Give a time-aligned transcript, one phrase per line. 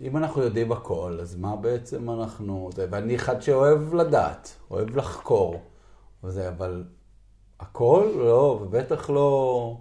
[0.00, 2.70] אם אנחנו יודעים הכל, אז מה בעצם אנחנו...
[2.76, 5.60] ואני אחד שאוהב לדעת, אוהב לחקור,
[6.24, 6.84] וזה, אבל
[7.60, 8.12] הכל?
[8.16, 9.76] לא, ובטח לא...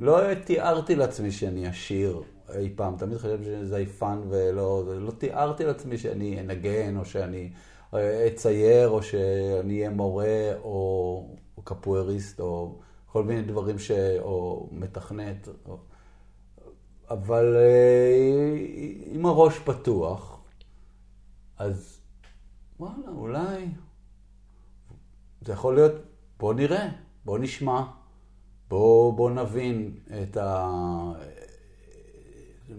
[0.00, 2.22] לא תיארתי לעצמי שאני עשיר
[2.54, 4.84] אי פעם, תמיד חשבתי שאני זייפן ולא...
[4.86, 7.52] לא תיארתי לעצמי שאני אנגן, או שאני
[8.26, 13.90] אצייר, או שאני אהיה מורה, או, או קפואריסט, או כל מיני דברים ש...
[14.20, 15.48] או מתכנת.
[15.68, 15.78] או...
[17.10, 18.54] אבל אה,
[19.06, 20.40] עם הראש פתוח,
[21.56, 22.00] אז
[22.80, 23.68] וואלה, אולי
[25.40, 25.92] זה יכול להיות,
[26.38, 26.88] בוא נראה,
[27.24, 27.82] בוא נשמע,
[28.68, 30.72] בוא, בוא נבין את ה...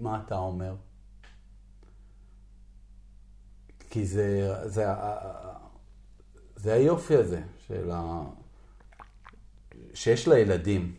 [0.01, 0.75] מה אתה אומר?
[3.89, 4.85] כי זה, זה,
[6.55, 8.23] זה היופי הזה של ה...
[9.93, 10.95] שיש לילדים.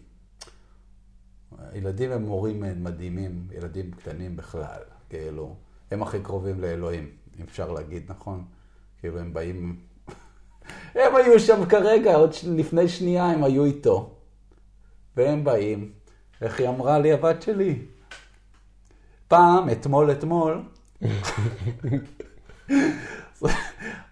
[1.74, 5.55] ילדים הם מורים מדהימים, ילדים קטנים בכלל, כאילו,
[5.91, 8.45] הם הכי קרובים לאלוהים, אם אפשר להגיד, נכון?
[9.00, 9.80] כאילו, הם באים...
[10.94, 14.14] הם היו שם כרגע, עוד לפני שנייה הם היו איתו.
[15.17, 15.92] והם באים,
[16.42, 17.78] איך היא אמרה לי, הבת שלי?
[19.28, 20.62] פעם, אתמול, אתמול,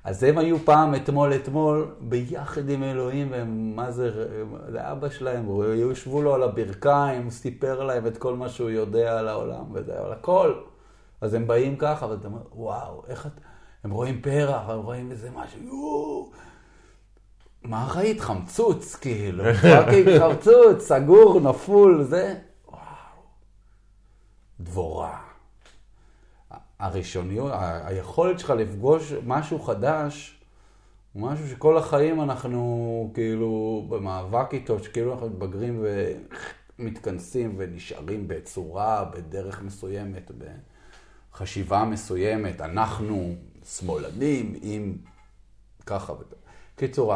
[0.08, 4.26] אז הם היו פעם, אתמול, אתמול, ביחד עם אלוהים, והם, מה זה,
[4.68, 9.18] זה אבא שלהם, יושבו לו על הברכיים, הוא סיפר להם את כל מה שהוא יודע
[9.18, 10.54] על העולם, וזה, על הכל.
[11.20, 13.32] אז הם באים ככה, ואתה אומר, וואו, איך את...
[13.84, 16.30] הם רואים פרח, הם רואים איזה משהו, יואו.
[17.62, 18.20] מה ראית?
[18.20, 19.44] חמצוץ, כאילו.
[20.20, 22.34] חמצוץ, סגור, נפול, זה.
[22.68, 22.80] וואו.
[24.60, 25.27] דבורה.
[26.78, 27.52] הראשוניות,
[27.84, 30.40] היכולת שלך לפגוש משהו חדש,
[31.12, 35.84] הוא משהו שכל החיים אנחנו כאילו במאבק איתו, שכאילו אנחנו מתבגרים
[36.78, 40.30] ומתכנסים ונשארים בצורה, בדרך מסוימת,
[41.32, 43.34] בחשיבה מסוימת, אנחנו
[43.64, 44.96] שמאלנים עם
[45.86, 46.12] ככה.
[46.76, 47.14] קיצור,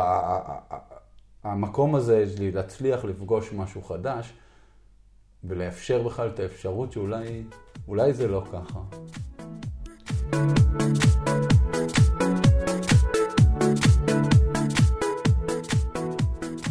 [1.45, 4.33] המקום הזה שלי להצליח לפגוש משהו חדש
[5.45, 8.81] ולאפשר בכלל את האפשרות שאולי זה לא ככה.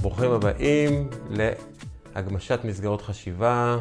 [0.01, 3.77] ברוכים הבאים להגמשת מסגרות חשיבה,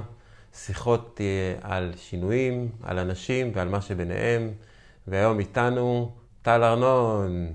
[0.55, 4.51] שיחות אה, על שינויים, על אנשים ועל מה שביניהם,
[5.07, 7.53] והיום איתנו טל ארנון.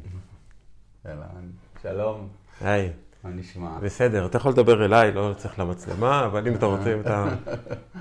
[1.81, 2.28] שלום.
[2.62, 3.04] היי.
[3.25, 3.80] מה נשמע?
[3.80, 7.28] בסדר, אתה יכול לדבר אליי, לא צריך למצלמה, אבל אם אתה רוצה, אם אתה...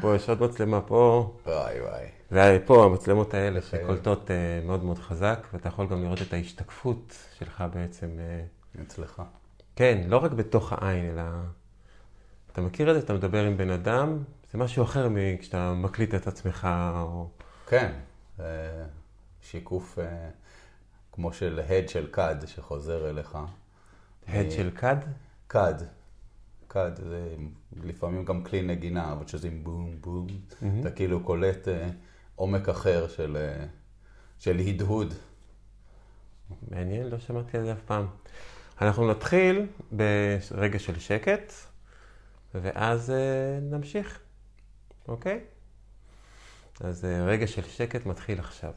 [0.00, 1.34] פה יש עוד מצלמה פה.
[1.46, 2.06] וואי וואי.
[2.32, 4.36] ופה המצלמות האלה שקולטות אה,
[4.66, 8.06] מאוד מאוד חזק, ואתה יכול גם לראות את ההשתקפות שלך בעצם.
[8.18, 9.22] אה, אצלך.
[9.76, 11.22] כן, לא רק בתוך העין, אלא...
[12.52, 13.00] אתה מכיר את זה?
[13.00, 14.18] אתה מדבר עם בן אדם,
[14.52, 17.28] זה משהו אחר מכשאתה מקליט את עצמך, או...
[17.66, 17.92] כן,
[19.42, 20.28] שיקוף אה,
[21.12, 23.38] כמו של הד של כד שחוזר אליך.
[24.28, 24.96] הד של כד?
[25.48, 25.74] כד.
[26.68, 27.36] כד, זה
[27.82, 30.64] לפעמים גם כלי נגינה, אבל שזה עם בום בום, mm-hmm.
[30.80, 31.68] אתה כאילו קולט
[32.34, 33.36] עומק אחר של,
[34.38, 35.14] של הדהוד.
[36.70, 38.06] מעניין, לא שמעתי על זה אף פעם.
[38.80, 41.52] אנחנו נתחיל ברגע של שקט,
[42.54, 43.12] ואז
[43.62, 44.20] נמשיך,
[45.08, 45.40] אוקיי?
[46.80, 48.72] אז רגע של שקט מתחיל עכשיו.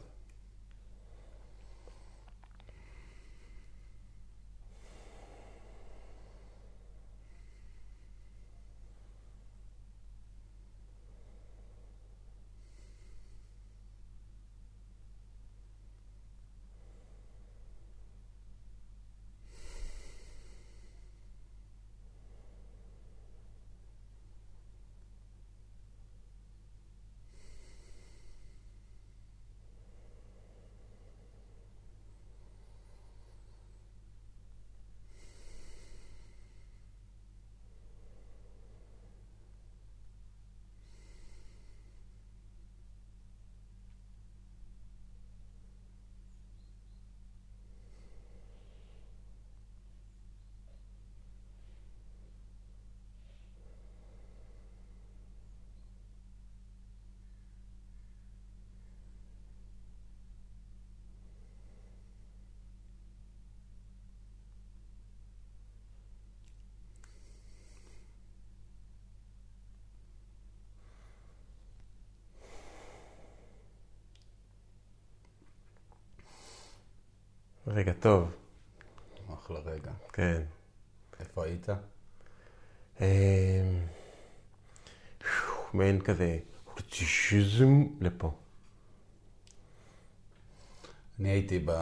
[77.88, 78.30] רגע טוב.
[79.34, 79.92] אחלה רגע.
[80.12, 80.42] כן.
[81.20, 81.66] איפה היית?
[83.00, 83.06] אמ,
[85.74, 86.38] מעין כזה,
[88.00, 88.34] לפה.
[91.20, 91.72] אני הייתי ב...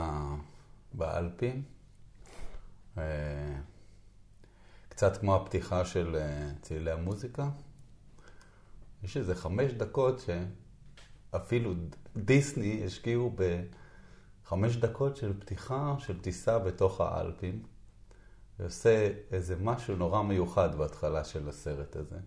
[0.93, 1.63] באלפים,
[2.99, 3.57] אה,
[4.89, 7.49] קצת כמו הפתיחה של אה, צלילי המוזיקה.
[9.03, 10.23] יש איזה חמש דקות
[11.31, 11.75] שאפילו
[12.17, 13.37] דיסני השקיעו
[14.47, 17.63] בחמש דקות של פתיחה של טיסה בתוך האלפים.
[18.59, 22.19] ועושה איזה משהו נורא מיוחד בהתחלה של הסרט הזה,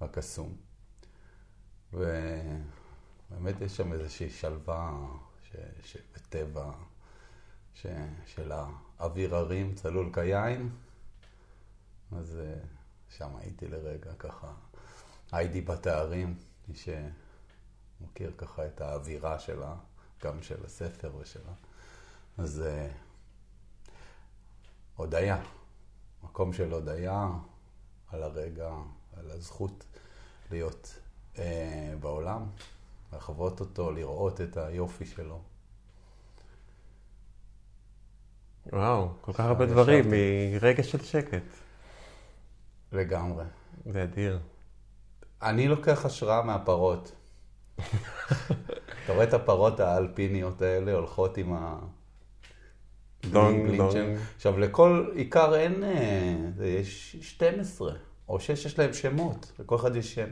[0.00, 0.56] הקסום.
[1.92, 4.98] ובאמת יש שם איזושהי שלווה
[5.42, 5.56] ש...
[5.82, 6.72] שבטבע,
[7.74, 7.86] ש...
[8.26, 8.52] של
[8.98, 10.70] האוויר הרים צלול כיין.
[12.12, 12.54] אז אה,
[13.08, 14.52] שם הייתי לרגע ככה,
[15.32, 16.38] הייתי בתארים,
[16.68, 19.74] מי שמכיר ככה את האווירה שלה,
[20.24, 21.52] גם של הספר ושלה.
[22.38, 22.88] אז אה,
[24.96, 25.42] הודיה,
[26.24, 27.28] מקום של הודיה
[28.08, 28.70] על הרגע,
[29.16, 29.84] על הזכות
[30.50, 30.98] להיות
[31.38, 32.46] אה, בעולם,
[33.12, 35.40] לחוות אותו, לראות את היופי שלו.
[38.72, 41.42] וואו, כל כך הרבה דברים מרגע של שקט.
[42.92, 43.44] לגמרי.
[43.92, 44.38] זה אדיר.
[45.42, 47.12] אני לוקח השראה מהפרות.
[49.08, 51.78] אתה רואה את הפרות האלפיניות האלה הולכות עם ה...
[53.30, 54.18] דונג, דונג.
[54.36, 57.92] עכשיו, לכל איכר אין, אה, יש 12
[58.28, 60.28] או 6 יש להם שמות, לכל אחד יש שם.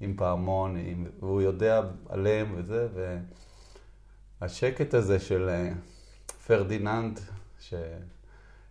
[0.00, 2.88] עם פעמון, עם, והוא יודע עליהם וזה,
[4.40, 5.72] והשקט הזה של אה,
[6.46, 7.20] פרדיננד,
[7.60, 7.74] ש,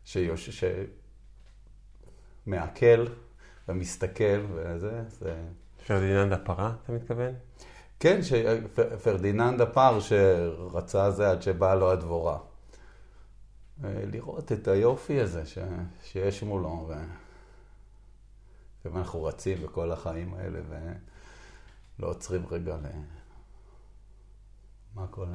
[0.06, 0.64] שיוש,
[2.46, 3.06] שמעכל
[3.70, 5.36] ומסתכל וזה, זה...
[5.88, 7.34] פרדיננד הפרה, אתה מתכוון?
[8.00, 8.34] כן, ש...
[9.04, 12.40] פרדיננד הפר שרצה זה עד שבאה לו הדבורה.
[13.84, 15.58] אה, לראות את היופי הזה ש...
[16.04, 16.94] שיש מולו, ו...
[18.86, 22.86] ואנחנו רצים בכל החיים האלה ולא עוצרים רגע ל...
[24.96, 25.28] מה קורה?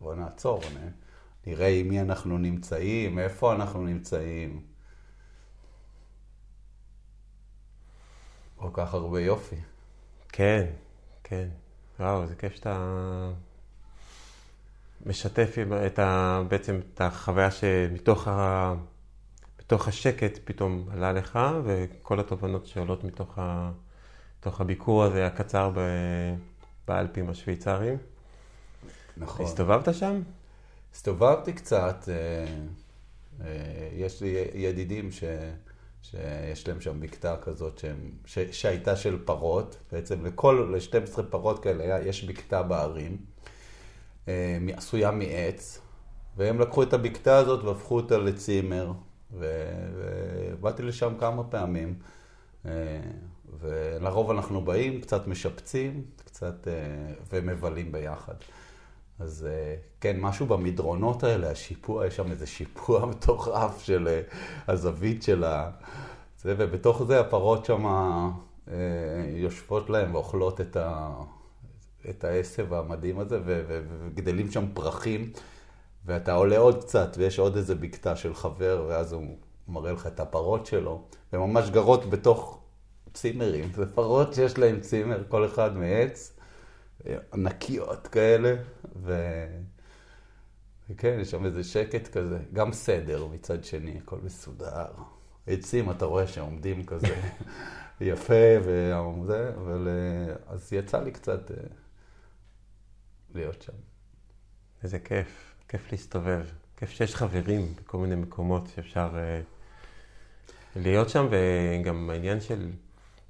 [0.00, 0.90] בוא נעצור, נ...
[1.46, 4.66] נראה עם מי אנחנו נמצאים, איפה אנחנו נמצאים.
[8.56, 9.56] כל כך הרבה יופי.
[10.28, 10.66] כן,
[11.28, 11.48] כן.
[12.00, 13.30] וואו, זה כיף שאתה
[15.06, 15.54] משתף
[15.86, 18.74] את ה, בעצם את החוויה שמתוך ה,
[19.60, 23.70] מתוך השקט פתאום עלה לך, וכל התובנות שעולות מתוך, ה,
[24.40, 25.80] מתוך הביקור הזה הקצר ב,
[26.88, 27.96] באלפים השוויצריים.
[29.16, 29.46] נכון.
[29.46, 30.22] הסתובבת שם?
[30.94, 32.46] הסתובבתי קצת, אה,
[33.46, 35.24] אה, יש לי ידידים ש...
[36.02, 42.02] שיש להם שם בקתה כזאת שהם, ש, שהייתה של פרות, בעצם לכל, ל-12 פרות כאלה
[42.02, 43.16] יש בקתה בערים,
[44.28, 45.80] אה, עשויה מעץ,
[46.36, 48.92] והם לקחו את הבקתה הזאת והפכו אותה לצימר,
[49.32, 51.98] ובאתי לשם כמה פעמים,
[52.66, 53.00] אה,
[53.60, 58.34] ולרוב אנחנו באים, קצת משפצים, קצת, אה, ומבלים ביחד.
[59.18, 59.48] אז
[60.00, 64.20] כן, משהו במדרונות האלה, השיפוע, יש שם איזה שיפוע מטורף של
[64.68, 65.70] הזווית של ה...
[66.42, 67.84] זה, ובתוך זה הפרות שם
[69.34, 71.10] יושבות להם ואוכלות את, ה...
[72.10, 73.64] את העשב המדהים הזה, ו...
[73.68, 75.32] וגדלים שם פרחים,
[76.06, 79.36] ואתה עולה עוד קצת, ויש עוד איזה בקתה של חבר, ואז הוא
[79.68, 82.58] מראה לך את הפרות שלו, והן ממש גרות בתוך
[83.12, 83.70] צימרים.
[83.74, 86.37] זה פרות שיש להן צימר, כל אחד מעץ.
[87.32, 88.54] ענקיות כאלה,
[88.96, 89.14] ו...
[90.90, 94.86] וכן, יש שם איזה שקט כזה, גם סדר מצד שני, הכל מסודר.
[95.46, 97.16] עצים, אתה רואה שעומדים כזה
[98.00, 99.88] יפה, וזה, אבל
[100.46, 101.56] אז יצא לי קצת אה,
[103.34, 103.72] להיות שם.
[104.82, 106.46] איזה כיף, כיף להסתובב.
[106.78, 112.70] כיף שיש חברים בכל מיני מקומות שאפשר uh, להיות שם, וגם העניין של,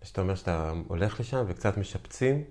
[0.03, 2.45] שאתה אומר שאתה הולך לשם וקצת משפצים,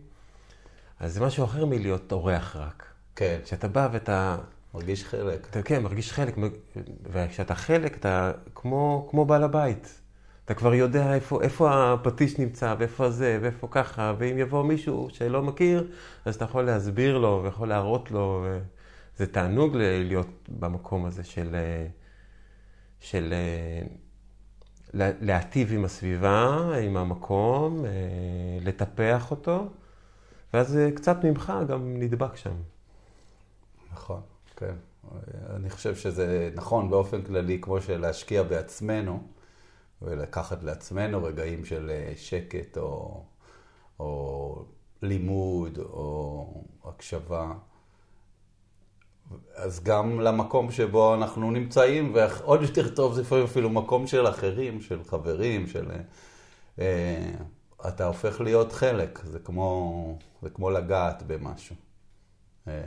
[1.00, 2.86] אז זה משהו אחר מלהיות אורח רק.
[3.16, 3.40] כן.
[3.44, 4.38] כשאתה בא ואתה...
[4.74, 5.48] מרגיש חלק.
[5.50, 6.36] אתה כן, מרגיש חלק,
[7.04, 10.02] וכשאתה חלק, אתה כמו, כמו בעל הבית.
[10.46, 15.42] אתה כבר יודע איפה, איפה הפטיש נמצא, ואיפה זה, ואיפה ככה, ואם יבוא מישהו שלא
[15.42, 15.88] מכיר,
[16.26, 18.46] אז אתה יכול להסביר לו, ויכול להראות לו.
[19.18, 21.56] זה תענוג להיות במקום הזה של,
[23.00, 23.34] של
[24.94, 27.86] להטיב עם הסביבה, עם המקום,
[28.62, 29.68] לטפח אותו.
[30.54, 32.54] ואז אה, קצת ממך גם נדבק שם.
[33.94, 34.22] נכון,
[34.56, 34.76] כן.
[35.56, 39.24] אני חושב שזה נכון באופן כללי, כמו שלהשקיע בעצמנו,
[40.02, 43.24] ולקחת לעצמנו רגעים של אה, שקט או,
[44.00, 44.66] או
[45.02, 47.54] לימוד או הקשבה.
[49.56, 54.82] אז גם למקום שבו אנחנו נמצאים, ועוד יותר טוב זה לפעמים אפילו מקום של אחרים,
[54.82, 55.92] של חברים, של...
[56.80, 57.32] אה,
[57.88, 61.76] אתה הופך להיות חלק, זה כמו, זה כמו לגעת במשהו.
[62.68, 62.84] אה,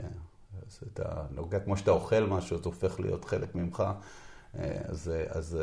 [0.67, 3.83] אז אתה נוגע, כמו שאתה אוכל משהו, זה הופך להיות חלק ממך.
[4.55, 5.57] אה, אז, אז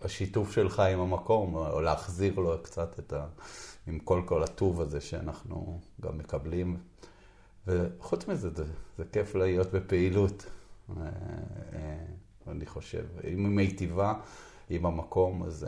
[0.00, 3.26] השיתוף שלך עם המקום, או להחזיר לו קצת את ה...
[3.86, 6.76] עם כל כל הטוב הזה שאנחנו גם מקבלים.
[7.66, 8.64] וחוץ מזה, זה,
[8.98, 10.46] זה כיף להיות בפעילות,
[12.46, 13.06] אני חושב.
[13.24, 14.14] אם היא מיטיבה
[14.70, 15.66] עם המקום, אז,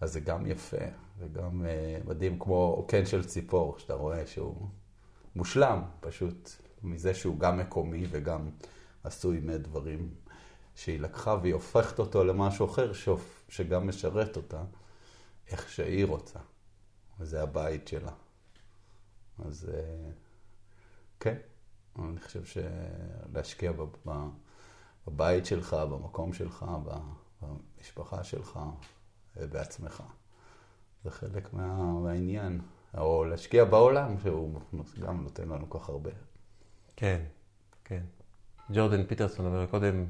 [0.00, 0.86] אז זה גם יפה,
[1.18, 1.66] וגם
[2.04, 4.68] מדהים, כמו קן של ציפור, שאתה רואה שהוא
[5.36, 6.50] מושלם, פשוט
[6.82, 8.50] מזה שהוא גם מקומי וגם
[9.04, 10.14] עשוי מדברים
[10.74, 14.62] שהיא לקחה והיא הופכת אותו למשהו אחר שוף, שגם משרת אותה
[15.48, 16.38] איך שהיא רוצה.
[17.18, 18.12] וזה הבית שלה.
[19.38, 19.70] אז
[21.20, 21.36] כן,
[21.98, 23.72] אני חושב שלהשקיע
[25.06, 26.66] בבית שלך, במקום שלך,
[27.42, 28.58] במשפחה שלך,
[29.36, 30.02] בעצמך,
[31.04, 32.60] זה חלק מה, מהעניין.
[32.98, 34.60] או להשקיע בעולם, שהוא
[35.00, 36.10] גם נותן לנו כל כך הרבה.
[36.96, 37.20] כן,
[37.84, 38.02] כן.
[38.72, 40.06] ג'ורדן פיטרסון אומר קודם,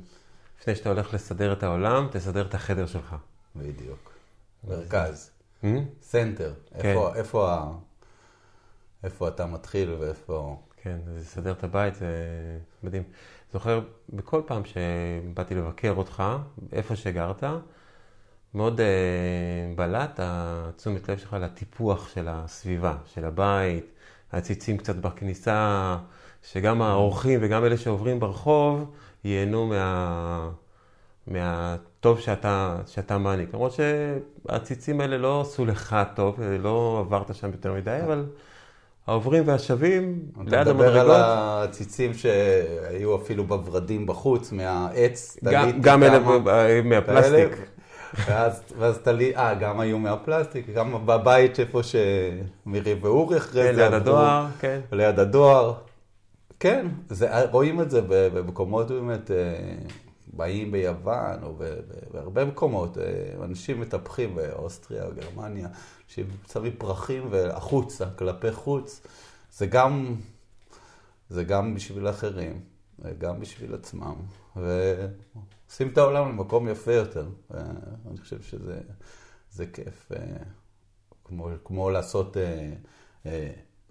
[0.60, 3.16] לפני שאתה הולך לסדר את העולם, תסדר את החדר שלך.
[3.56, 4.12] בדיוק.
[4.64, 5.30] מרכז.
[6.02, 6.54] center.
[6.80, 6.96] כן.
[7.14, 7.78] איפה,
[9.04, 10.62] איפה אתה מתחיל ואיפה...
[10.76, 12.08] כן, לסדר את הבית זה
[12.82, 13.02] מדהים.
[13.52, 16.22] זוכר, בכל פעם שבאתי לבקר אותך,
[16.72, 17.44] איפה שגרת,
[18.54, 18.82] מאוד אה,
[19.76, 23.86] בלט התשומת לב שלך לטיפוח של הסביבה, של הבית,
[24.32, 25.96] הציצים קצת בכניסה,
[26.42, 28.90] שגם האורחים וגם אלה שעוברים ברחוב
[29.24, 30.50] ייהנו מה...
[31.26, 33.54] מהטוב שאתה, שאתה מעניק.
[33.54, 38.24] למרות שהציצים האלה לא עשו לך טוב, לא עברת שם יותר מדי, אבל
[39.06, 40.64] העוברים והשבים ליד המדרגות.
[40.64, 46.18] אתה מדבר על הציצים שהיו אפילו בוורדים בחוץ, מהעץ, גם, גם אלה
[46.84, 47.71] מהפלסטיק.
[48.14, 53.82] ואז, תלי, אה, גם היו מהפלסטיק, גם בבית איפה שמירי ואורי אחרי כן, זה.
[53.82, 54.80] ליד הדואר, כן.
[54.92, 55.74] ליד הדואר.
[56.60, 59.74] כן, זה, רואים את זה במקומות באמת, אה,
[60.32, 61.54] באים ביוון או
[62.10, 63.04] בהרבה מקומות, אה,
[63.44, 65.68] אנשים מטפחים באוסטריה, גרמניה,
[66.08, 69.00] ששמים פרחים והחוצה, כלפי חוץ,
[69.52, 70.14] זה גם,
[71.30, 72.60] זה גם בשביל אחרים,
[73.18, 74.14] גם בשביל עצמם,
[75.72, 77.26] ועושים את העולם למקום יפה יותר.
[78.10, 80.36] אני חושב שזה כיף, אה,
[81.24, 82.36] כמו, כמו לעשות...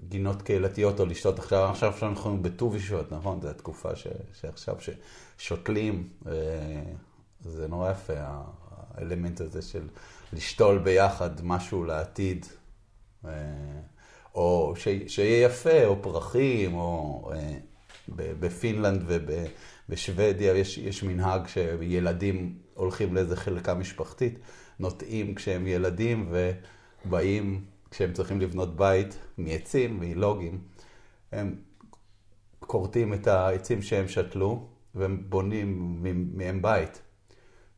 [0.10, 3.42] גינות קהילתיות או לשתות עכשיו, עכשיו שאנחנו בט"ו בשבט, נכון?
[3.42, 4.76] זו התקופה ש, שעכשיו
[5.38, 6.34] ששותלים, אה,
[7.42, 9.88] זה נורא יפה, האלמנט הזה של
[10.34, 12.46] לשתול ביחד משהו לעתיד,
[13.26, 13.32] אה,
[14.36, 17.58] או ש, שיהיה יפה, או פרחים, או אה,
[18.16, 19.04] בפינלנד
[19.92, 24.40] ובשוודיה יש, יש מנהג שילדים הולכים לאיזה חלקה משפחתית,
[24.80, 26.34] נוטעים כשהם ילדים
[27.06, 30.62] ובאים כשהם צריכים לבנות בית מעצים, מאילוגים,
[31.32, 31.56] הם
[32.60, 36.00] כורתים את העצים שהם שתלו, והם בונים
[36.34, 37.02] מהם בית.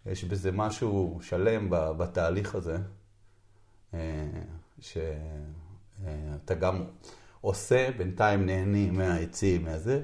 [0.05, 2.77] יש בזה משהו שלם בתהליך הזה,
[3.93, 4.00] אה,
[4.79, 6.84] שאתה גם
[7.41, 10.03] עושה, בינתיים נהנים מהעצים, מהזה,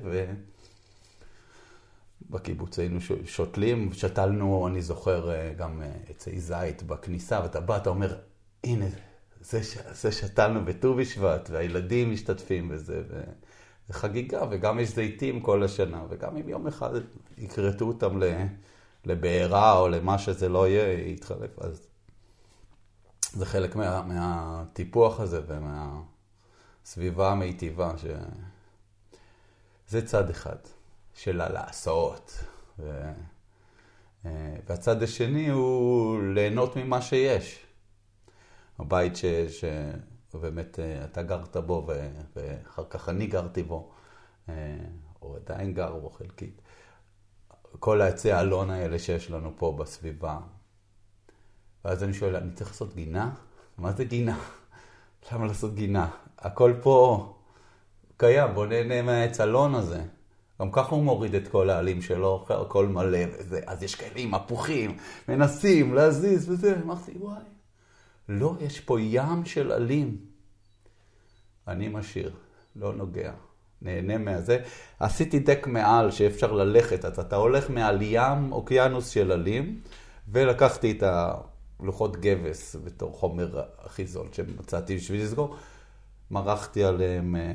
[2.29, 7.89] ובקיבוץ היינו שותלים, שתלנו, אני זוכר, אה, גם אה, עצי זית בכניסה, ואתה בא, אתה
[7.89, 8.17] אומר,
[8.63, 8.86] הנה,
[9.41, 9.59] זה,
[9.91, 13.03] זה שתלנו בט"ו בשבט, והילדים משתתפים בזה,
[13.88, 16.91] זה חגיגה, וגם יש זיתים כל השנה, וגם אם יום אחד
[17.38, 18.19] יכרתו אותם
[19.05, 21.88] לבעירה או למה שזה לא יהיה, יתחלף, אז
[23.33, 28.05] זה חלק מה, מהטיפוח הזה ומהסביבה המיטיבה, ש...
[29.88, 30.55] זה צד אחד
[31.21, 32.43] של הלעשות.
[32.79, 33.11] ו...
[34.67, 37.65] והצד השני הוא ליהנות ממה שיש.
[38.79, 39.25] הבית ש...
[39.25, 39.63] ש...
[40.33, 41.88] באמת אה, אתה גרת בו
[42.35, 43.91] ואחר כך אני גרתי בו,
[44.49, 44.77] אה,
[45.21, 46.61] או עדיין גר בו חלקית.
[47.79, 50.39] כל העצי האלון האלה שיש לנו פה בסביבה.
[51.85, 53.31] ואז אני שואל, אני צריך לעשות גינה?
[53.77, 54.39] מה זה גינה?
[55.31, 56.09] למה לעשות גינה?
[56.38, 57.25] הכל פה
[58.17, 60.03] קיים, בוא נהנה מהעץ אלון הזה.
[60.61, 64.33] גם ככה הוא מוריד את כל העלים שלו, הכל מלא וזה, אז יש כאלה עם
[64.33, 64.97] הפוכים,
[65.29, 67.41] מנסים להזיז וזה, אמרתי, וואי.
[68.29, 70.17] לא, יש פה ים של עלים.
[71.67, 72.31] אני משאיר,
[72.75, 73.31] לא נוגע.
[73.81, 74.57] נהנה מהזה.
[74.99, 79.81] עשיתי דק מעל שאפשר ללכת, אז אתה הולך מעל ים, אוקיינוס של עלים,
[80.27, 85.55] ולקחתי את הלוחות גבס בתור חומר הכי זול שמצאתי בשביל לסגור.
[86.31, 87.53] מרחתי עליהם אה,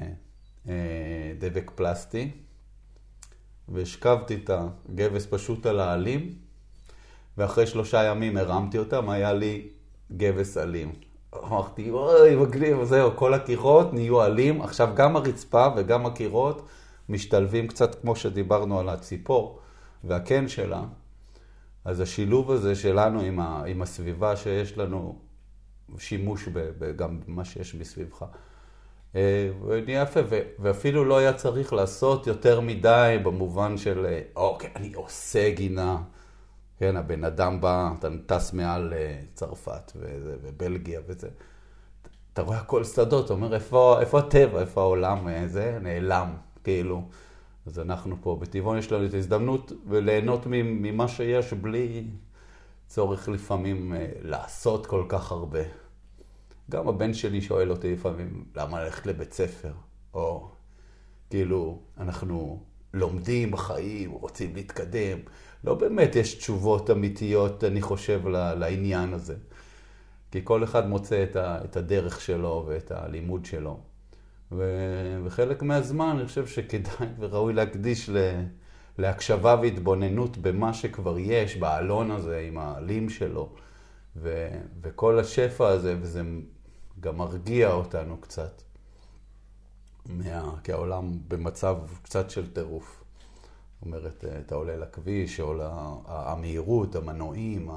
[0.68, 2.30] אה, דבק פלסטי,
[3.68, 6.33] והשכבתי את הגבס פשוט על העלים,
[7.38, 9.68] ואחרי שלושה ימים הרמתי אותם, היה לי
[10.16, 10.92] גבס אלים.
[11.44, 14.62] אמרתי, אוי, מגניב, זהו, כל הקירות נהיו אלים.
[14.62, 16.66] עכשיו, גם הרצפה וגם הקירות
[17.09, 19.61] משתלבים קצת כמו שדיברנו על הציפור
[20.04, 20.83] והקן שלה,
[21.85, 25.18] אז השילוב הזה שלנו עם, ה, עם הסביבה שיש לנו
[25.99, 28.25] שימוש ב, ב, גם במה שיש מסביבך.
[29.16, 29.50] אה,
[29.87, 30.21] נהיה יפה,
[30.59, 36.02] ואפילו לא היה צריך לעשות יותר מדי במובן של, אה, אוקיי, אני עושה גינה.
[36.78, 41.28] כן, הבן אדם בא, אתה טס מעל אה, צרפת וזה, ובלגיה וזה.
[42.33, 47.02] אתה רואה הכל שדות, אתה אומר, איפה, איפה הטבע, איפה העולם, זה נעלם, כאילו.
[47.66, 52.04] אז אנחנו פה בטבעון יש לנו את ההזדמנות וליהנות ממה שיש בלי
[52.87, 55.84] צורך לפעמים לעשות כל כך הרבה.
[56.71, 59.73] גם הבן שלי שואל אותי לפעמים, למה ללכת לבית ספר?
[60.14, 60.50] או
[61.30, 62.62] כאילו, אנחנו
[62.94, 65.18] לומדים בחיים, רוצים להתקדם.
[65.64, 69.37] לא באמת יש תשובות אמיתיות, אני חושב, לעניין הזה.
[70.30, 71.25] כי כל אחד מוצא
[71.64, 73.80] את, הדרך שלו ואת הלימוד שלו.
[75.25, 78.16] וחלק מהזמן אני חושב שכדאי וראוי להקדיש ל,
[78.99, 83.52] להקשבה והתבוננות במה שכבר יש, בעלון הזה עם העלים שלו.
[84.16, 84.49] ו,
[84.83, 86.23] וכל השפע הזה, וזה
[87.04, 88.62] גם מרגיע אותנו קצת,
[90.06, 90.61] מה...
[90.64, 93.04] כי העולם במצב קצת של טירוף.
[93.75, 97.70] זאת אומרת, אתה עולה לכביש, עולה המהירות, המנועים,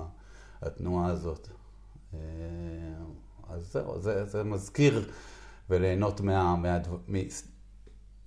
[0.62, 1.48] התנועה הזאת.
[2.14, 2.20] אה,
[3.50, 5.12] אז זהו, זה, זה מזכיר
[5.70, 6.78] וליהנות מה, מה,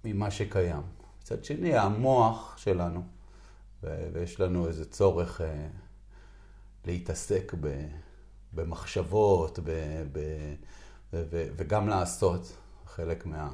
[0.04, 0.82] ממה שקיים.
[1.22, 3.02] מצד שני, המוח שלנו,
[3.82, 5.66] ויש לנו איזה צורך אה,
[6.84, 7.54] להתעסק
[8.52, 9.70] במחשבות, ב,
[10.12, 10.20] ב,
[11.12, 12.52] וגם לעשות,
[12.86, 13.50] חלק מה...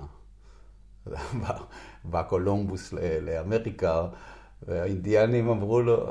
[2.05, 4.09] בא קולומבוס לאמריקה,
[4.63, 6.07] והאינדיאנים אמרו לו,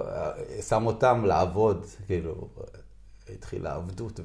[0.61, 2.47] שם אותם לעבוד, כאילו,
[3.29, 4.19] התחילה עבדות,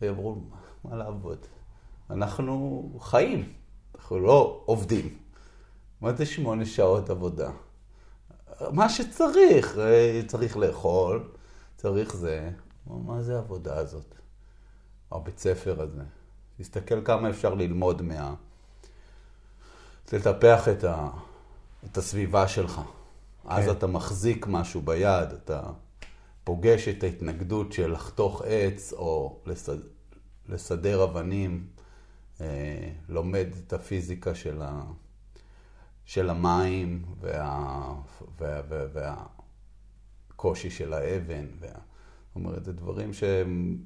[0.00, 0.36] ואמרו,
[0.84, 1.38] מה לעבוד?
[2.10, 3.52] אנחנו חיים,
[3.94, 5.18] אנחנו לא עובדים.
[6.00, 7.50] מה זה שמונה שעות עבודה?
[8.70, 9.78] מה שצריך,
[10.26, 11.28] צריך לאכול,
[11.76, 12.50] צריך זה.
[12.86, 14.14] מה זה העבודה הזאת?
[15.12, 16.02] הבית ספר הזה.
[16.58, 18.34] תסתכל כמה אפשר ללמוד מה...
[20.12, 21.08] לטפח את, ה...
[21.84, 22.74] את הסביבה שלך.
[22.74, 22.82] כן.
[23.44, 25.62] אז אתה מחזיק משהו ביד, אתה
[26.44, 29.78] פוגש את ההתנגדות של לחתוך עץ או לסד...
[30.48, 31.66] לסדר אבנים,
[32.40, 34.82] אה, לומד את הפיזיקה של, ה...
[36.04, 37.94] של המים וה...
[38.38, 38.60] וה...
[38.68, 39.14] וה...
[40.30, 41.46] והקושי של האבן.
[41.60, 41.68] וה...
[41.68, 43.78] זאת אומרת, זה דברים שהם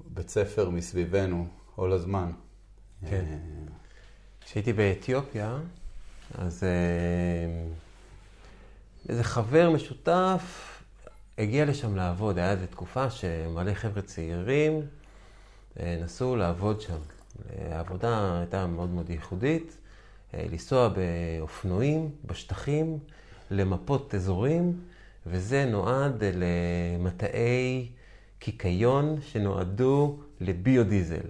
[0.00, 2.30] בית ספר מסביבנו כל הזמן.
[3.10, 3.24] כן.
[3.28, 3.36] אה,
[4.40, 5.58] כשהייתי באתיופיה,
[6.34, 7.66] אז אה,
[9.08, 10.72] איזה חבר משותף
[11.38, 12.38] הגיע לשם לעבוד.
[12.38, 14.82] היה איזו תקופה שמלא חבר'ה צעירים
[15.80, 16.98] אה, נסעו לעבוד שם.
[17.70, 19.76] העבודה הייתה מאוד מאוד ייחודית,
[20.34, 22.98] לנסוע באופנועים, בשטחים,
[23.50, 24.80] למפות אזורים,
[25.26, 27.88] וזה נועד למטעי
[28.38, 31.26] קיקיון שנועדו לביודיזל.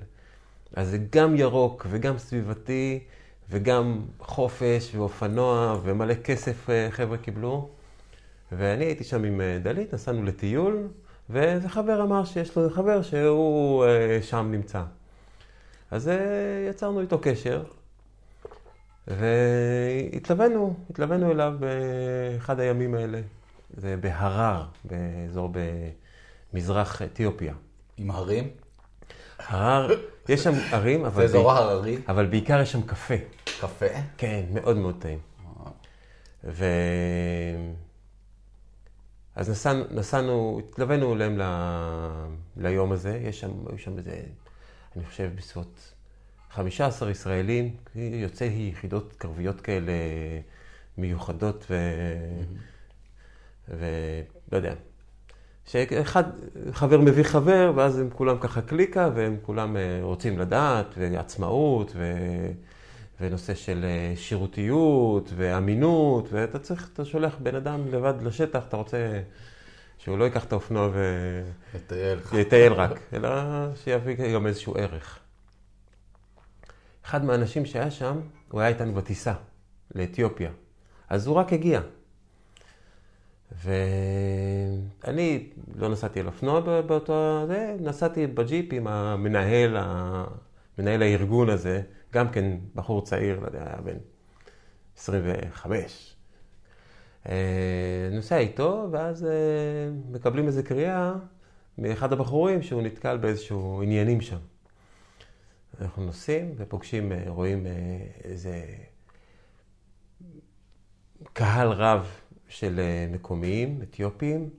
[0.74, 3.00] אז זה גם ירוק וגם סביבתי
[3.50, 7.68] וגם חופש ואופנוע ומלא כסף אה, חבר'ה קיבלו.
[8.52, 10.88] ואני הייתי שם עם אה, דלית, נסענו לטיול,
[11.30, 14.82] ואיזה חבר אמר שיש לו חבר שהוא אה, שם נמצא.
[15.90, 16.10] אז
[16.70, 17.64] יצרנו איתו קשר,
[19.06, 23.20] והתלווינו, התלווינו אליו באחד הימים האלה.
[23.76, 25.58] זה בהרר, באזור ב...
[26.52, 27.54] מזרח אתיופיה.
[27.96, 28.50] עם הרים?
[29.38, 29.88] הרר,
[30.28, 31.98] יש שם ערים, אבל, זה אזור הררי.
[32.08, 33.14] אבל בעיקר יש שם קפה.
[33.60, 33.86] קפה?
[34.16, 35.18] כן, מאוד מאוד טעים.
[36.44, 36.64] ו...
[39.36, 41.42] אז נסענו, נסענו התלווינו אליהם ל...
[42.56, 44.20] ליום הזה, יש שם, היו שם איזה,
[44.96, 45.92] אני חושב, בסביבות
[46.50, 49.92] 15 ישראלים, יוצאי יחידות קרביות כאלה
[50.98, 51.74] מיוחדות ו...
[53.68, 53.72] Mm-hmm.
[53.72, 54.74] ולא יודע,
[55.66, 56.24] שאחד,
[56.72, 62.16] חבר מביא חבר, ואז הם כולם ככה קליקה, והם כולם אה, רוצים לדעת, ועצמאות, ו...
[63.20, 69.20] ונושא של אה, שירותיות, ואמינות, ואתה צריך, אתה שולח בן אדם לבד לשטח, אתה רוצה
[69.98, 71.42] שהוא לא ייקח את האופנוע ו...
[71.74, 72.18] יטייל.
[72.32, 73.28] יטייל רק, אלא
[73.74, 75.18] שיביא גם איזשהו ערך.
[77.04, 79.32] אחד מהאנשים שהיה שם, הוא היה איתנו בטיסה
[79.94, 80.50] לאתיופיה.
[81.08, 81.80] אז הוא רק הגיע.
[83.52, 89.76] ואני לא נסעתי על אופנוע באותו זה, נסעתי בג'יפ עם המנהל,
[90.78, 91.82] מנהל הארגון הזה,
[92.12, 93.98] גם כן בחור צעיר, לא יודע, היה בן
[94.96, 96.16] 25.
[97.28, 99.30] אה, נוסע איתו, ואז אה,
[100.10, 101.14] מקבלים איזו קריאה
[101.78, 104.38] מאחד הבחורים שהוא נתקל באיזשהו עניינים שם.
[105.80, 107.66] אנחנו נוסעים ופוגשים, אה, רואים
[108.24, 108.64] איזה
[111.32, 112.06] קהל רב
[112.48, 114.50] של אה, מקומיים, אתיופים,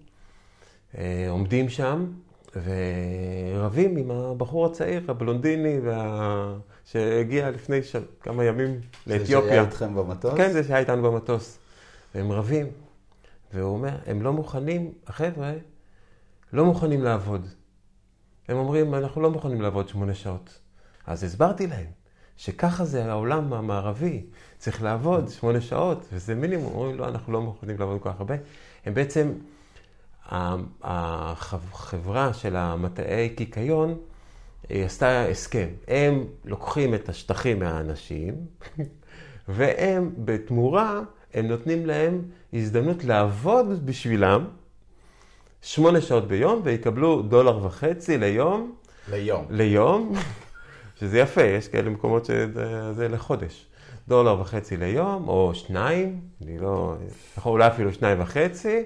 [0.98, 2.06] אה, עומדים שם
[3.54, 6.58] ורבים עם הבחור הצעיר, הבלונדיני, וה...
[6.86, 7.96] שהגיע לפני ש...
[8.22, 9.42] כמה ימים לאתיופיה.
[9.42, 10.34] זה שהיה איתכם במטוס?
[10.38, 11.60] כן, זה שהיה איתנו במטוס.
[12.16, 12.66] והם רבים.
[13.54, 15.54] והוא אומר, הם לא מוכנים, החבר'ה
[16.54, 17.48] לא מוכנים לעבוד.
[18.48, 20.60] הם אומרים, אנחנו לא מוכנים לעבוד שמונה שעות.
[21.06, 21.86] אז הסברתי להם
[22.38, 24.26] שככה זה העולם המערבי,
[24.58, 26.74] צריך לעבוד שמונה שעות, וזה מינימום.
[26.74, 28.36] אומרים, לא, אנחנו לא מוכנים לעבוד כל כך הרבה.
[28.86, 29.32] הם בעצם,
[30.84, 33.98] החברה של המטעי קיקיון,
[34.70, 35.68] עשתה הסכם.
[35.88, 38.36] הם לוקחים את השטחים מהאנשים,
[39.48, 41.02] והם בתמורה,
[41.34, 42.22] הם נותנים להם
[42.54, 44.48] הזדמנות לעבוד בשבילם
[45.62, 48.76] שמונה שעות ביום, ויקבלו דולר וחצי ליום.
[49.12, 49.46] ליום.
[49.50, 50.14] ליום,
[51.00, 53.66] שזה יפה, יש כאלה מקומות שזה לחודש.
[54.08, 56.96] דולר וחצי ליום, או שניים, אני לא,
[57.38, 58.84] יכול אולי אפילו שניים וחצי,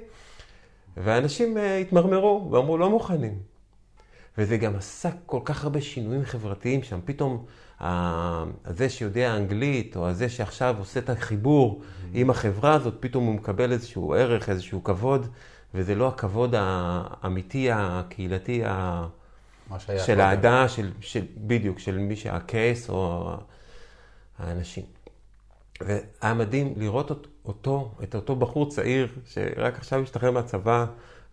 [0.98, 3.40] ואנשים אה, התמרמרו ואמרו לא מוכנים.
[4.38, 7.00] וזה גם עשה כל כך הרבה שינויים חברתיים שם.
[7.06, 7.46] פתאום
[8.66, 11.82] הזה שיודע אנגלית, או הזה שעכשיו עושה את החיבור.
[12.14, 15.28] עם החברה הזאת, פתאום הוא מקבל איזשהו ערך, איזשהו כבוד,
[15.74, 18.64] וזה לא הכבוד האמיתי, הקהילתי,
[20.06, 23.32] של העדה, של, של, בדיוק, של מי שהקייס או
[24.40, 25.01] האנשים.
[25.86, 30.86] והיה מדהים לראות אותו, את אותו בחור צעיר, שרק עכשיו השתחרר מהצבא,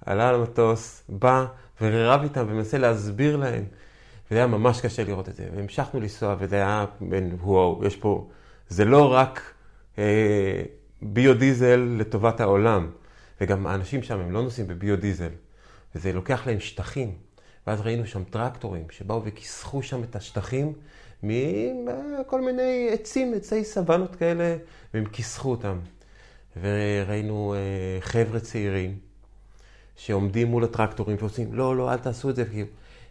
[0.06, 1.46] עלה על המטוס, בא
[1.80, 3.64] ורב איתם ומנסה להסביר להם.
[4.30, 5.48] וזה היה ממש קשה לראות את זה.
[5.56, 8.28] והמשכנו לנסוע, וזה היה בין, וואו, יש פה,
[8.68, 9.52] זה לא רק
[9.98, 10.62] אה,
[11.02, 12.90] ביודיזל לטובת העולם,
[13.40, 15.30] וגם האנשים שם, הם לא נוסעים בביודיזל,
[15.94, 17.12] וזה לוקח להם שטחים.
[17.66, 20.72] ואז ראינו שם טרקטורים שבאו וכיסחו שם את השטחים
[21.22, 24.56] מכל מיני עצים, עצי סוואנות כאלה,
[24.94, 25.78] והם כיסחו אותם.
[26.60, 28.98] וראינו אה, חבר'ה צעירים
[29.96, 32.64] שעומדים מול הטרקטורים ועושים, לא, לא, אל תעשו את זה, כי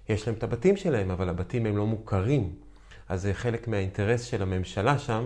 [0.10, 2.52] יש להם את הבתים שלהם, אבל הבתים הם לא מוכרים.
[3.10, 5.26] אז זה חלק מהאינטרס של הממשלה שם,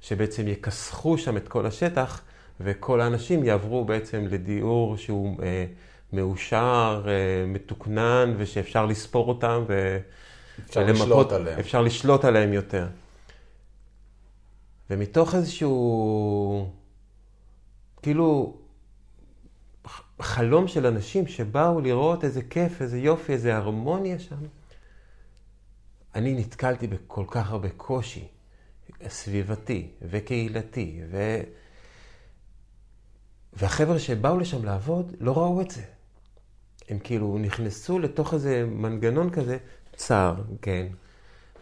[0.00, 2.22] שבעצם יכסחו שם את כל השטח,
[2.60, 5.66] וכל האנשים יעברו בעצם לדיור שהוא אה,
[6.12, 9.98] מאושר, אה, מתוקנן, ושאפשר לספור אותם, ו...
[10.66, 11.58] אפשר ולמפות, לשלוט עליהם.
[11.58, 12.86] אפשר לשלוט עליהם יותר.
[14.90, 16.70] ומתוך איזשהו,
[18.02, 18.56] כאילו,
[20.20, 24.36] חלום של אנשים שבאו לראות איזה כיף, איזה יופי, איזה הרמוניה שם,
[26.14, 28.28] אני נתקלתי בכל כך הרבה קושי
[29.08, 31.40] סביבתי וקהילתי, ו...
[33.52, 35.82] והחבר'ה שבאו לשם לעבוד לא ראו את זה.
[36.88, 39.58] הם כאילו נכנסו לתוך איזה מנגנון כזה,
[40.00, 40.86] צר, כן,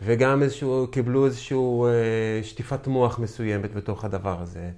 [0.02, 4.70] וגם איזשהו, קיבלו איזשהו אה, שטיפת מוח מסוימת בתוך הדבר הזה.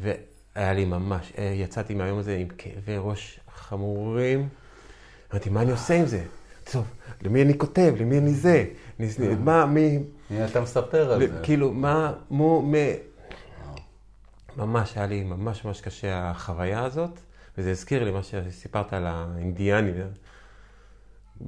[0.00, 4.48] והיה לי ממש, אה, יצאתי מהיום הזה עם כאבי ראש חמורים.
[5.32, 6.24] אמרתי, מה אני עושה עם זה?
[6.72, 6.84] טוב,
[7.22, 7.94] למי אני כותב?
[7.98, 8.64] למי אני זה?
[9.44, 9.98] מה, מי...
[10.44, 11.40] אתה מספר על זה?
[11.42, 12.74] כאילו, מה, מו, מ...
[14.56, 17.20] ממש היה לי ממש ממש קשה החוויה הזאת,
[17.58, 19.06] וזה הזכיר לי מה שסיפרת על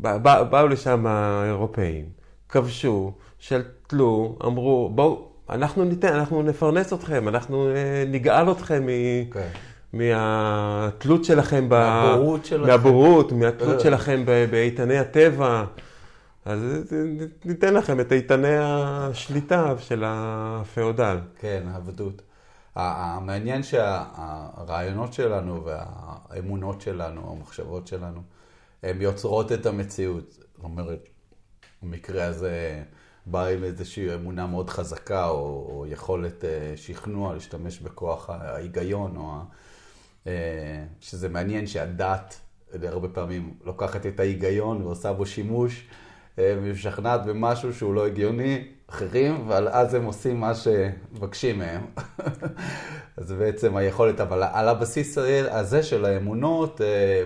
[0.05, 0.51] האינדיאנים.
[0.51, 2.05] באו לשם האירופאים,
[2.49, 8.89] כבשו, שלטלו, אמרו, בואו, אנחנו ניתן, אנחנו נפרנס אתכם, אנחנו אה, נגאל אתכם מ...
[8.89, 9.35] Okay.
[9.35, 9.49] כן.
[9.93, 13.81] מהתלות שלכם, מהבורות שלכם, מהבורות, מהתלות אה.
[13.81, 15.65] שלכם באיתני הטבע.
[16.45, 16.61] אז
[17.45, 21.19] ניתן לכם את איתני השליטה של הפאודל.
[21.41, 22.23] כן, העבדות.
[22.77, 28.21] המעניין שהרעיונות שלנו והאמונות שלנו, המחשבות שלנו,
[28.83, 30.31] הן יוצרות את המציאות.
[30.31, 31.09] זאת אומרת,
[31.83, 32.83] במקרה הזה
[33.27, 39.33] בא עם איזושהי אמונה מאוד חזקה, או, או יכולת אה, שכנוע להשתמש בכוח ההיגיון, או
[40.27, 42.41] אה, שזה מעניין שהדת
[42.83, 45.89] הרבה פעמים לוקחת את ההיגיון ועושה בו שימוש,
[46.39, 51.87] ומשכנעת אה, במשהו שהוא לא הגיוני, אחרים, אבל אז הם עושים מה שמבקשים מהם.
[53.17, 55.19] אז בעצם היכולת, אבל על הבסיס
[55.51, 56.81] הזה של האמונות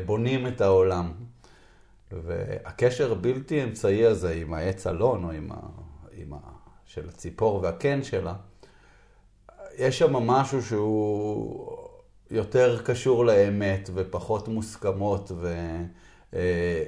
[0.07, 1.26] בונים את העולם.
[2.13, 5.57] והקשר הבלתי אמצעי הזה עם העץ אלון, או עם ה...
[6.13, 6.39] עם ה...
[6.85, 8.35] של הציפור והקן שלה,
[9.79, 11.79] יש שם משהו שהוא
[12.31, 15.33] יותר קשור לאמת ופחות מוסכמות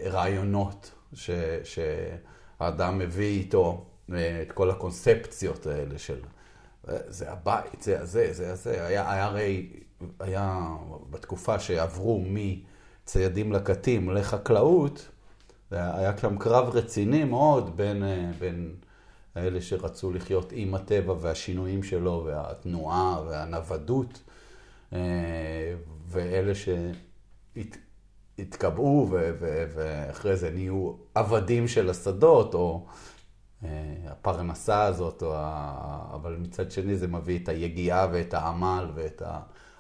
[0.05, 1.31] ורעיונות ש...
[1.65, 3.85] שהאדם מביא איתו,
[4.43, 6.21] את כל הקונספציות האלה של
[7.09, 8.87] זה הבית, זה הזה, זה הזה.
[8.87, 9.71] היה, היה הרי,
[10.21, 10.67] היה
[11.11, 12.21] בתקופה שעברו
[13.09, 15.09] מציידים לקטים לחקלאות,
[15.71, 18.03] היה שם קרב רציני מאוד בין,
[18.39, 18.75] בין
[19.35, 24.23] האלה שרצו לחיות עם הטבע והשינויים שלו והתנועה והנוודות,
[24.93, 24.99] אה,
[26.09, 26.53] ואלה
[28.37, 29.11] שהתקבעו
[29.75, 32.87] ואחרי זה נהיו עבדים של השדות, או
[33.65, 33.69] אה,
[34.07, 36.11] הפרנסה הזאת, או ה...
[36.15, 39.23] אבל מצד שני זה מביא את היגיעה ואת העמל ואת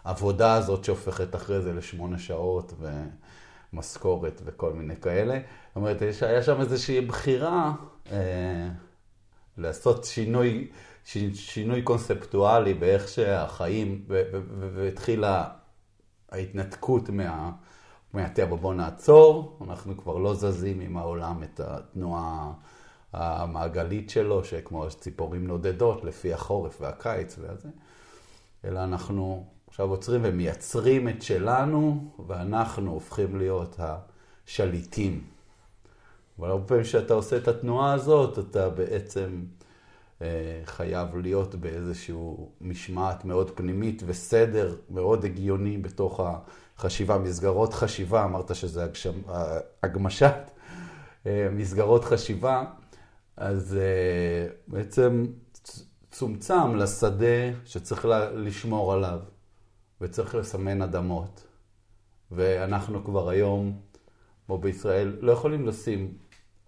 [0.09, 2.73] העבודה הזאת שהופכת אחרי זה לשמונה שעות
[3.73, 5.35] ומשכורת וכל מיני כאלה.
[5.35, 7.73] זאת אומרת, היה שם איזושהי בחירה.
[8.13, 8.69] אה,
[9.57, 10.69] לעשות שינוי,
[11.35, 14.05] שינוי קונספטואלי באיך שהחיים,
[14.75, 15.45] והתחילה
[16.33, 17.51] ההתנתקות מה,
[18.13, 18.57] מהטבע.
[18.57, 22.53] בוא נעצור, אנחנו כבר לא זזים עם העולם את התנועה
[23.13, 27.69] המעגלית שלו, שכמו ציפורים נודדות לפי החורף והקיץ וזה,
[28.65, 35.25] אלא אנחנו עכשיו עוצרים ומייצרים את שלנו, ואנחנו הופכים להיות השליטים.
[36.39, 39.43] אבל הרבה פעמים כשאתה עושה את התנועה הזאת, אתה בעצם
[40.23, 46.21] אה, חייב להיות באיזשהו משמעת מאוד פנימית וסדר מאוד הגיוני בתוך
[46.77, 49.21] החשיבה, מסגרות חשיבה, אמרת שזה הגשם,
[49.83, 50.51] הגמשת
[51.27, 52.65] אה, מסגרות חשיבה,
[53.37, 55.27] אז אה, בעצם
[56.11, 59.21] צומצם לשדה שצריך לשמור עליו
[60.01, 61.47] וצריך לסמן אדמות.
[62.31, 63.81] ואנחנו כבר היום,
[64.47, 66.19] כמו בישראל, לא יכולים לשים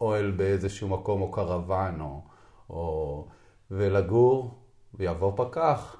[0.01, 2.23] אוהל באיזשהו מקום, או קרוון, או,
[2.71, 3.27] או...
[3.71, 4.59] ולגור,
[4.95, 5.97] ויבוא פקח,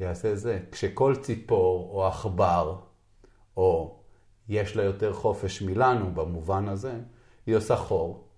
[0.00, 0.60] יעשה זה.
[0.72, 2.78] כשכל ציפור או עכבר,
[3.56, 4.00] או
[4.48, 7.00] יש לה יותר חופש מלנו במובן הזה,
[7.46, 8.28] היא עושה חור.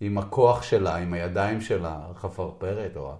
[0.00, 3.14] עם הכוח שלה, עם הידיים שלה, חפרפרת, או...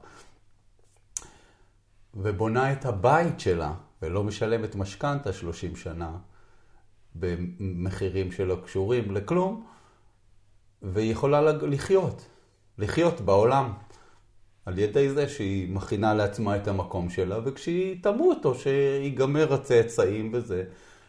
[2.14, 6.17] ובונה את הבית שלה, ולא משלמת משכנתה 30 שנה
[7.15, 9.67] במחירים שלא קשורים לכלום,
[10.83, 12.27] והיא יכולה לחיות,
[12.79, 13.73] לחיות בעולם.
[14.67, 20.65] על ידי זה שהיא מכינה לעצמה את המקום שלה, וכשהיא תמות או שיגמר הצאצאים וזה,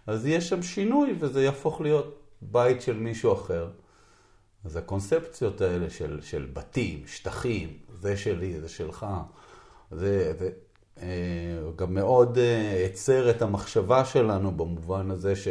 [0.07, 3.69] אז יש שם שינוי וזה יהפוך להיות בית של מישהו אחר.
[4.65, 9.05] אז הקונספציות האלה של, של בתים, שטחים, זה שלי, זה שלך,
[9.91, 10.49] זה, זה
[11.75, 15.47] גם מאוד אה, הצר את המחשבה שלנו במובן הזה ש...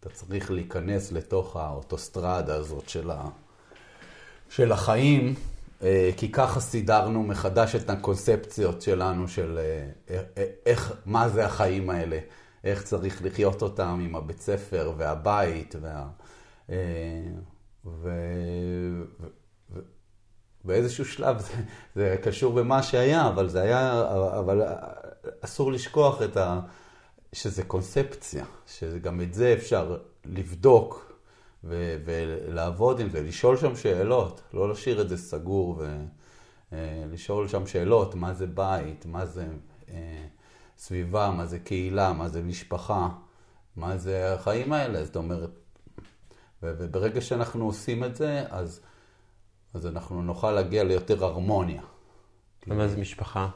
[0.00, 3.28] אתה צריך להיכנס לתוך האוטוסטרדה הזאת של, ה...
[4.48, 5.34] של החיים,
[5.82, 11.90] אה, כי ככה סידרנו מחדש את הקונספציות שלנו של אה, אה, איך, מה זה החיים
[11.90, 12.18] האלה,
[12.64, 16.06] איך צריך לחיות אותם עם הבית ספר והבית, וה...
[17.86, 18.10] ו...
[20.64, 21.52] באיזשהו שלב זה,
[21.94, 24.02] זה קשור במה שהיה, אבל זה היה,
[24.38, 24.62] אבל
[25.40, 26.60] אסור לשכוח את ה...
[27.32, 31.12] שזה קונספציה, שגם את זה אפשר לבדוק
[31.64, 35.82] ו- ולעבוד עם זה, לשאול שם שאלות, לא להשאיר את זה סגור
[36.72, 39.46] ולשאול שם שאלות, מה זה בית, מה זה
[39.90, 40.26] אה,
[40.78, 43.08] סביבה, מה זה קהילה, מה זה משפחה,
[43.76, 45.50] מה זה החיים האלה, זאת אומרת,
[46.62, 48.80] וברגע שאנחנו עושים את זה, אז,
[49.74, 51.82] אז אנחנו נוכל להגיע ליותר הרמוניה.
[52.66, 53.48] מה זה משפחה?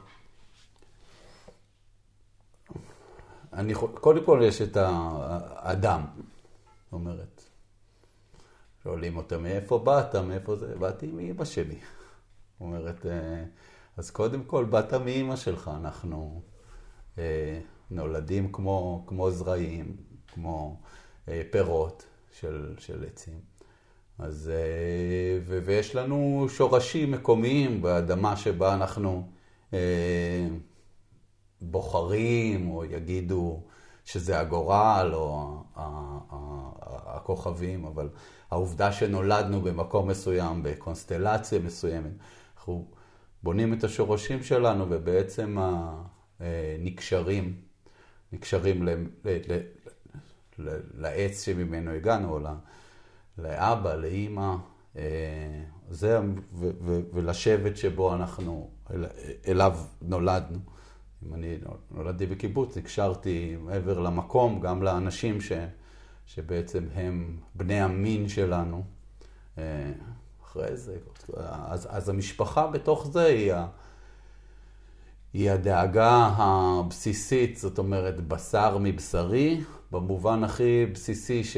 [3.53, 6.05] אני, קודם כל יש את האדם,
[6.85, 7.43] זאת אומרת,
[8.83, 11.79] שואלים אותה מאיפה באת, מאיפה זה, באתי מאימא שלי.
[12.61, 13.45] אומרת, אה,
[13.97, 16.43] אז קודם כל באת מאימא שלך, אנחנו
[17.19, 19.97] אה, נולדים כמו, כמו זרעים,
[20.27, 20.81] כמו
[21.29, 23.54] אה, פירות של, של עצים.
[24.19, 24.51] אז,
[25.45, 29.29] ו, ויש לנו שורשים מקומיים באדמה שבה אנחנו
[31.61, 33.63] בוחרים, או יגידו
[34.05, 35.57] שזה הגורל, או
[37.07, 38.09] הכוכבים, אבל
[38.51, 42.13] העובדה שנולדנו במקום מסוים, בקונסטלציה מסוימת,
[42.57, 42.87] אנחנו
[43.43, 45.59] בונים את השורשים שלנו ובעצם
[46.79, 47.55] נקשרים,
[48.33, 48.89] נקשרים
[50.95, 52.39] לעץ שממנו הגענו, או
[53.39, 54.55] לאבא, לאימא,
[54.97, 55.03] אה,
[55.91, 56.21] זה,
[57.13, 58.71] ולשבט שבו אנחנו,
[59.49, 60.59] אליו נולדנו.
[61.27, 61.59] אם אני
[61.91, 65.53] נולדתי בקיבוץ, נקשרתי מעבר למקום, גם לאנשים ש,
[66.27, 68.83] שבעצם הם בני המין שלנו.
[69.59, 69.93] אה,
[70.45, 70.97] אחרי זה,
[71.37, 73.67] אז, אז המשפחה בתוך זה היא, ה,
[75.33, 81.57] היא הדאגה הבסיסית, זאת אומרת, בשר מבשרי, במובן הכי בסיסי ש...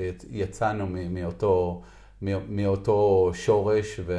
[0.00, 1.82] אה, שיצאנו מאותו,
[2.48, 4.16] מאותו שורש, ו,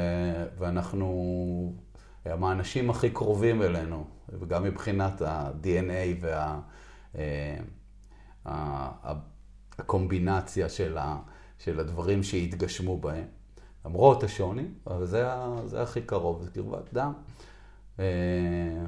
[0.57, 1.73] ואנחנו
[2.25, 6.59] הם האנשים הכי קרובים אלינו, וגם מבחינת ה-DNA וה,
[10.69, 11.19] של, ה,
[11.59, 13.25] של הדברים שהתגשמו בהם.
[13.85, 15.25] למרות השוני, אבל זה,
[15.65, 17.13] זה הכי קרוב, זה קרבת דם.
[17.99, 18.85] אה,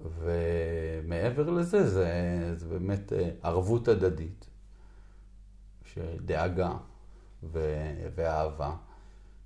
[0.00, 2.08] ומעבר לזה, זה,
[2.56, 4.46] זה באמת אה, ערבות הדדית,
[5.94, 6.72] שדאגה
[7.42, 7.60] ו,
[8.14, 8.74] ואהבה,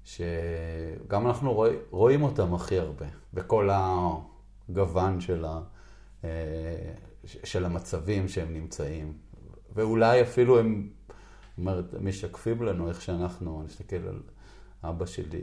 [0.05, 5.61] שגם אנחנו רואים, רואים אותם הכי הרבה, בכל הגוון של, ה,
[6.25, 6.31] אה,
[7.25, 9.13] של המצבים שהם נמצאים.
[9.75, 10.89] ואולי אפילו הם,
[11.59, 14.21] אומרת, משקפים לנו איך שאנחנו, אני מסתכל על
[14.85, 15.41] אבא שלי,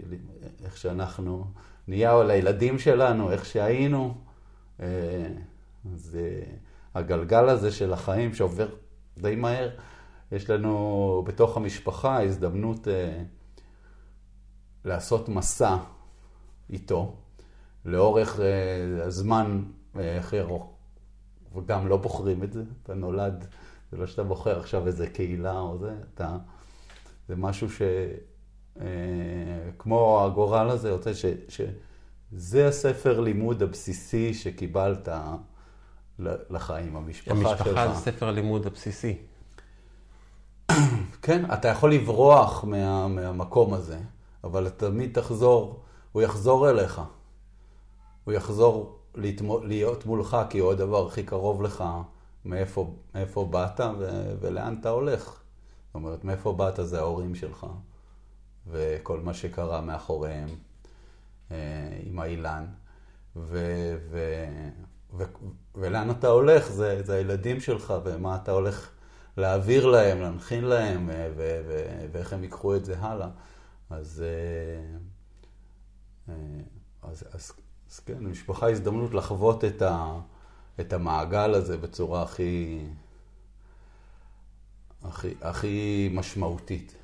[0.64, 1.46] איך שאנחנו
[1.88, 4.16] נהיה, או לילדים שלנו, איך שהיינו.
[4.80, 6.42] אז אה,
[6.96, 8.68] הגלגל הזה של החיים שעובר
[9.18, 9.70] די מהר,
[10.32, 13.22] יש לנו בתוך המשפחה הזדמנות אה,
[14.86, 15.78] לעשות מסע
[16.70, 17.16] איתו
[17.86, 19.64] לאורך אה, הזמן
[19.96, 20.74] הכי ארוך,
[21.56, 23.48] וגם לא בוחרים את זה, אתה נולד,
[23.92, 26.38] זה לא שאתה בוחר עכשיו איזה קהילה או זה, אתה,
[27.28, 27.82] זה משהו ש...
[29.78, 31.26] כמו הגורל הזה, יוצא ש...
[31.50, 31.62] ש
[32.32, 35.10] זה הספר לימוד הבסיסי שקיבלת
[36.20, 37.68] לחיים, המשפחה, המשפחה שלך.
[37.68, 39.18] המשפחה זה ספר הלימוד הבסיסי.
[41.22, 44.00] כן, אתה יכול לברוח מה, מהמקום הזה,
[44.44, 47.02] אבל תמיד תחזור, הוא יחזור אליך.
[48.24, 51.84] הוא יחזור להתמו, להיות מולך, כי הוא הדבר הכי קרוב לך
[52.46, 55.24] מאיפה, מאיפה באת ו, ולאן אתה הולך.
[55.24, 57.66] זאת אומרת, מאיפה באת זה ההורים שלך,
[58.68, 60.50] וכל מה שקרה מאחוריהם.
[61.52, 61.58] אה,
[62.04, 62.66] עם האילן,
[63.36, 63.60] ו,
[64.10, 64.46] ו,
[65.18, 65.24] ו,
[65.76, 68.90] ולאן אתה הולך, זה, זה הילדים שלך, ומה אתה הולך
[69.38, 71.30] להעביר להם, להנחין להם, אה,
[72.12, 73.30] ואיך הם ייקחו את זה הלאה.
[73.90, 74.24] אז,
[76.30, 76.34] אה,
[77.04, 77.54] אז, אז,
[77.90, 80.20] אז כן, למשפחה הזדמנות לחוות את, ה,
[80.80, 82.80] את המעגל הזה בצורה הכי,
[85.04, 86.96] הכי, הכי משמעותית.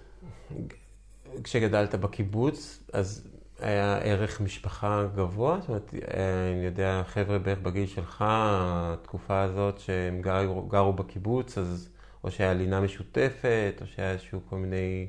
[1.44, 3.28] כשגדלת בקיבוץ, אז
[3.60, 5.58] היה ערך משפחה גבוה?
[5.60, 11.58] זאת אומרת, אה, אני יודע, חבר'ה בערך בגיל שלך, התקופה הזאת שהם גרו, גרו בקיבוץ,
[11.58, 11.90] אז
[12.24, 15.08] או שהיה לינה משותפת, או שהיה איזשהו כל מיני,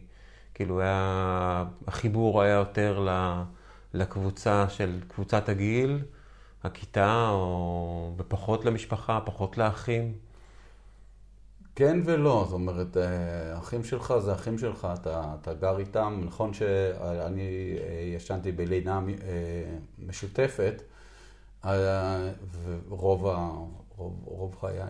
[0.54, 3.08] כאילו היה, החיבור היה יותר
[3.94, 5.98] לקבוצה של קבוצת הגיל,
[6.64, 10.14] הכיתה, או ופחות למשפחה, פחות לאחים.
[11.74, 16.54] כן ולא, זאת אומרת, אה, אחים שלך זה אחים שלך, אתה, אתה גר איתם, נכון
[16.54, 20.82] שאני אה, ישנתי בלינה אה, משותפת,
[22.88, 23.26] רוב,
[23.96, 24.82] רוב, רוב חיי,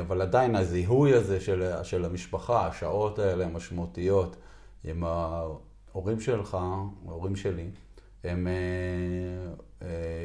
[0.00, 4.36] אבל עדיין הזיהוי הזה של, של המשפחה, השעות האלה המשמעותיות
[4.84, 6.58] עם ההורים שלך,
[7.06, 7.70] ההורים שלי,
[8.24, 8.48] הם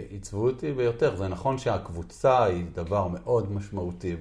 [0.09, 1.15] עיצבו אותי ביותר.
[1.15, 4.15] זה נכון שהקבוצה היא דבר מאוד משמעותי.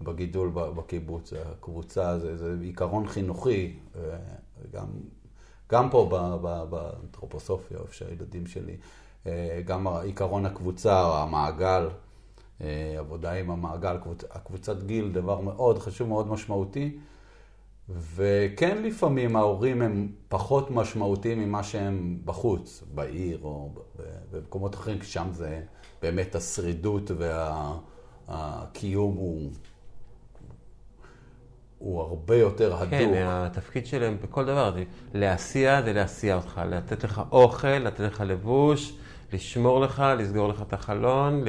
[0.00, 1.32] בגידול בקיבוץ.
[1.32, 4.00] הקבוצה זה, זה עיקרון חינוכי, אה,
[4.72, 4.86] גם,
[5.70, 6.08] גם פה
[6.70, 8.76] באנתרופוסופיה, איפה שהילדים שלי,
[9.26, 12.05] אה, גם עיקרון הקבוצה, המעגל, אה,
[12.98, 13.96] עבודה עם המעגל,
[14.30, 16.98] הקבוצת גיל, דבר מאוד חשוב, מאוד משמעותי.
[17.88, 23.74] וכן, לפעמים ההורים הם פחות משמעותיים ממה שהם בחוץ, בעיר או
[24.32, 25.60] במקומות אחרים, כי שם זה
[26.02, 27.10] באמת השרידות
[28.28, 29.50] והקיום הוא
[31.78, 32.90] הוא הרבה יותר הדוק.
[32.90, 38.20] כן, התפקיד שלהם בכל דבר, זה להסיע זה להסיע אותך, לתת לך אוכל, לתת לך
[38.26, 38.98] לבוש,
[39.32, 41.44] לשמור לך, לסגור לך את החלון,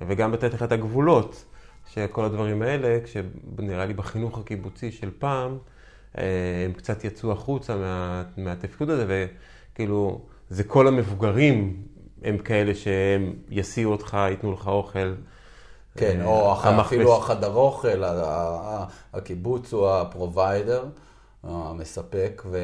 [0.00, 1.44] וגם לתת לך את הגבולות.
[1.92, 5.58] שכל הדברים האלה, כשנראה לי בחינוך הקיבוצי של פעם,
[6.18, 6.24] אה,
[6.64, 9.28] הם קצת יצאו החוצה מה, מהתפקוד הזה,
[9.72, 11.82] וכאילו, זה כל המבוגרים
[12.22, 15.14] הם כאלה שהם יסיעו אותך, ייתנו לך אוכל.
[15.96, 18.02] כן, או אפילו החדר אוכל,
[19.14, 20.84] הקיבוץ הוא הפרוביידר,
[21.44, 22.58] המספק, ו...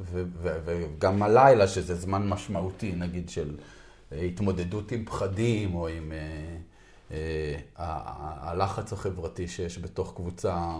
[0.00, 3.56] וגם הלילה, שזה זמן משמעותי, נגיד, של
[4.12, 7.14] התמודדות עם פחדים, או עם uh, uh,
[7.76, 10.70] הלחץ החברתי שיש בתוך קבוצה,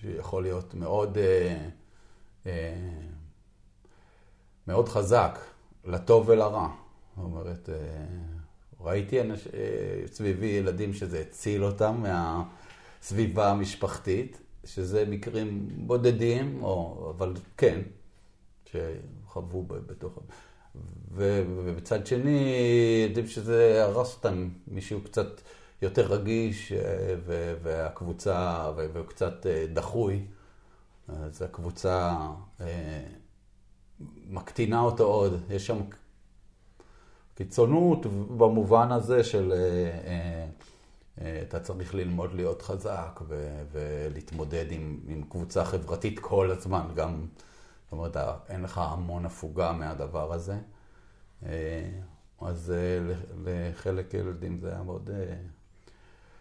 [0.00, 1.18] שיכול להיות מאוד,
[4.66, 5.38] מאוד חזק,
[5.84, 6.68] לטוב ולרע.
[7.16, 7.68] זאת אומרת,
[8.82, 9.46] ראיתי אנש...
[9.46, 17.06] אה, סביבי ילדים שזה הציל אותם מהסביבה המשפחתית, שזה מקרים בודדים, או...
[17.16, 17.80] אבל כן,
[18.64, 20.18] שחוו בתוך...
[21.14, 22.54] ובצד שני,
[23.08, 25.40] יודעים שזה הרס אותם, מישהו קצת
[25.82, 27.14] יותר רגיש, אה.
[27.62, 28.70] והקבוצה.
[28.76, 30.24] וקצת אה, דחוי,
[31.08, 32.16] אז הקבוצה
[34.28, 35.40] מקטינה אותו עוד.
[35.50, 35.80] יש שם
[37.34, 38.06] קיצונות
[38.36, 40.46] במובן הזה של אה, אה, אה,
[41.20, 47.26] אתה צריך ללמוד להיות חזק ו- ולהתמודד עם, עם קבוצה חברתית כל הזמן, גם,
[47.84, 48.16] זאת אומרת,
[48.48, 50.56] אין לך המון הפוגה מהדבר הזה.
[51.46, 51.90] אה,
[52.40, 55.10] אז אה, לחלק ילדים זה היה מאוד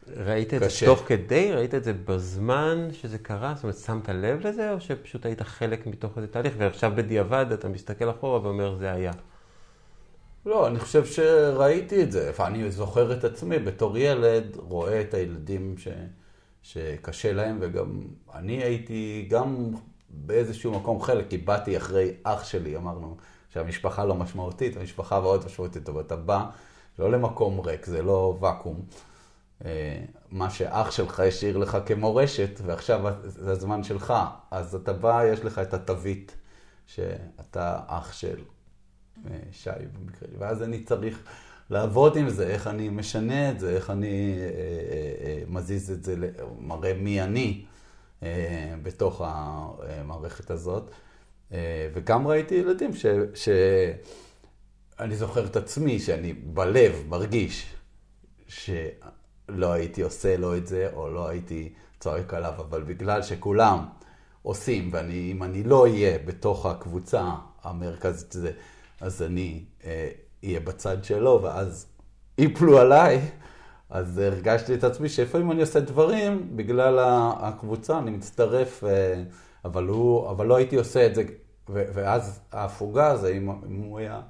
[0.08, 1.54] ראית את זה תוך כדי?
[1.54, 3.54] ראית את זה בזמן שזה קרה?
[3.56, 7.70] זאת אומרת, שמת לב לזה, או שפשוט היית חלק מתוך איזה תהליך, ועכשיו בדיעבד אתה
[7.70, 9.12] מסתכל אחורה ואומר, זה היה?
[10.46, 12.32] לא, אני חושב שראיתי את זה.
[12.40, 15.88] אני זוכר את עצמי בתור ילד, רואה את הילדים ש...
[16.64, 18.02] שקשה להם, וגם
[18.34, 19.74] אני הייתי גם
[20.10, 23.18] באיזשהו מקום חלק, כי באתי אחרי אח שלי, אמרנו
[23.50, 26.46] שהמשפחה לא משמעותית, המשפחה מאוד משמעותית, אבל אתה בא
[27.00, 28.82] לא למקום ריק, זה לא ואקום.
[29.66, 34.14] אה, מה שאח שלך השאיר לך כמורשת, ועכשיו זה הזמן שלך.
[34.52, 36.36] אז אתה בא, יש לך את התווית
[36.86, 38.38] שאתה אח של
[39.52, 41.24] שי במקרה, ואז אני צריך
[41.70, 44.46] לעבוד עם זה, איך אני משנה את זה, איך אני אה,
[45.26, 46.16] אה, מזיז את זה,
[46.60, 47.66] מראה מי אני
[48.84, 50.92] בתוך המערכת הזאת.
[51.94, 53.06] וגם ראיתי ילדים ש...
[53.34, 53.50] ש...
[55.00, 57.76] אני זוכר את עצמי, שאני בלב מרגיש
[58.48, 63.86] שלא הייתי עושה לו את זה, או לא הייתי צועק עליו, אבל בגלל שכולם
[64.42, 67.30] עושים, ואם אני לא אהיה בתוך הקבוצה
[67.64, 68.52] המרכזית, זה
[69.02, 71.86] אז אני אהיה אה, בצד שלו, ואז
[72.38, 73.32] ייפלו עליי.
[73.90, 77.00] אז הרגשתי את עצמי שלפעמים אני עושה דברים בגלל
[77.40, 79.24] הקבוצה, אני מצטרף, אה,
[79.66, 81.24] אבל, הוא, אבל לא הייתי עושה את זה.
[81.70, 84.22] ואז ההפוגה הזה, אם, אם הוא היה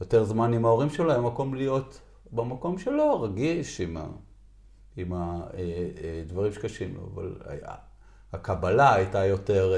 [0.00, 2.00] יותר זמן עם ההורים שלו, היה מקום להיות
[2.32, 4.06] במקום שלו, רגיש עם, ה,
[4.96, 7.08] עם הדברים אה, שקשים לו.
[7.14, 7.36] אבל
[8.32, 9.74] הקבלה הייתה יותר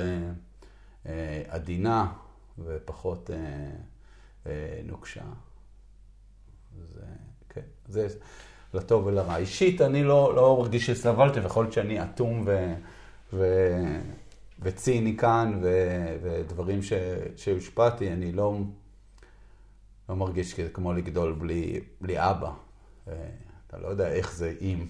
[1.48, 2.12] עדינה
[2.58, 3.30] ופחות...
[4.46, 5.24] אה, נוקשה.
[6.88, 7.02] זה,
[7.48, 8.08] כן, זה
[8.74, 9.36] לטוב ולרע.
[9.36, 12.74] אישית, אני לא, לא מרגיש שסבלתי, ויכול להיות שאני אטום ו,
[13.32, 13.44] ו,
[14.60, 15.68] וציני כאן, ו,
[16.22, 16.80] ודברים
[17.36, 18.58] שהושפעתי, אני לא,
[20.08, 22.52] לא מרגיש כמו לגדול בלי, בלי אבא.
[23.08, 23.14] אה,
[23.66, 24.86] אתה לא יודע איך זה אם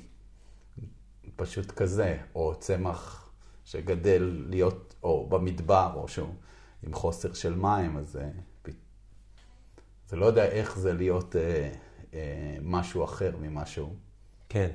[1.37, 3.31] פשוט כזה, או צמח
[3.65, 6.35] שגדל להיות, או במדבר, או שהוא
[6.83, 8.19] עם חוסר של מים, אז...
[10.13, 11.71] אתה לא יודע איך זה להיות אה,
[12.15, 13.95] אה, משהו אחר ממשהו.
[14.49, 14.69] כן.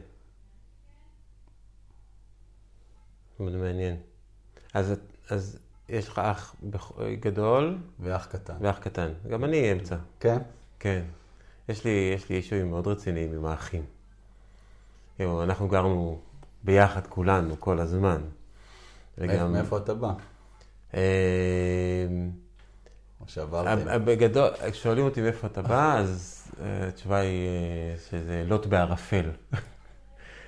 [3.39, 3.95] מאוד מעניין.
[4.73, 4.93] אז,
[5.29, 5.59] אז
[5.89, 6.55] יש לך אח
[7.19, 7.77] גדול.
[7.99, 8.53] ואח קטן.
[8.61, 9.13] ואח קטן.
[9.29, 9.95] גם אני אמצע.
[10.19, 10.37] כן?
[10.79, 11.03] כן.
[11.69, 13.85] יש לי, יש לי אישויים מאוד רציניים עם האחים.
[15.19, 16.19] אנחנו גרנו
[16.63, 18.21] ביחד כולנו כל הזמן.
[19.17, 19.53] וגם...
[19.53, 20.13] מאיפה אתה בא?
[20.93, 22.07] אה,
[23.27, 24.05] שעברתם?
[24.05, 29.29] בגדול, כששואלים אותי מאיפה אתה בא, אז אה, התשובה היא אה, שזה לוט בערפל.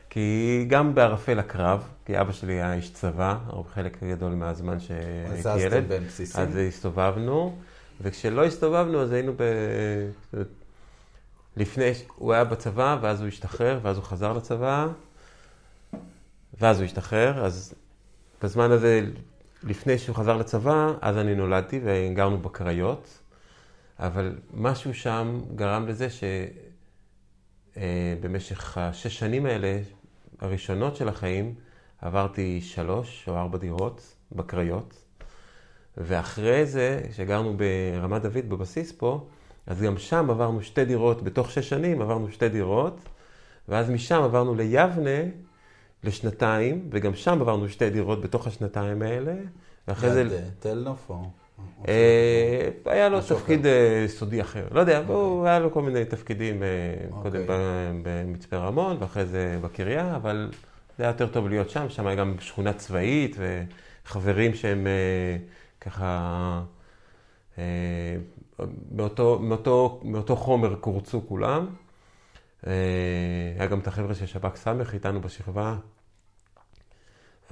[0.10, 3.38] כי גם בערפל הקרב, כי אבא שלי היה איש צבא,
[3.74, 5.88] חלק גדול מהזמן שהייתי ילד.
[5.88, 6.42] בין בסיסים?
[6.42, 7.56] אז הסתובבנו,
[8.02, 9.44] וכשלא הסתובבנו אז היינו ב...
[11.58, 14.88] לפני, הוא היה בצבא, ואז הוא השתחרר, ואז הוא חזר לצבא,
[16.60, 17.74] ואז הוא השתחרר, אז
[18.44, 19.02] בזמן הזה
[19.64, 23.20] לפני שהוא חזר לצבא, אז אני נולדתי וגרנו בקריות,
[24.00, 26.08] אבל משהו שם גרם לזה
[27.76, 29.80] שבמשך אה, השש שנים האלה,
[30.40, 31.54] הראשונות של החיים,
[32.02, 35.06] עברתי שלוש או ארבע דירות בקריות,
[35.98, 39.28] ואחרי זה, כשגרנו ברמת דוד בבסיס פה,
[39.68, 43.00] אז גם שם עברנו שתי דירות, בתוך שש שנים עברנו שתי דירות,
[43.68, 45.20] ואז משם עברנו ליבנה,
[46.04, 49.34] לשנתיים, וגם שם עברנו שתי דירות בתוך השנתיים האלה.
[49.88, 50.22] ואחרי זה...
[50.22, 51.22] אה, תל נוף או...
[51.88, 54.68] אה, היה לו תפקיד אה, סודי אחר.
[54.72, 55.50] לא יודע, אוקיי.
[55.50, 56.64] היה לו כל מיני תפקידים
[57.22, 57.56] קודם אוקיי.
[58.04, 60.50] במצפה רמון ואחרי זה בקריה, אבל
[60.98, 63.38] זה היה יותר טוב להיות שם, שם היה גם שכונה צבאית
[64.06, 64.88] וחברים שהם
[65.82, 66.62] ככה...
[70.04, 71.66] מאותו חומר קורצו כולם.
[72.64, 75.78] היה גם את החבר'ה של שב"כ ס' איתנו בשכבה.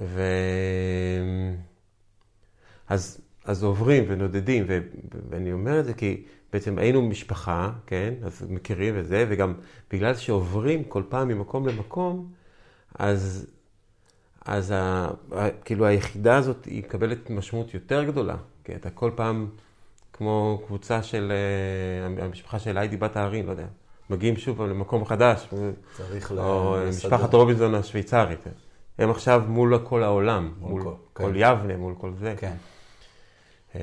[0.00, 0.22] ו...
[2.88, 4.78] אז, אז עוברים ונודדים, ו...
[5.30, 8.14] ואני אומר את זה כי בעצם היינו משפחה, כן?
[8.22, 9.54] אז מכירים וזה, וגם
[9.90, 12.32] בגלל שעוברים כל פעם ממקום למקום,
[12.94, 13.46] אז,
[14.44, 15.08] אז ה...
[15.64, 19.48] כאילו היחידה הזאת היא מקבלת משמעות יותר גדולה, כי אתה כל פעם,
[20.12, 21.32] כמו קבוצה של
[22.18, 23.66] אה, המשפחה של היידי בת הערים, לא יודע.
[24.10, 25.48] מגיעים שוב למקום חדש.
[25.96, 27.08] צריך או לסדר.
[27.08, 28.40] משפחת רובינזון השוויצרית.
[28.98, 31.24] הם עכשיו מול כל העולם, מול, מול כל, כן.
[31.24, 32.34] כל יבנה, מול כל זה.
[32.36, 32.54] כן.
[33.74, 33.80] אה,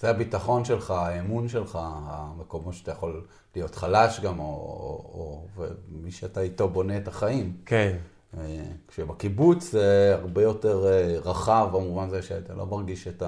[0.00, 6.10] זה הביטחון שלך, האמון שלך, המקומות שאתה יכול להיות חלש גם, או, או, או מי
[6.10, 7.56] שאתה איתו בונה את החיים.
[7.66, 7.96] כן.
[8.38, 13.22] אה, כשבקיבוץ זה הרבה יותר אה, רחב, במובן הזה שאתה לא מרגיש את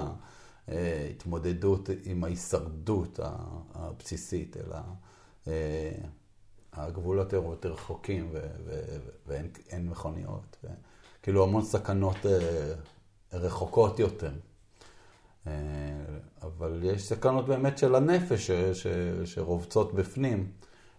[0.69, 3.21] ההתמודדות עם ההישרדות
[3.75, 4.77] הבסיסית, אלא
[6.73, 8.33] הגבולות הם יותר רחוקים
[9.27, 10.57] ואין מכוניות.
[11.23, 12.17] כאילו המון סכנות
[13.33, 14.31] רחוקות יותר.
[15.47, 15.53] אה,
[16.43, 18.51] אבל יש סכנות באמת של הנפש
[19.25, 20.53] שרובצות בפנים,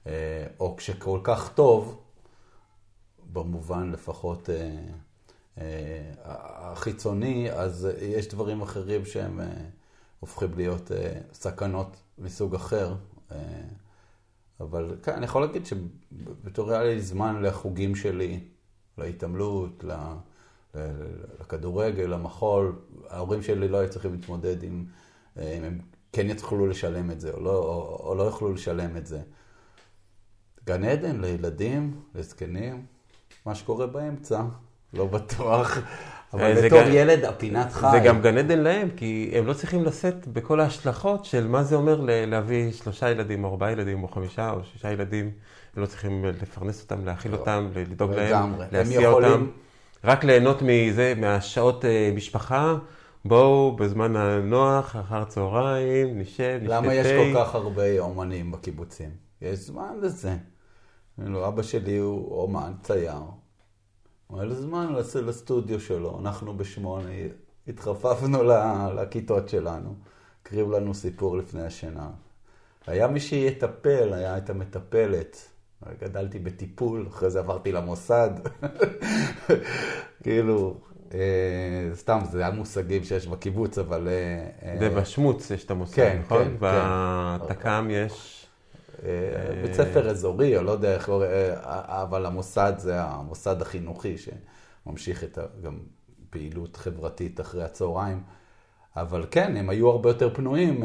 [0.08, 2.02] אה, או כשכל כך טוב,
[3.34, 4.50] במובן לפחות
[5.58, 9.40] אה, החיצוני, אז יש דברים אחרים שהם
[10.20, 10.92] הופכים להיות
[11.34, 12.96] סכנות מסוג אחר.
[14.62, 18.40] אבל כן, אני יכול להגיד שבתור היה לי זמן לחוגים שלי,
[18.98, 19.84] להתעמלות,
[21.40, 24.86] לכדורגל, למחול, ההורים שלי לא היו צריכים להתמודד עם,
[25.38, 25.80] אה, אם הם
[26.14, 29.22] כן יצטרכו לשלם את זה או לא, או, או לא יוכלו לשלם את זה.
[30.66, 32.86] גן עדן לילדים, לזקנים,
[33.46, 34.44] מה שקורה באמצע,
[34.94, 35.78] לא בטוח.
[36.34, 37.88] אבל אה, בתור גן, ילד, הפינת חי.
[37.92, 41.76] זה גם גן עדן להם, כי הם לא צריכים לשאת בכל ההשלכות של מה זה
[41.76, 45.32] אומר להביא שלושה ילדים, או ארבעה ילדים, או חמישה, או שישה ילדים.
[45.76, 47.38] הם לא צריכים לפרנס אותם, להאכיל לא.
[47.38, 49.48] אותם, לדאוג להם, להסיע אותם.
[50.04, 52.76] רק ליהנות מזה, מהשעות אה, משפחה.
[53.26, 59.10] בואו בזמן הנוח, אחר צהריים, נשב, נשתה למה יש כל כך הרבה אומנים בקיבוצים?
[59.42, 60.36] יש זמן לזה.
[61.48, 63.22] אבא שלי הוא אומן, צייר.
[64.36, 64.94] היה לו זמן
[65.26, 66.20] לסטודיו שלו.
[66.20, 67.10] אנחנו בשמונה
[67.68, 68.44] התחפפנו
[68.96, 69.96] לכיתות שלנו.
[70.42, 72.10] הקריב לנו סיפור לפני השינה.
[72.88, 75.48] היה מי שיטפל, היה את המטפלת.
[76.02, 78.30] גדלתי בטיפול, אחרי זה עברתי למוסד.
[80.24, 80.78] כאילו,
[81.14, 84.08] אה, סתם, זה היה מושגים שיש בקיבוץ, אבל...
[84.08, 86.44] אה, זה בשמוץ יש את המושג, כן, נכון?
[86.44, 88.06] כן, בתק"ם כן.
[88.06, 88.41] יש...
[89.04, 91.32] אה, בית ספר אזורי, או לא יודע איך קוראים,
[91.64, 95.80] אבל המוסד זה המוסד החינוכי שממשיך את גם
[96.30, 98.24] פעילות חברתית אחרי הצהריים.
[98.96, 100.84] אבל כן, הם היו הרבה יותר פנויים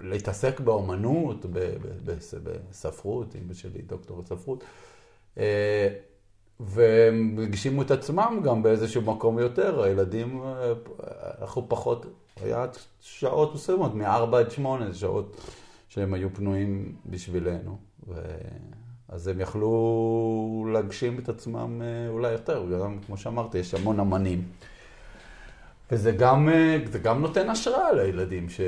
[0.00, 1.46] להתעסק באומנות,
[2.70, 4.64] בספרות, אמא שלי דוקטור לספרות,
[5.38, 5.88] אה,
[6.60, 10.72] והם הגשימו את עצמם גם באיזשהו מקום יותר, הילדים, אה,
[11.40, 12.06] אנחנו פחות,
[12.42, 12.66] היה
[13.00, 15.36] שעות מסוימות, מ-4 עד 8, זה שעות
[15.94, 17.78] שהם היו פנויים בשבילנו.
[18.08, 18.14] ו...
[19.08, 24.42] אז הם יכלו להגשים את עצמם אה, אולי יותר, גם כמו שאמרתי, יש המון אמנים.
[25.90, 26.48] וזה גם,
[27.02, 28.60] גם נותן השראה לילדים ש...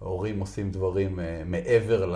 [0.00, 2.14] ההורים עושים דברים אה, מעבר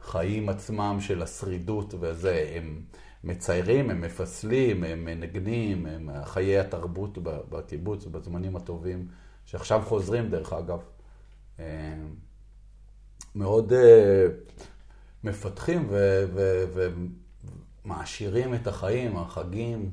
[0.00, 2.82] לחיים עצמם של השרידות וזה, הם
[3.24, 9.08] מציירים, הם מפסלים, הם מנגנים, הם חיי התרבות בקיבוץ בזמנים הטובים,
[9.44, 10.80] שעכשיו חוזרים דרך אגב.
[13.34, 14.26] מאוד אה,
[15.24, 15.88] מפתחים
[17.84, 19.90] ומעשירים את החיים, החגים.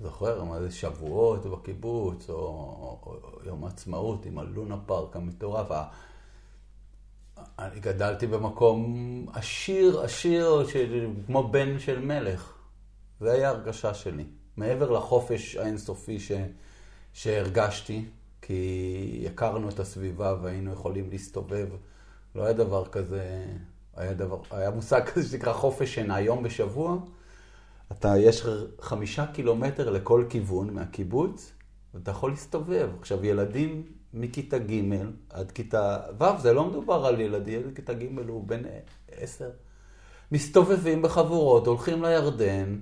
[0.00, 5.70] זוכר מה זה שבועות בקיבוץ, או, או, או יום העצמאות עם הלונה פארק המטורף.
[7.58, 12.52] אני גדלתי במקום עשיר, עשיר, של, כמו בן של מלך.
[13.20, 14.24] זו הייתה הרגשה שלי.
[14.56, 16.32] מעבר לחופש האינסופי ש,
[17.12, 18.04] שהרגשתי,
[18.42, 21.68] כי הכרנו את הסביבה והיינו יכולים להסתובב.
[22.34, 23.44] לא היה דבר כזה,
[23.96, 26.96] היה, דבר, היה מושג כזה שנקרא חופש שינה, יום בשבוע.
[27.92, 28.46] אתה, יש
[28.80, 31.52] חמישה קילומטר לכל כיוון מהקיבוץ,
[31.94, 32.88] ואתה יכול להסתובב.
[33.00, 33.82] עכשיו, ילדים
[34.14, 34.82] מכיתה ג'
[35.30, 38.62] עד כיתה ו', זה לא מדובר על ילדים, ילד כיתה ג' הוא בן
[39.10, 39.50] עשר.
[40.32, 42.78] מסתובבים בחבורות, הולכים לירדן,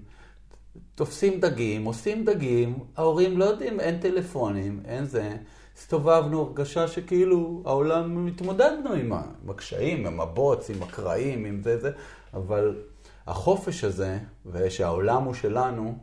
[0.95, 5.37] תופסים דגים, עושים דגים, ההורים לא יודעים, אין טלפונים, אין זה.
[5.77, 9.13] הסתובבנו, הרגשה שכאילו העולם, התמודדנו עם
[9.49, 11.91] הקשיים, עם הבוץ, עם הקרעים, עם זה זה,
[12.35, 12.77] אבל
[13.27, 15.99] החופש הזה, ושהעולם הוא שלנו,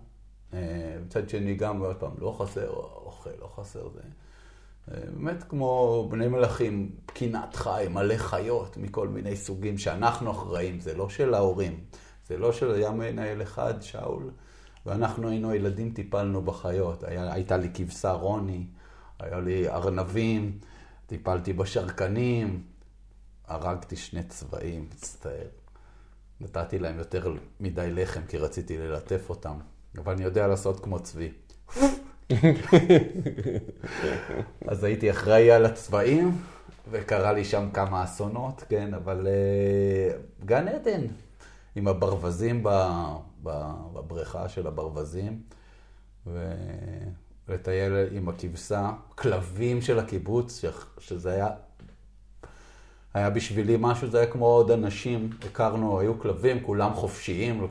[0.54, 2.70] אה, מצד שני גם, עוד פעם, לא חסר
[3.06, 4.02] אוכל, לא חסר זה.
[4.92, 10.94] אה, באמת כמו בני מלכים, פקינת חי, מלא חיות מכל מיני סוגים שאנחנו אחראים, זה
[10.94, 11.80] לא של ההורים,
[12.28, 14.32] זה לא של היה מנהל אחד, שאול,
[14.86, 17.04] ואנחנו היינו הילדים, טיפלנו בחיות.
[17.04, 18.66] היה, הייתה לי כבשה רוני,
[19.20, 20.60] היה לי ארנבים,
[21.06, 22.64] טיפלתי בשרקנים,
[23.48, 25.48] הרגתי שני צבעים, מצטער.
[26.42, 29.58] נתתי להם יותר מדי לחם כי רציתי ללטף אותם,
[29.98, 31.32] אבל אני יודע לעשות כמו צבי.
[34.68, 36.42] אז הייתי אחראי על הצבעים,
[36.92, 41.02] וקרה לי שם כמה אסונות, כן, אבל uh, גן עדן,
[41.76, 42.70] עם הברווזים ב,
[43.44, 45.42] ב, בבריכה של הברווזים,
[47.50, 50.62] לטייל עם הכבשה, כלבים של הקיבוץ,
[51.00, 51.48] שזה היה,
[53.14, 57.68] היה בשבילי משהו, זה היה כמו עוד אנשים, הכרנו, היו כלבים, כולם חופשיים,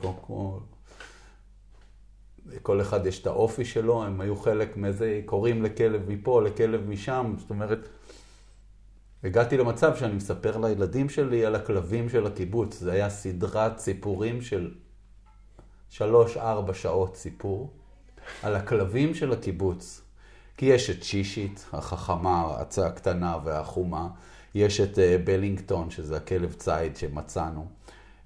[2.62, 7.35] כל אחד יש את האופי שלו, הם היו חלק מזה, קוראים לכלב מפה, לכלב משם,
[7.39, 7.89] זאת אומרת,
[9.25, 12.79] הגעתי למצב שאני מספר לילדים שלי על הכלבים של הקיבוץ.
[12.79, 14.75] זה היה סדרת סיפורים של
[15.91, 17.73] שלוש-ארבע שעות סיפור
[18.43, 20.03] על הכלבים של הקיבוץ.
[20.57, 22.57] כי יש את שישית, החכמה,
[22.87, 24.09] הקטנה והחומה.
[24.55, 27.66] יש את אה, בלינגטון, שזה הכלב ציד שמצאנו.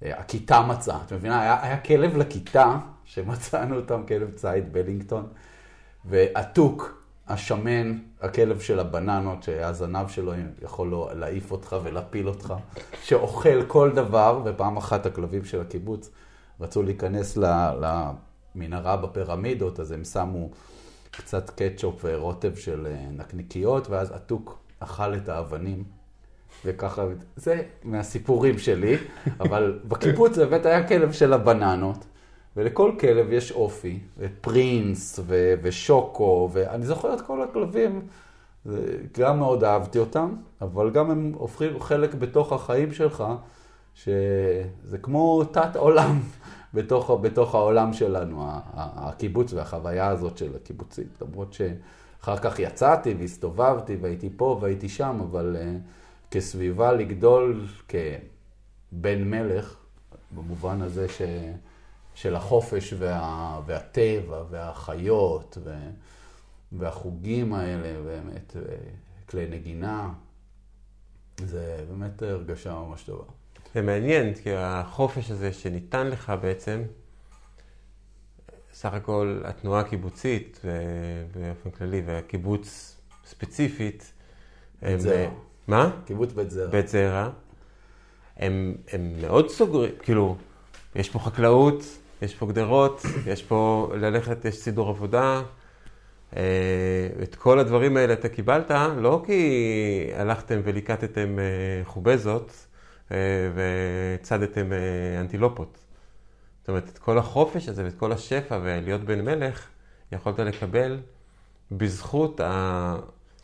[0.05, 1.41] אה, הכיתה מצאה, את מבינה?
[1.41, 5.27] היה, היה כלב לכיתה שמצאנו אותם, כלב ציד בלינגטון.
[6.05, 12.53] והתוק, השמן, הכלב של הבננות, שהזנב שלו יכול להעיף אותך ולהפיל אותך,
[13.03, 16.09] שאוכל כל דבר, ופעם אחת הכלבים של הקיבוץ
[16.61, 17.37] רצו להיכנס
[18.57, 20.49] למנהרה בפירמידות, אז הם שמו
[21.11, 25.83] קצת קטשופ ורוטב של אה, נקניקיות, ואז התוק אכל את האבנים.
[26.65, 27.05] וככה,
[27.35, 28.97] זה מהסיפורים שלי,
[29.43, 32.05] אבל בקיבוץ באמת היה כלב של הבננות.
[32.55, 33.99] ולכל כלב יש אופי,
[34.41, 38.01] פרינס ו- ושוקו, ואני זוכר את כל הכלבים,
[39.17, 43.23] גם מאוד אהבתי אותם, אבל גם הם הופכים חלק בתוך החיים שלך,
[43.95, 46.19] שזה כמו תת עולם
[46.77, 54.29] בתוך, בתוך העולם שלנו, הקיבוץ והחוויה הזאת של הקיבוצית, למרות שאחר כך יצאתי והסתובבתי והייתי
[54.37, 59.75] פה והייתי שם, אבל uh, כסביבה לגדול כבן מלך,
[60.31, 61.21] במובן הזה ש...
[62.15, 65.75] של החופש וה, והטבע והחיות ו,
[66.71, 68.55] והחוגים האלה, באמת,
[69.29, 70.13] כלי נגינה.
[71.37, 73.36] זה באמת הרגשה ממש טובה.
[73.77, 76.81] זה מעניין, כי החופש הזה שניתן לך בעצם,
[78.73, 80.61] סך הכל התנועה הקיבוצית
[81.35, 84.13] באופן כללי, והקיבוץ ספציפית,
[84.81, 85.29] בית זרע.
[85.67, 85.91] מה?
[86.05, 86.67] קיבוץ בית זרע.
[86.71, 87.29] בית זרע.
[88.37, 90.35] הם, הם מאוד סוגרים, כאילו,
[90.95, 91.83] יש פה חקלאות,
[92.21, 95.41] יש פה גדרות, יש פה ללכת, יש סידור עבודה.
[96.37, 96.41] אה,
[97.23, 102.67] את כל הדברים האלה אתה קיבלת, לא כי הלכתם וליקטתם אה, חובזות
[103.11, 103.17] אה,
[103.55, 104.69] והצדתם
[105.19, 105.77] אנטילופות.
[106.59, 109.67] זאת אומרת, את כל החופש הזה ואת כל השפע ולהיות בן מלך,
[110.11, 110.99] יכולת לקבל
[111.71, 112.95] בזכות ה...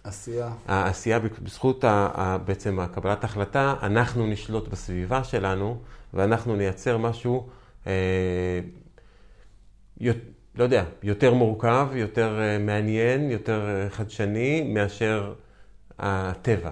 [0.03, 0.51] עשייה.
[0.68, 5.82] העשייה, בזכות ה, בעצם הקבלת החלטה, אנחנו נשלוט בסביבה שלנו
[6.14, 7.49] ואנחנו נייצר משהו
[7.88, 8.59] אה,
[10.55, 15.34] לא יודע, יותר מורכב, יותר אה, מעניין, יותר אה, חדשני מאשר
[15.99, 16.72] הטבע.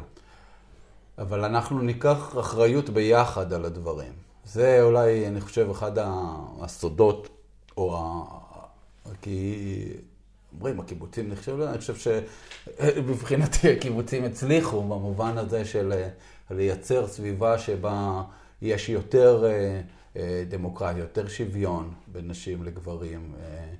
[1.22, 4.14] אבל אנחנו ניקח אחריות ביחד על הדברים.
[4.46, 5.92] זה אולי, אני חושב, אחד
[6.62, 7.30] הסודות,
[7.78, 8.24] או ה...
[9.22, 9.88] כי
[10.54, 15.94] אומרים, הקיבוצים נחשבו, אני חושב שמבחינתי הקיבוצים הצליחו במובן הזה של
[16.52, 18.24] לייצר סביבה שבה
[18.62, 19.46] יש יותר...
[20.16, 23.74] אה, דמוקרטיה, יותר שוויון בין נשים לגברים, אה,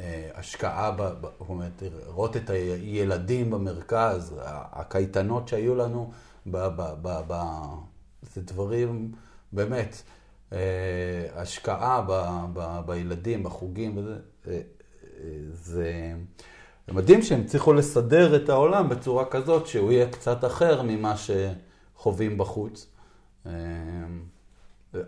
[0.00, 4.34] אה, השקעה, זאת אומרת, לראות את הילדים במרכז,
[4.72, 6.10] הקייטנות שהיו לנו,
[6.46, 7.42] ב, ב, ב, ב,
[8.22, 9.12] זה דברים,
[9.52, 10.02] באמת,
[11.34, 12.12] השקעה ב,
[12.52, 14.62] ב, בילדים, בחוגים, וזה,
[15.52, 16.14] זה
[16.88, 22.86] מדהים שהם הצליחו לסדר את העולם בצורה כזאת שהוא יהיה קצת אחר ממה שחווים בחוץ.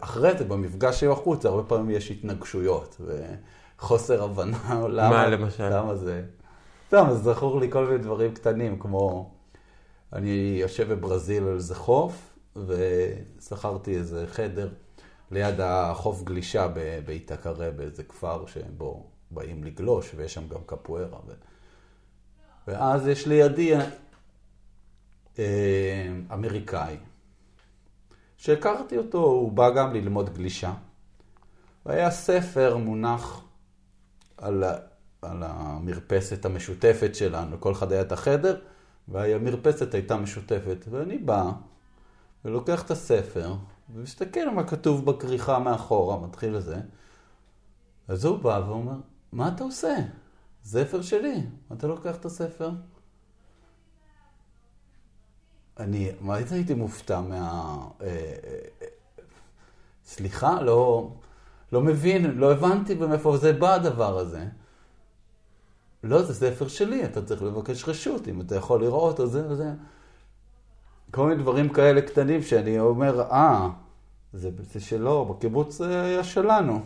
[0.00, 3.00] אחרי זה, במפגש עם החוץ, הרבה פעמים יש התנגשויות
[3.78, 4.58] וחוסר הבנה
[4.88, 5.68] למה, מה למשל?
[5.68, 6.22] למה זה.
[6.86, 9.30] סתם, זכור לי כל מיני דברים קטנים, כמו
[10.12, 14.68] אני יושב בברזיל על איזה חוף, ושכרתי איזה חדר
[15.30, 16.68] ליד החוף גלישה
[17.04, 21.18] באיתקרה, באיזה כפר שבו באים לגלוש, ויש שם גם קפוארה.
[21.26, 21.32] ו...
[22.68, 23.74] ואז יש לידי
[25.38, 26.96] אה, אמריקאי.
[28.36, 30.72] שהכרתי אותו, הוא בא גם ללמוד גלישה.
[31.86, 33.43] והיה ספר מונח
[34.44, 34.64] על,
[35.22, 38.60] על המרפסת המשותפת שלנו, כל אחד היה את החדר,
[39.08, 40.84] והמרפסת הייתה משותפת.
[40.90, 41.50] ואני בא
[42.44, 43.54] ולוקח את הספר,
[43.94, 46.76] ומסתכל מה כתוב בכריכה מאחורה, מתחיל לזה.
[48.08, 48.96] אז הוא בא ואומר,
[49.32, 49.96] מה אתה עושה?
[50.64, 52.70] ספר שלי, אתה לוקח את הספר?
[55.78, 57.76] אני, מה הייתי מופתע מה...
[58.00, 58.86] אה, אה, אה,
[60.04, 61.10] סליחה, לא,
[61.74, 64.44] לא מבין, לא הבנתי מאיפה זה בא הדבר הזה.
[66.04, 69.70] לא, זה ספר שלי, אתה צריך לבקש רשות, אם אתה יכול לראות או זה וזה.
[71.10, 73.68] כל מיני דברים כאלה קטנים שאני אומר, אה,
[74.32, 76.80] זה, זה שלו, בקיבוץ היה שלנו.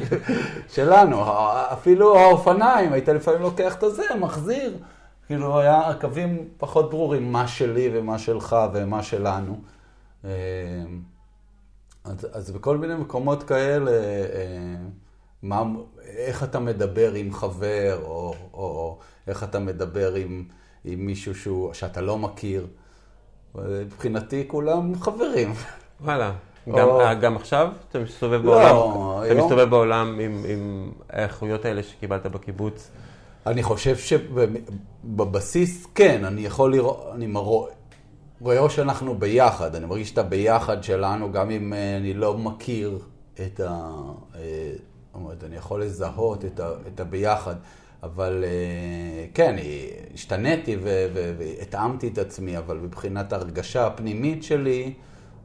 [0.74, 1.24] שלנו,
[1.72, 4.76] אפילו האופניים, היית לפעמים לוקח את הזה, מחזיר.
[5.26, 9.60] כאילו, היה הקווים פחות ברורים, מה שלי ומה שלך ומה שלנו.
[12.06, 14.76] אה, אז, אז בכל מיני מקומות כאלה, אה,
[15.42, 15.62] מה,
[16.06, 20.44] איך אתה מדבר עם חבר, או, או, או איך אתה מדבר עם,
[20.84, 22.66] עם מישהו שהוא, שאתה לא מכיר.
[23.54, 25.52] מבחינתי כולם חברים.
[26.00, 26.32] וואלה.
[26.68, 27.00] גם, או...
[27.20, 32.90] גם עכשיו אתה מסתובב לא, בעולם, אתה מסתובב בעולם עם, עם האיכויות האלה שקיבלת בקיבוץ?
[33.46, 33.96] אני חושב
[35.04, 37.68] שבבסיס כן, אני יכול לראות, אני מרוא,
[38.40, 42.98] רואה שאנחנו ביחד, אני מרגיש את הביחד שלנו, גם אם אה, אני לא מכיר
[43.46, 43.90] את ה...
[44.34, 47.54] אה, זאת אומרת, אני יכול לזהות את, ה, את הביחד,
[48.02, 49.56] אבל אה, כן,
[50.14, 50.76] השתניתי
[51.38, 54.94] והתאמתי את עצמי, אבל מבחינת ההרגשה הפנימית שלי,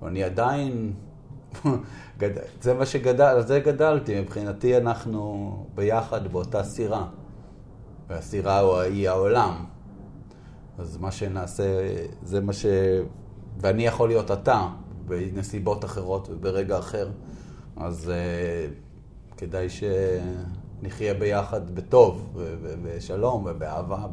[0.06, 0.94] אני עדיין,
[2.62, 7.06] זה מה שגדל, זה גדלתי, מבחינתי אנחנו ביחד באותה סירה,
[8.10, 9.75] והסירה היא העולם.
[10.78, 11.64] אז מה שנעשה,
[12.24, 12.66] זה מה ש...
[13.58, 14.68] ואני יכול להיות אתה,
[15.06, 17.10] בנסיבות אחרות וברגע אחר,
[17.78, 22.38] אז uh, כדאי שנחיה ביחד בטוב,
[22.84, 24.08] בשלום ובאהבה,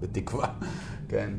[0.00, 0.48] בתקווה,
[1.08, 1.34] כן?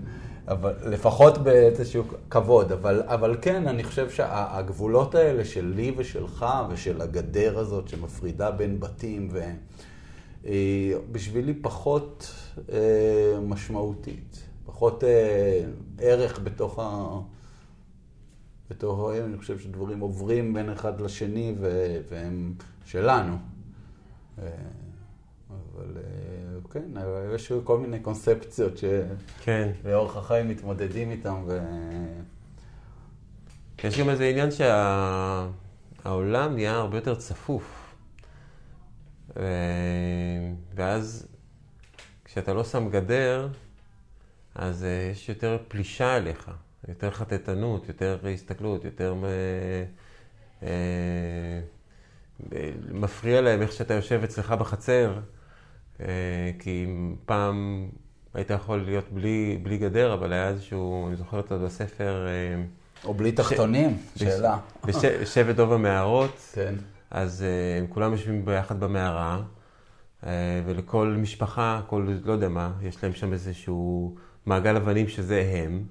[0.47, 7.59] אבל לפחות באיזשהו כבוד, אבל, אבל כן, אני חושב שהגבולות האלה שלי ושלך ושל הגדר
[7.59, 9.29] הזאת שמפרידה בין בתים,
[10.43, 12.33] והיא בשבילי פחות
[12.71, 14.43] אה, משמעותית.
[14.65, 15.65] פחות אה,
[15.99, 17.19] ערך בתוך ה...
[18.69, 19.25] בתוך ה...
[19.25, 21.97] אני חושב שדברים עוברים בין אחד לשני ו...
[22.09, 22.53] והם
[22.85, 23.37] שלנו.
[24.41, 24.47] אה,
[25.49, 26.01] אבל אה,
[26.71, 26.91] כן,
[27.35, 30.19] יש כל מיני קונספציות שלאורך כן.
[30.19, 31.43] החיים מתמודדים איתם.
[31.47, 31.59] ו...
[33.83, 35.51] יש גם איזה עניין שהעולם
[36.49, 36.55] שה...
[36.55, 37.95] נהיה הרבה יותר צפוף.
[39.35, 39.41] ו...
[40.75, 41.27] ואז
[42.25, 43.47] כשאתה לא שם גדר,
[44.55, 46.51] אז uh, יש יותר פלישה אליך,
[46.87, 50.65] יותר חטטנות, יותר הסתכלות, יותר uh, uh,
[52.91, 55.19] מפריע להם איך שאתה יושב אצלך בחצר,
[56.59, 56.87] כי
[57.25, 57.89] פעם
[58.33, 62.27] היית יכול להיות בלי, בלי גדר, אבל היה איזשהו, אני זוכר אותו בספר...
[63.05, 64.19] או בלי תחתונים, ש...
[64.19, 64.57] שאלה.
[64.85, 66.75] בשבט דוב המערות, כן.
[67.11, 67.45] אז
[67.79, 69.41] הם כולם יושבים ביחד במערה,
[70.65, 74.15] ולכל משפחה, כל, לא יודע מה, יש להם שם איזשהו...
[74.45, 75.83] מעגל אבנים שזה הם,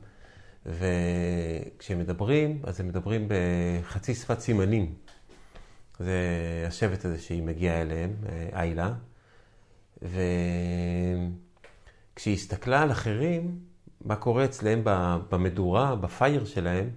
[0.66, 4.94] וכשהם מדברים, אז הם מדברים בחצי שפת סימנים.
[5.98, 6.18] זה
[6.68, 8.14] השבט הזה שהיא מגיעה אליהם,
[8.53, 8.92] איילה.
[10.03, 13.59] וכשהיא הסתכלה על אחרים,
[14.05, 14.80] מה קורה אצלם
[15.30, 16.90] במדורה, בפייר שלהם,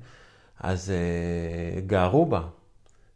[0.60, 0.94] אז uh,
[1.82, 2.42] גערו בה,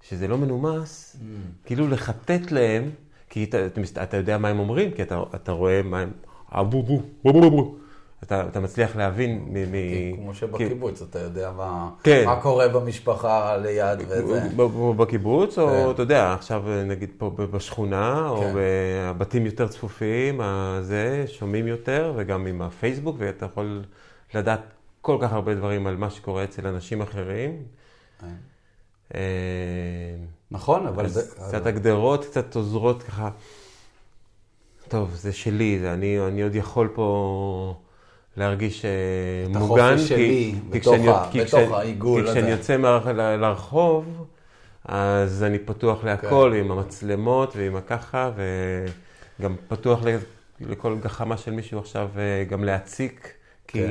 [0.01, 1.19] שזה לא מנומס, mm.
[1.65, 2.89] כאילו לחטט להם,
[3.29, 3.57] כי אתה,
[4.03, 6.11] אתה יודע מה הם אומרים, כי אתה, אתה רואה מה הם...
[6.51, 7.78] אבו בו, בו בו בו.
[8.23, 9.71] אתה, אתה מצליח להבין מ...
[9.71, 10.15] מ...
[10.15, 12.25] כמו שבקיבוץ, אתה יודע מה, כן.
[12.25, 14.41] מה קורה במשפחה ליד וזה.
[14.97, 15.61] בקיבוץ, כן.
[15.61, 18.25] או אתה יודע, עכשיו נגיד פה בשכונה, כן.
[18.25, 20.41] או בבתים יותר צפופים,
[20.81, 23.83] זה, שומעים יותר, וגם עם הפייסבוק, ואתה יכול
[24.33, 24.61] לדעת
[25.01, 27.63] כל כך הרבה דברים על מה שקורה אצל אנשים אחרים.
[28.21, 28.27] כן.
[29.15, 29.19] אה,
[30.51, 31.21] נכון, אבל זה...
[31.35, 33.29] קצת הגדרות, קצת עוזרות ככה.
[34.87, 37.79] טוב, זה שלי, זה אני, אני עוד יכול פה...
[38.37, 38.85] להרגיש
[39.49, 39.57] מוגן.
[39.57, 40.95] את החופש שלי, כי, בתוך,
[41.31, 42.25] כי ה, בתוך כשאני, העיגול.
[42.25, 42.75] כי כשאני יוצא
[43.37, 44.25] לרחוב,
[44.85, 46.59] אז אני פתוח להכל, כן.
[46.59, 48.31] עם המצלמות ועם הככה,
[49.39, 49.99] וגם פתוח
[50.59, 53.33] לכל גחמה של מישהו עכשיו אה, גם להציק,
[53.67, 53.89] כי, כן.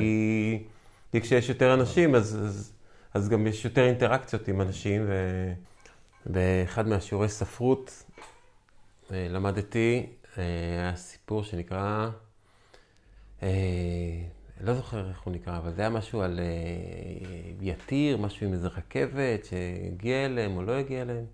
[1.11, 2.73] כי כשיש יותר אנשים, אז, אז,
[3.13, 5.05] אז גם יש יותר אינטראקציות עם אנשים,
[6.25, 8.03] ובאחד מהשיעורי ספרות
[9.11, 10.05] אה, למדתי,
[10.37, 10.43] אה,
[10.79, 12.09] היה סיפור שנקרא...
[13.41, 17.23] אני לא זוכר איך הוא נקרא, אבל זה היה משהו על uh,
[17.61, 21.25] יתיר, משהו עם איזה רכבת שהגיע אליהם או לא הגיע אליהם.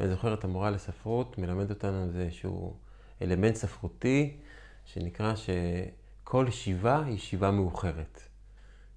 [0.00, 2.76] ואני זוכר את המורה לספרות מלמד אותנו איזשהו
[3.22, 4.36] אלמנט ספרותי
[4.84, 8.20] שנקרא שכל שיבה היא שיבה מאוחרת.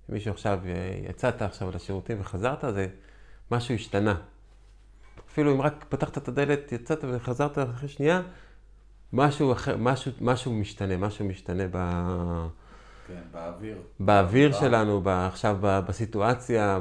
[0.09, 2.87] מישהו עכשיו, אה, יצאת עכשיו לשירותים וחזרת, זה
[3.51, 4.15] משהו השתנה.
[5.27, 8.21] אפילו אם רק פתחת את הדלת, יצאת וחזרת אחרי שנייה,
[9.13, 11.77] משהו אחר, משהו, משהו משתנה, משהו משתנה ב...
[13.07, 13.77] כן, באוויר.
[13.99, 16.79] באוויר שלנו, עכשיו בסיטואציה,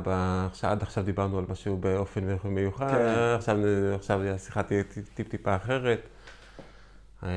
[0.63, 3.35] עד עכשיו דיברנו על משהו באופן מיוחד, כן.
[3.37, 3.57] עכשיו,
[3.95, 4.83] עכשיו השיחה תהיה
[5.15, 6.09] טיפ-טיפה אחרת.
[7.23, 7.29] אה,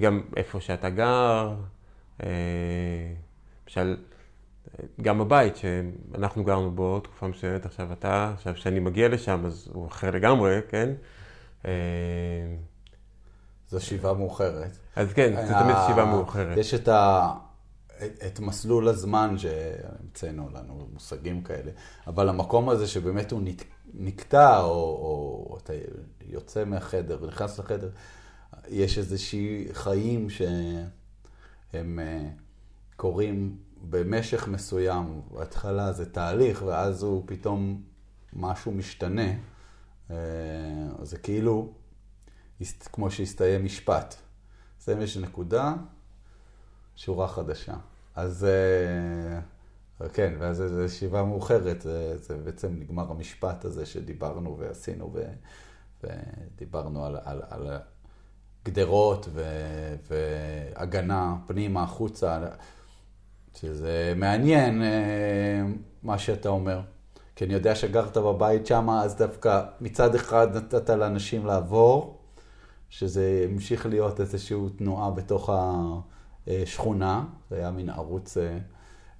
[0.00, 1.54] גם איפה שאתה גר,
[2.22, 2.28] אה,
[3.66, 3.96] למשל,
[5.02, 9.86] גם הבית שאנחנו גרנו בו תקופה מסוימת, עכשיו אתה, עכשיו כשאני מגיע לשם אז הוא
[9.86, 10.92] אחר לגמרי, כן?
[11.66, 11.72] אה,
[13.70, 14.78] זו שיבה מאוחרת.
[14.96, 16.58] אז כן, זה תמיד שיבה מאוחרת.
[16.58, 17.32] יש את, ה...
[18.26, 21.70] את מסלול הזמן שהמצאנו לנו, מושגים כאלה,
[22.06, 23.40] אבל המקום הזה שבאמת הוא
[23.94, 25.72] נקטע, או, או אתה
[26.26, 27.90] יוצא מהחדר ונכנס לחדר,
[28.68, 32.28] יש איזושהי חיים שהם אה,
[32.96, 37.82] קורים במשך מסוים, בהתחלה זה תהליך, ואז הוא פתאום,
[38.32, 39.30] משהו משתנה.
[40.10, 40.16] אה,
[41.02, 41.72] זה כאילו,
[42.92, 44.14] כמו שהסתיים משפט.
[44.80, 45.74] זה יש נקודה,
[46.96, 47.74] שורה חדשה.
[48.14, 48.46] אז
[50.00, 55.22] אה, כן, ואז זו ישיבה מאוחרת, זה, זה בעצם נגמר המשפט הזה שדיברנו ועשינו, ו,
[56.04, 57.78] ודיברנו על, על, על
[58.64, 59.42] גדרות ו,
[60.08, 62.38] והגנה פנימה, החוצה.
[63.60, 65.62] שזה מעניין אה,
[66.02, 66.80] מה שאתה אומר.
[67.36, 72.15] כי אני יודע שגרת בבית שם, אז דווקא מצד אחד נתת לאנשים לעבור,
[72.90, 75.50] שזה המשיך להיות איזושהי תנועה בתוך
[76.46, 78.58] השכונה, זה היה מין ערוץ, אה,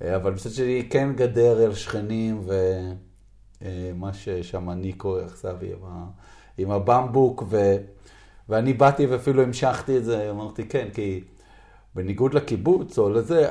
[0.03, 2.45] אה, אבל מצד שני כן גדר אל שכנים,
[3.62, 5.79] ומה ששם ניקו עכשיו עם,
[6.59, 7.77] עם הבמבוק, ו,
[8.49, 11.25] ואני באתי ואפילו המשכתי את זה, אמרתי כן, כי
[11.95, 13.49] בניגוד לקיבוץ או לזה,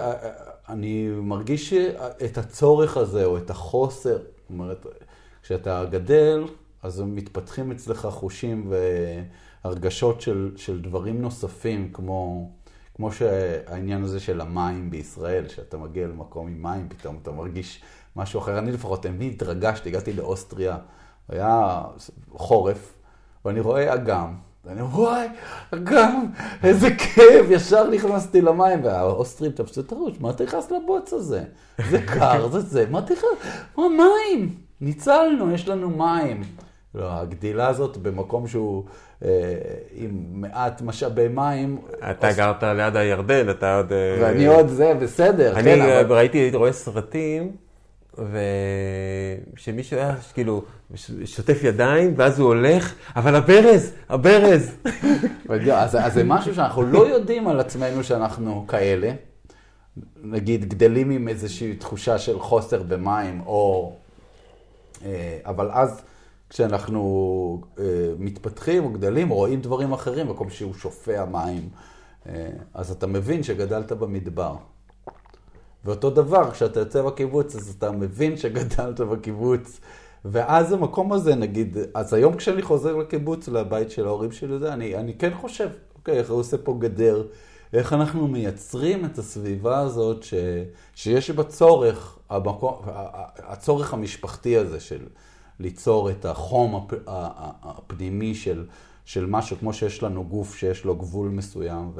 [0.69, 1.73] אני מרגיש
[2.25, 4.85] את הצורך הזה, או את החוסר, זאת אומרת,
[5.43, 6.45] כשאתה גדל,
[6.83, 8.73] אז מתפתחים אצלך חושים
[9.65, 12.49] והרגשות של, של דברים נוספים, כמו,
[12.95, 17.81] כמו שהעניין הזה של המים בישראל, שאתה מגיע למקום עם מים, פתאום אתה מרגיש
[18.15, 18.59] משהו אחר.
[18.59, 20.77] אני לפחות תמיד התרגשתי, הגעתי לאוסטריה,
[21.29, 21.81] היה
[22.31, 22.93] חורף,
[23.45, 24.35] ואני רואה אגם,
[24.65, 25.27] ואני אומר, וואי,
[25.71, 26.25] אגם,
[26.63, 31.43] איזה כיף, ישר נכנסתי למים, והאוסטרים תפסו את הראש, מה אתה נכנס לבוץ הזה?
[31.89, 33.53] זה קר, זה זה, מה אתה נכנס?
[33.77, 36.43] מה, מים, ניצלנו, יש לנו מים.
[36.95, 38.83] לא, הגדילה הזאת במקום שהוא
[39.25, 39.29] אה,
[39.95, 41.77] עם מעט משאבי מים.
[42.09, 42.37] אתה אוס...
[42.37, 43.93] גרת ליד הירדן, אתה עוד...
[43.93, 46.15] אה, ואני עוד זה, בסדר, אני כן, אבל...
[46.15, 47.51] ראיתי, הייתי רואה סרטים.
[49.53, 50.63] ושמישהו היה כאילו
[51.25, 54.75] שוטף ידיים, ואז הוא הולך, אבל הברז, הברז.
[55.73, 59.11] אז, אז זה משהו שאנחנו לא יודעים על עצמנו שאנחנו כאלה.
[60.23, 63.93] נגיד, גדלים עם איזושהי תחושה של חוסר במים, או...
[65.05, 66.01] אה, אבל אז
[66.55, 67.83] כשאנחנו אה,
[68.19, 71.69] מתפתחים או גדלים, רואים דברים אחרים, מקום שהוא שופע מים,
[72.29, 74.55] אה, אז אתה מבין שגדלת במדבר.
[75.85, 79.79] ואותו דבר, כשאתה יוצא בקיבוץ, אז אתה מבין שגדלת בקיבוץ.
[80.25, 84.95] ואז המקום הזה, נגיד, אז היום כשאני חוזר לקיבוץ, לבית של ההורים שלי, זה, אני,
[84.95, 87.27] אני כן חושב, אוקיי, איך הוא עושה פה גדר,
[87.73, 90.33] איך אנחנו מייצרים את הסביבה הזאת ש,
[90.95, 92.81] שיש בה צורך, המקום,
[93.37, 95.05] הצורך המשפחתי הזה של
[95.59, 96.87] ליצור את החום
[97.63, 98.65] הפנימי של,
[99.05, 101.91] של משהו, כמו שיש לנו גוף שיש לו גבול מסוים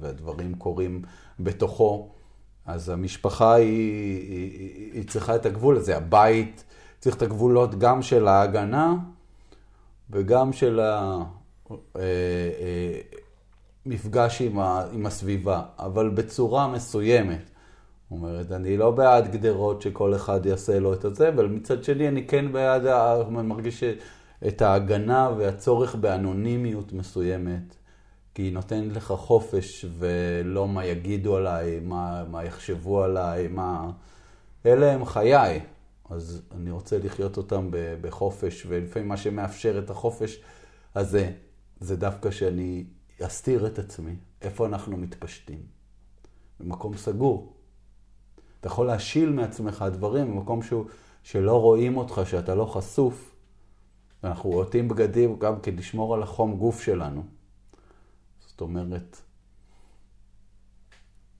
[0.00, 1.02] והדברים קורים
[1.40, 2.08] בתוכו.
[2.66, 3.66] אז המשפחה היא,
[4.28, 6.64] היא, היא צריכה את הגבול הזה, הבית
[7.00, 8.94] צריך את הגבולות גם של ההגנה
[10.10, 10.80] וגם של
[13.86, 17.49] המפגש אה, אה, עם, ה, עם הסביבה, אבל בצורה מסוימת.
[18.10, 22.26] אומרת, אני לא בעד גדרות שכל אחד יעשה לו את זה, אבל מצד שני אני
[22.26, 23.84] כן בעד, אני מרגיש
[24.46, 27.76] את ההגנה והצורך באנונימיות מסוימת.
[28.34, 33.90] כי היא נותנת לך חופש ולא מה יגידו עליי, מה, מה יחשבו עליי, מה...
[34.66, 35.60] אלה הם חיי,
[36.10, 37.68] אז אני רוצה לחיות אותם
[38.00, 40.40] בחופש, ולפעמים מה שמאפשר את החופש
[40.94, 41.30] הזה,
[41.80, 42.84] זה דווקא שאני
[43.22, 44.14] אסתיר את עצמי.
[44.42, 45.60] איפה אנחנו מתפשטים?
[46.60, 47.52] במקום סגור.
[48.60, 50.84] אתה יכול להשיל מעצמך דברים במקום שהוא,
[51.22, 53.34] שלא רואים אותך, שאתה לא חשוף.
[54.24, 57.22] אנחנו עוטים בגדים גם כדי לשמור על החום גוף שלנו.
[58.46, 59.16] זאת אומרת,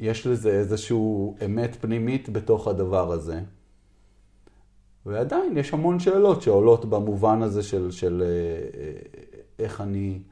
[0.01, 0.97] יש לזה איזושהי
[1.45, 3.41] אמת פנימית בתוך הדבר הזה.
[5.07, 8.93] ועדיין יש המון שאלות שעולות במובן הזה של, של אה, אה,
[9.59, 10.23] איך אני,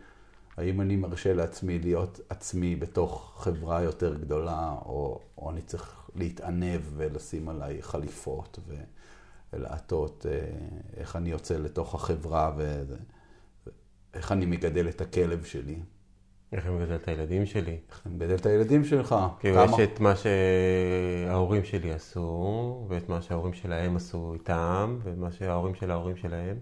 [0.56, 6.80] האם אני מרשה לעצמי להיות עצמי בתוך חברה יותר גדולה, או, או אני צריך להתענב
[6.96, 8.58] ולשים עליי חליפות
[9.52, 10.38] ולעטות, אה,
[10.96, 12.52] איך אני יוצא לתוך החברה
[14.14, 15.78] ואיך אני מגדל את הכלב שלי.
[16.52, 17.78] איך אני מגדל את הילדים שלי?
[17.90, 19.14] איך אני מגדל את הילדים שלך?
[19.40, 19.64] כאילו כמה...
[19.64, 25.74] יש את מה שההורים שלי עשו, ואת מה שההורים שלהם עשו איתם, ואת מה שההורים
[25.74, 26.56] של ההורים שלהם.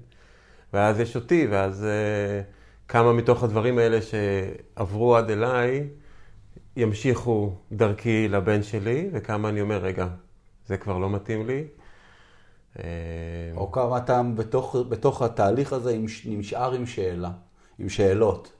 [0.72, 5.88] ואז יש אותי, ואז uh, כמה מתוך הדברים האלה שעברו עד אליי,
[6.76, 10.06] ימשיכו דרכי לבן שלי, וכמה אני אומר, רגע,
[10.66, 11.64] זה כבר לא מתאים לי.
[12.78, 12.84] אה,
[13.56, 17.30] או כמה אתה בתוך, בתוך התהליך הזה נשאר עם שאלה,
[17.78, 18.52] עם שאלות.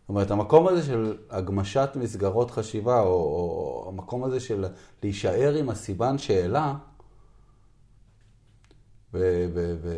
[0.00, 4.66] זאת אומרת, המקום הזה של הגמשת מסגרות חשיבה, או, או המקום הזה של
[5.02, 6.74] להישאר עם הסימן שאלה,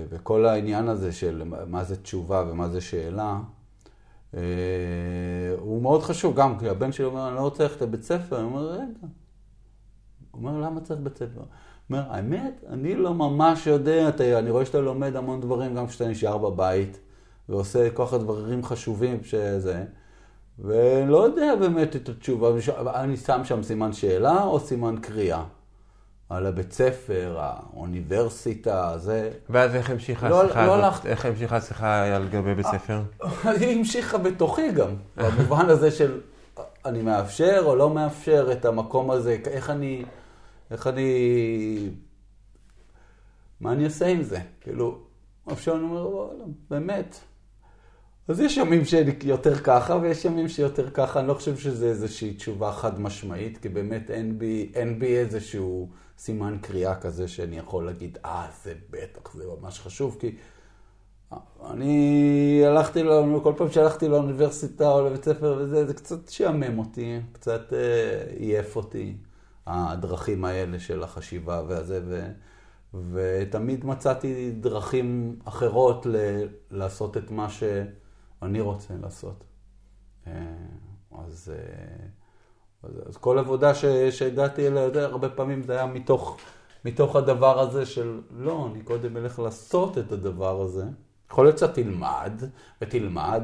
[0.08, 3.38] וכל העניין הזה של מה זה תשובה ומה זה שאלה,
[5.58, 6.36] הוא מאוד חשוב.
[6.36, 8.82] גם כי הבן שלי אומר, אני לא רוצה ללכת לבית ספר, אני אומר, רגע.
[10.30, 11.40] הוא אומר, למה צריך בית ספר?
[11.40, 11.46] הוא
[11.90, 16.08] אומר, האמת, אני לא ממש יודע, אתה, אני רואה שאתה לומד המון דברים גם כשאתה
[16.08, 17.00] נשאר בבית,
[17.48, 19.84] ועושה כל כך דברים חשובים שזה,
[20.58, 22.48] ולא יודע באמת את התשובה.
[22.94, 25.44] אני שם שם סימן שאלה או סימן קריאה?
[26.28, 29.30] על הבית ספר, האוניברסיטה, זה...
[29.50, 30.84] ואז איך המשיכה לא- השיחה לא הזאת?
[30.84, 33.02] הלכת- איך המשיכה השיחה על גבי בית ספר?
[33.60, 36.20] היא המשיכה בתוכי גם, במובן הזה של
[36.84, 40.04] אני מאפשר או לא מאפשר את המקום הזה, איך אני,
[40.70, 41.88] איך אני,
[43.60, 44.38] מה אני עושה עם זה?
[44.60, 44.98] כאילו,
[45.46, 47.16] עכשיו אני אומר, וואלה, באמת.
[48.28, 52.72] אז יש ימים שיותר ככה ויש ימים שיותר ככה, אני לא חושב שזה איזושהי תשובה
[52.72, 55.88] חד משמעית, כי באמת אין בי, אין בי איזשהו
[56.18, 60.36] סימן קריאה כזה שאני יכול להגיד, אה, זה בטח, זה ממש חשוב, כי
[61.64, 67.20] אני הלכתי, לא, כל פעם שהלכתי לאוניברסיטה או לבית ספר וזה, זה קצת שעמם אותי,
[67.32, 69.16] קצת אה, עייף אותי,
[69.66, 72.26] הדרכים האלה של החשיבה והזה, ו,
[73.12, 76.16] ותמיד מצאתי דרכים אחרות ל,
[76.70, 79.44] לעשות את מה שאני רוצה לעשות.
[80.26, 80.32] אה,
[81.26, 82.06] אז, אה,
[82.82, 86.36] אז, אז כל עבודה ש, שהגעתי אליה, הרבה פעמים זה היה מתוך,
[86.84, 90.84] מתוך הדבר הזה של, לא, אני קודם אלך לעשות את הדבר הזה.
[91.30, 92.32] יכול להיות שאתה תלמד,
[92.82, 93.42] ותלמד,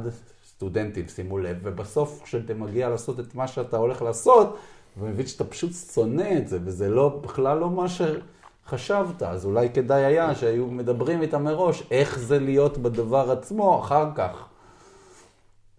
[0.48, 4.56] סטודנטים, שימו לב, ובסוף כשאתה מגיע לעשות את מה שאתה הולך לעשות,
[4.96, 10.04] ומבין שאתה פשוט שונא את זה, וזה לא, בכלל לא מה שחשבת, אז אולי כדאי
[10.04, 14.48] היה שהיו מדברים איתם מראש, איך זה להיות בדבר עצמו אחר כך.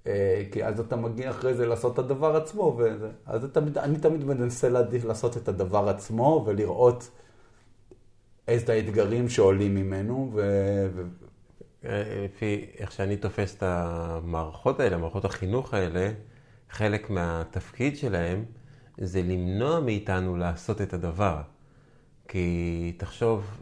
[0.08, 3.10] אה, כי אז אתה מגיע אחרי זה לעשות את הדבר עצמו, וזה.
[3.26, 7.10] אז אתה, אני תמיד מנסה להעדיף לעשות את הדבר עצמו, ולראות
[8.48, 10.42] איזה האתגרים שעולים ממנו, ו...
[10.96, 11.04] ו...
[12.26, 16.12] לפי איך שאני תופס את המערכות האלה, מערכות החינוך האלה,
[16.70, 18.46] חלק מהתפקיד שלהם
[18.98, 21.42] זה למנוע מאיתנו לעשות את הדבר.
[22.28, 23.62] כי תחשוב,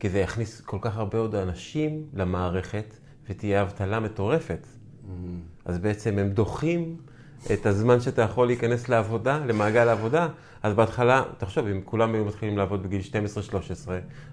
[0.00, 2.94] כי זה יכניס כל כך הרבה עוד אנשים למערכת
[3.28, 4.66] ותהיה אבטלה מטורפת.
[5.64, 6.96] אז בעצם הם דוחים
[7.52, 10.28] את הזמן שאתה יכול להיכנס לעבודה, למעגל העבודה.
[10.62, 13.88] אז בהתחלה, תחשוב, אם כולם היו מתחילים לעבוד בגיל 12-13,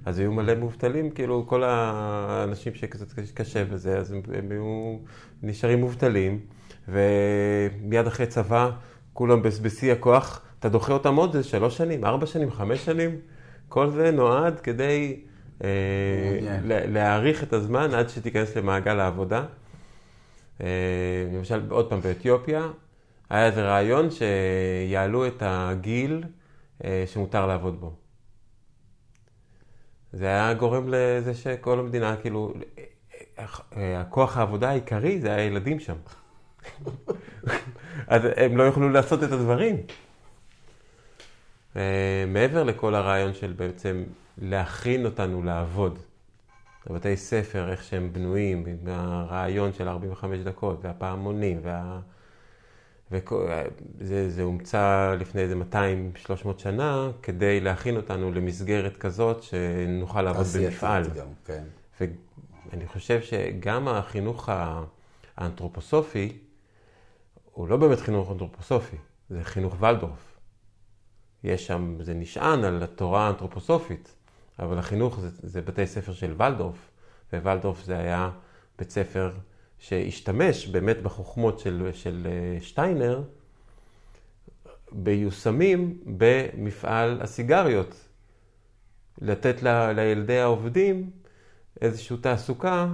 [0.06, 4.98] אז היו מלא מובטלים, כאילו כל האנשים שקצת קשה וזה, אז הם, הם היו
[5.44, 6.40] נשארים מובטלים,
[6.88, 8.70] ומיד אחרי צבא,
[9.14, 13.10] כולם בשיא הכוח, אתה דוחה אותם עוד איזה שלוש שנים, ארבע שנים, חמש שנים.
[13.70, 15.20] כל זה נועד כדי
[15.64, 15.70] אה,
[16.64, 19.46] לה- להאריך את הזמן עד שתיכנס למעגל העבודה.
[20.62, 20.68] אה,
[21.34, 22.72] למשל, עוד פעם, באתיופיה,
[23.30, 26.24] היה איזה רעיון שיעלו את הגיל
[26.84, 27.94] אה, שמותר לעבוד בו.
[30.14, 32.54] זה היה גורם לזה שכל המדינה, כאילו,
[33.40, 35.96] אה, הכוח העבודה העיקרי זה הילדים שם.
[38.08, 39.76] אז הם לא יוכלו לעשות את הדברים.
[42.28, 44.04] מעבר לכל הרעיון של בעצם
[44.38, 46.00] להכין אותנו לעבוד.
[46.88, 52.00] בבתי ספר, איך שהם בנויים, עם הרעיון של 45 דקות, והפעמונים, וה...
[53.12, 55.56] וזה זה הומצא לפני איזה
[56.26, 61.04] 200-300 שנה, כדי להכין אותנו למסגרת כזאת שנוכל לעבוד במפעל.
[61.04, 61.64] גם, כן.
[62.00, 64.50] ואני חושב שגם החינוך
[65.38, 66.38] האנתרופוסופי,
[67.52, 68.98] הוא לא באמת חינוך אנתרופוסופי,
[69.30, 70.40] זה חינוך ולדורף.
[71.44, 74.16] יש שם, זה נשען על התורה האנתרופוסופית,
[74.60, 76.92] אבל החינוך זה, זה בתי ספר של ולדורף,
[77.34, 78.30] וולדורף זה היה
[78.80, 79.32] בית ספר
[79.80, 82.28] שהשתמש באמת בחוכמות של, של
[82.60, 83.24] שטיינר,
[84.92, 87.96] ביושמים במפעל הסיגריות.
[89.22, 91.10] לתת ל, לילדי העובדים
[91.82, 92.88] איזושהי תעסוקה,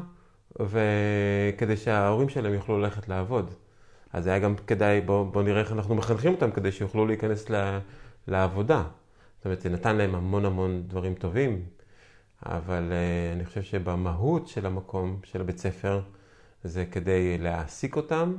[0.59, 3.53] וכדי שההורים שלהם יוכלו ללכת לעבוד.
[4.13, 7.79] אז היה גם כדאי, בואו בוא נראה איך אנחנו מחנכים אותם כדי שיוכלו להיכנס ל,
[8.27, 8.83] לעבודה.
[9.39, 11.63] זאת אומרת, זה נתן להם המון המון דברים טובים,
[12.45, 16.01] אבל uh, אני חושב שבמהות של המקום, של הבית ספר,
[16.63, 18.35] זה כדי להעסיק אותם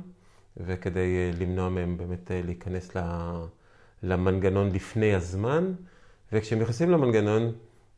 [0.57, 2.91] וכדי uh, למנוע מהם באמת uh, להיכנס
[4.03, 5.73] למנגנון לפני הזמן,
[6.33, 7.51] וכשהם נכנסים למנגנון,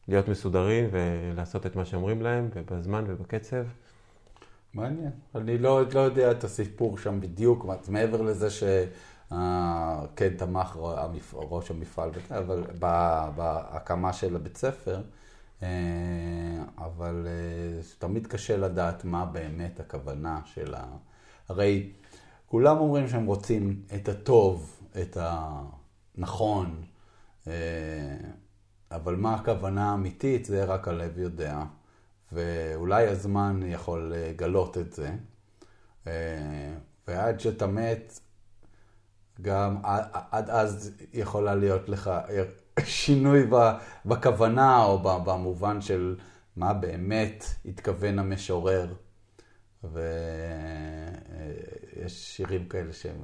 [0.08, 3.64] להיות מסודרים ולעשות את מה שאומרים להם, ובזמן ובקצב.
[4.74, 5.12] מעניין.
[5.36, 8.49] אני לא, לא יודע את הסיפור שם בדיוק, מעבר לזה
[10.16, 10.78] כן תמך
[11.34, 12.64] ראש המפעל, אבל
[13.36, 15.02] בהקמה של הבית ספר,
[16.78, 17.28] אבל
[18.00, 20.86] תמיד קשה לדעת מה באמת הכוונה של ה...
[21.50, 21.92] הרי
[22.48, 25.18] כולם אומרים שהם רוצים את הטוב, את
[26.18, 26.84] הנכון,
[28.92, 31.64] אבל מה הכוונה האמיתית, זה רק הלב יודע.
[32.32, 35.16] ואולי הזמן יכול לגלות את זה.
[37.08, 38.20] ועד שאתה מת,
[39.42, 39.78] גם
[40.32, 42.12] עד אז יכולה להיות לך
[42.86, 43.50] שינוי
[44.06, 46.16] בכוונה או במובן של
[46.56, 48.94] מה באמת התכוון המשורר.
[49.84, 50.04] ויש
[52.08, 53.22] שירים כאלה שהם...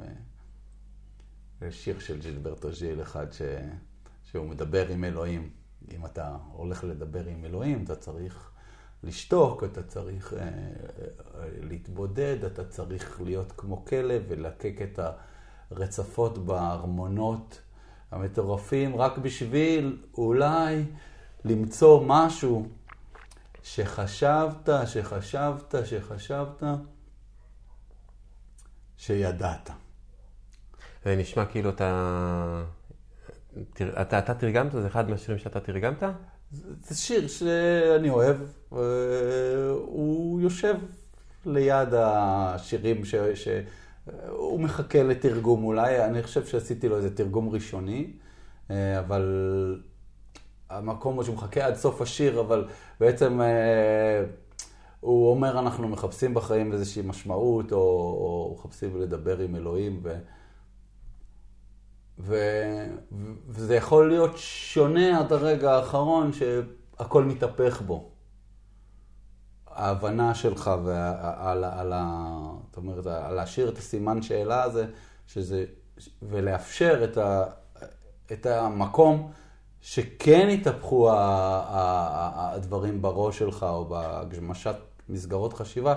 [1.62, 3.42] יש שיר של ג'ילברטו ז'יל אחד ש...
[4.24, 5.50] שהוא מדבר עם אלוהים.
[5.92, 8.52] אם אתה הולך לדבר עם אלוהים, אתה צריך
[9.04, 10.50] לשתוק, אתה צריך אה, אה,
[11.62, 15.00] להתבודד, אתה צריך להיות כמו כלב ולקק את
[15.72, 17.62] הרצפות בארמונות
[18.12, 20.84] המטורפים, רק בשביל אולי
[21.46, 22.68] למצוא משהו
[23.64, 26.64] שחשבת, שחשבת, שחשבת,
[28.98, 29.70] שידעת.
[31.06, 32.64] זה נשמע כאילו אתה...
[34.02, 34.72] אתה, אתה תרגמת?
[34.72, 36.04] זה אחד מהשירים שאתה תרגמת?
[36.82, 38.38] זה שיר שאני אוהב,
[39.76, 40.76] הוא יושב
[41.46, 43.16] ליד השירים ש...
[43.16, 43.48] ש...
[44.30, 48.14] הוא מחכה לתרגום אולי, אני חושב שעשיתי לו איזה תרגום ראשוני,
[48.70, 49.82] אבל
[50.70, 52.68] המקום הוא שהוא מחכה עד סוף השיר, אבל
[53.00, 53.40] בעצם
[55.00, 60.20] הוא אומר, אנחנו מחפשים בחיים איזושהי משמעות, או, או מחפשים לדבר עם אלוהים, ו...
[62.20, 62.36] ו...
[63.48, 68.10] וזה יכול להיות שונה עד הרגע האחרון שהכל מתהפך בו.
[69.74, 71.94] ההבנה שלך ועל, על,
[72.70, 74.86] זאת אומרת, על להשאיר את הסימן שאלה הזה,
[75.28, 75.66] שזה,
[76.22, 77.44] ולאפשר את, ה,
[78.32, 79.32] את המקום
[79.82, 81.10] שכן יתהפכו
[82.34, 84.76] הדברים בראש שלך או בהגמשת
[85.10, 85.96] מסגרות חשיבה,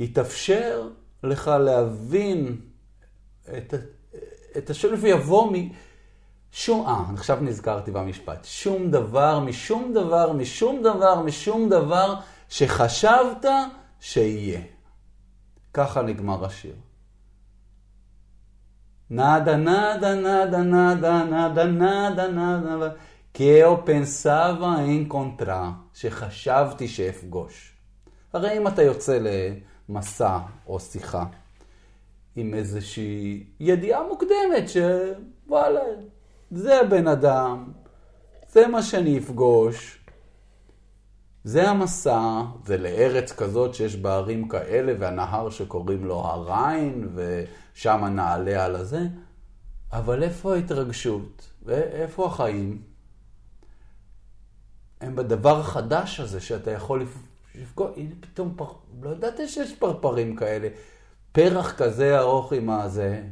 [0.00, 0.88] יתאפשר
[1.22, 2.60] לך להבין
[3.58, 3.74] את,
[4.56, 5.68] את השלב יבוא מ...
[6.52, 8.44] שום, אה, עכשיו נזכרתי במשפט.
[8.44, 12.14] שום דבר, משום דבר, משום דבר, משום דבר
[12.48, 13.44] שחשבת
[14.00, 14.60] שיהיה.
[15.74, 16.74] ככה נגמר השיר.
[19.10, 22.88] נדה, נדה, נדה, נדה, נדה, נדה, נדה,
[23.34, 27.72] כאו פנסבה אין קונטרה, שחשבתי שאפגוש.
[28.32, 29.18] הרי אם אתה יוצא
[29.88, 31.24] למסע או שיחה,
[32.36, 35.80] עם איזושהי ידיעה מוקדמת שוואלה,
[36.50, 37.72] זה הבן אדם,
[38.48, 40.05] זה מה שאני אפגוש,
[41.46, 48.64] זה המסע, זה לארץ כזאת שיש בה ערים כאלה והנהר שקוראים לו הריין ושם נעלה
[48.64, 49.00] על הזה,
[49.92, 52.82] אבל איפה ההתרגשות ואיפה החיים?
[55.00, 57.06] הם בדבר החדש הזה שאתה יכול
[57.54, 58.72] לפגוש, הנה פתאום, פר...
[59.02, 60.68] לא ידעתי שיש פרפרים כאלה.
[61.32, 63.22] פרח כזה ארוך עם הזה,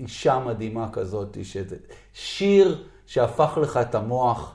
[0.00, 1.76] אישה מדהימה כזאת, שזה
[2.12, 4.53] שיר שהפך לך את המוח.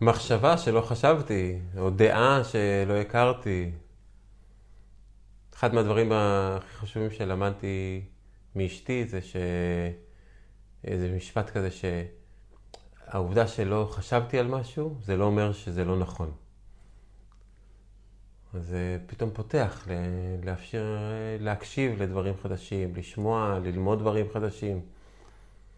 [0.00, 3.70] מחשבה שלא חשבתי, או דעה שלא הכרתי.
[5.54, 8.04] אחד מהדברים הכי חשובים שלמדתי
[8.56, 9.36] מאשתי זה ש...
[10.84, 16.32] איזה משפט כזה שהעובדה שלא חשבתי על משהו, זה לא אומר שזה לא נכון.
[18.54, 19.88] אז זה פתאום פותח,
[20.44, 20.96] לאפשר,
[21.40, 24.80] להקשיב לדברים חדשים, לשמוע, ללמוד דברים חדשים.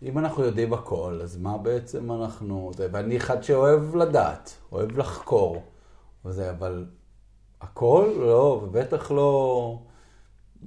[0.03, 2.71] אם אנחנו יודעים הכל, אז מה בעצם אנחנו...
[2.77, 5.63] ואני אחד שאוהב לדעת, אוהב לחקור,
[6.25, 6.87] וזה, אבל
[7.61, 8.13] הכל?
[8.19, 9.79] לא, ובטח לא...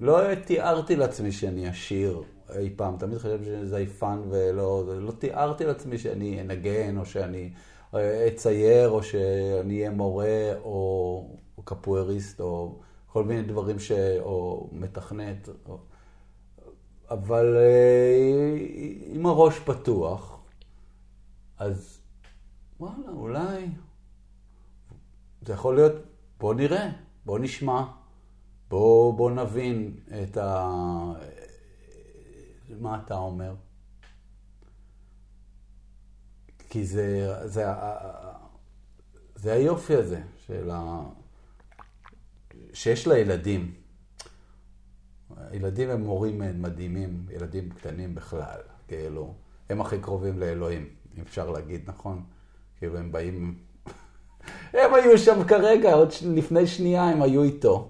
[0.01, 2.23] לא תיארתי לעצמי שאני אשיר
[2.55, 4.83] אי פעם, תמיד חשבתי שאני זייפן ולא...
[4.99, 7.53] לא תיארתי לעצמי שאני אנגן, או שאני
[8.27, 10.53] אצייר, או שאני אהיה מורה.
[10.63, 12.75] או קפואריסט, או
[13.07, 13.91] כל מיני דברים ש...
[14.19, 15.49] או מתכנת.
[15.69, 15.77] או...
[17.13, 18.57] אבל אה,
[19.05, 20.41] עם הראש פתוח,
[21.57, 22.01] אז
[22.79, 23.67] וואלה, אולי
[25.41, 25.93] זה יכול להיות,
[26.39, 26.89] בוא נראה,
[27.25, 27.85] בוא נשמע,
[28.69, 30.73] בוא, בוא נבין את ה...
[32.79, 33.55] מה אתה אומר.
[36.69, 37.65] כי זה, זה,
[39.35, 41.03] זה היופי הזה של ה...
[42.73, 43.15] שיש לה
[45.53, 45.89] ילדים.
[45.89, 49.33] הם מורים מדהימים, ילדים קטנים בכלל, כאילו,
[49.69, 52.23] הם הכי קרובים לאלוהים, אם אפשר להגיד, נכון?
[52.77, 53.55] כאילו הם באים,
[54.73, 57.89] הם היו שם כרגע, עוד לפני שנייה הם היו איתו.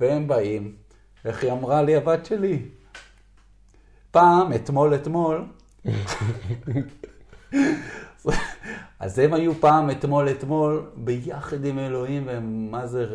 [0.00, 0.76] והם באים,
[1.24, 2.62] איך היא אמרה לי, הבת שלי?
[4.10, 5.44] פעם, אתמול, אתמול,
[9.00, 13.06] אז הם היו פעם, אתמול, אתמול, ביחד עם אלוהים, והם, מה זה,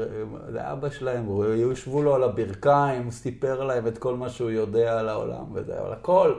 [0.52, 5.00] זה אבא שלהם, יושבו לו על הברכיים, הוא סיפר להם את כל מה שהוא יודע
[5.00, 6.34] על העולם, וזה, על הכל.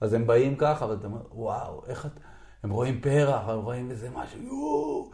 [0.00, 2.10] אז הם באים ככה, ואתה אומר, וואו, איך את...
[2.62, 5.10] הם רואים פרח, הם רואים איזה משהו, יואו.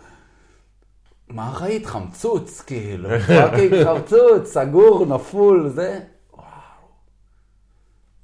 [1.28, 1.86] מה ראית?
[1.86, 3.08] חמצוץ, כאילו.
[3.26, 6.00] fucking חמצוץ, סגור, נפול, זה.
[6.32, 6.46] וואו.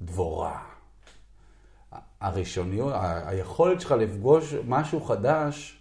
[0.03, 0.64] דבורה.
[2.25, 2.93] הראשוניות,
[3.27, 5.81] היכולת שלך לפגוש משהו חדש,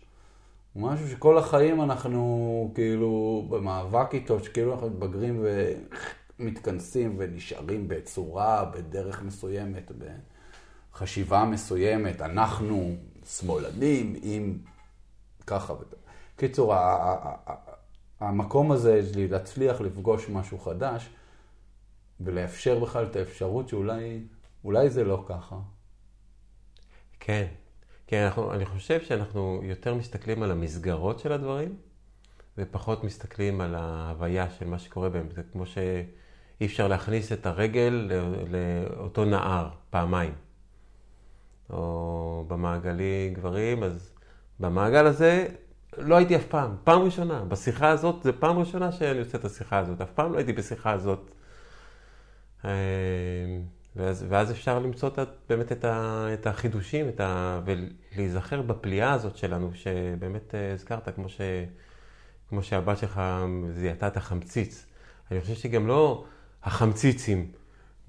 [0.73, 5.45] הוא משהו שכל החיים אנחנו כאילו במאבק איתו, שכאילו אנחנו מתבגרים
[6.39, 9.91] ומתכנסים ונשארים בצורה, בדרך מסוימת,
[10.93, 12.21] בחשיבה מסוימת.
[12.21, 12.95] אנחנו
[13.25, 14.57] שמאלנים עם
[15.47, 15.73] ככה.
[16.35, 16.73] קיצור,
[18.19, 21.09] המקום הזה שלי להצליח לפגוש משהו חדש
[22.21, 25.55] ולאפשר בכלל את האפשרות שאולי זה לא ככה.
[27.25, 27.45] כן,
[28.07, 31.75] כן, אנחנו, אני חושב שאנחנו יותר מסתכלים על המסגרות של הדברים,
[32.57, 35.27] ופחות מסתכלים על ההוויה של מה שקורה בהם.
[35.35, 38.11] זה כמו שאי אפשר להכניס את הרגל
[38.49, 40.33] לאותו נהר פעמיים.
[41.69, 44.11] או במעגלי גברים, אז
[44.59, 45.47] במעגל הזה
[45.97, 47.43] לא הייתי אף פעם, פעם ראשונה.
[47.45, 50.01] בשיחה הזאת, זו פעם ראשונה שאני עושה את השיחה הזאת.
[50.01, 51.31] אף פעם לא הייתי בשיחה הזאת.
[53.95, 59.37] ואז, ואז אפשר למצוא את, באמת את, ה, את החידושים את ה, ולהיזכר בפליאה הזאת
[59.37, 61.41] שלנו, שבאמת אה, הזכרת, כמו, ש,
[62.49, 63.21] כמו שהבת שלך
[63.69, 64.85] זיהתה את החמציץ.
[65.31, 66.25] אני חושב שגם לא
[66.63, 67.51] החמציצים,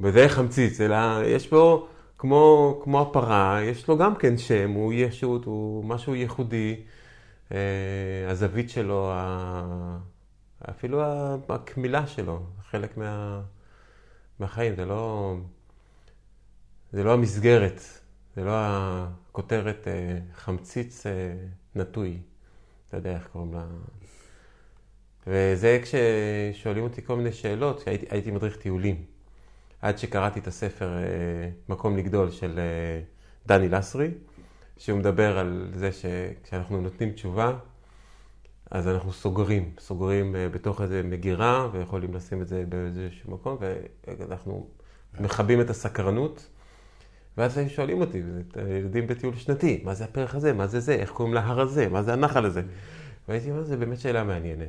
[0.01, 1.89] בדרך חמציץ, אלא יש פה,
[2.19, 6.77] כמו, כמו הפרה, יש לו גם כן שם, הוא ישות, הוא משהו ייחודי.
[7.53, 9.13] אה, הזווית שלו,
[10.71, 11.03] אפילו
[11.49, 13.41] הקמילה שלו, חלק מה,
[14.41, 15.35] מהחיים, זה לא...
[16.95, 17.81] זה לא המסגרת,
[18.37, 21.13] זה לא הכותרת אה, חמציץ אה,
[21.75, 22.19] נטוי,
[22.89, 23.65] אתה יודע איך קוראים לה.
[25.27, 29.05] וזה כששואלים אותי כל מיני שאלות, הייתי, הייתי מדריך טיולים.
[29.83, 31.03] עד שקראתי את הספר אה,
[31.69, 32.61] מקום לגדול של
[33.47, 34.11] דני לסרי,
[34.77, 37.59] שהוא מדבר על זה שכשאנחנו נותנים תשובה,
[38.71, 43.57] אז אנחנו סוגרים, סוגרים בתוך איזה מגירה, ויכולים לשים את זה באיזשהו מקום,
[44.07, 44.69] ואנחנו
[45.21, 46.47] מכבים את הסקרנות.
[47.39, 50.95] ואז הם שואלים אותי, את הילדים בטיול שנתי, מה זה הפרח הזה, מה זה זה,
[50.95, 52.63] איך קוראים להר הזה, מה זה הנחל הזה.
[53.29, 54.69] והייתי אומר, זה באמת שאלה מעניינת.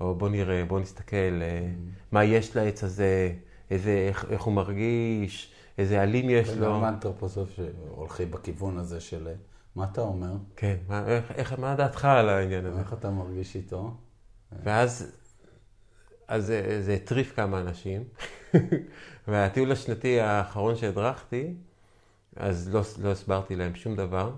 [0.00, 1.68] או בוא נראה, בוא נסתכל, אה,
[2.12, 3.32] מה יש לעץ הזה,
[3.70, 6.66] איזה, איך, איך הוא מרגיש, איזה עלים יש לו.
[6.66, 9.28] גם האנתרופוסוף שהולכים בכיוון הזה של
[9.76, 10.32] מה אתה אומר?
[10.56, 12.80] כן, מה, איך, איך, מה דעתך על העניין הזה?
[12.80, 13.94] איך אתה מרגיש איתו?
[14.64, 15.12] ואז
[16.28, 18.04] אז זה הטריף כמה אנשים.
[19.28, 21.54] והטיול השנתי האחרון שהדרכתי,
[22.36, 24.32] אז לא, לא הסברתי להם שום דבר,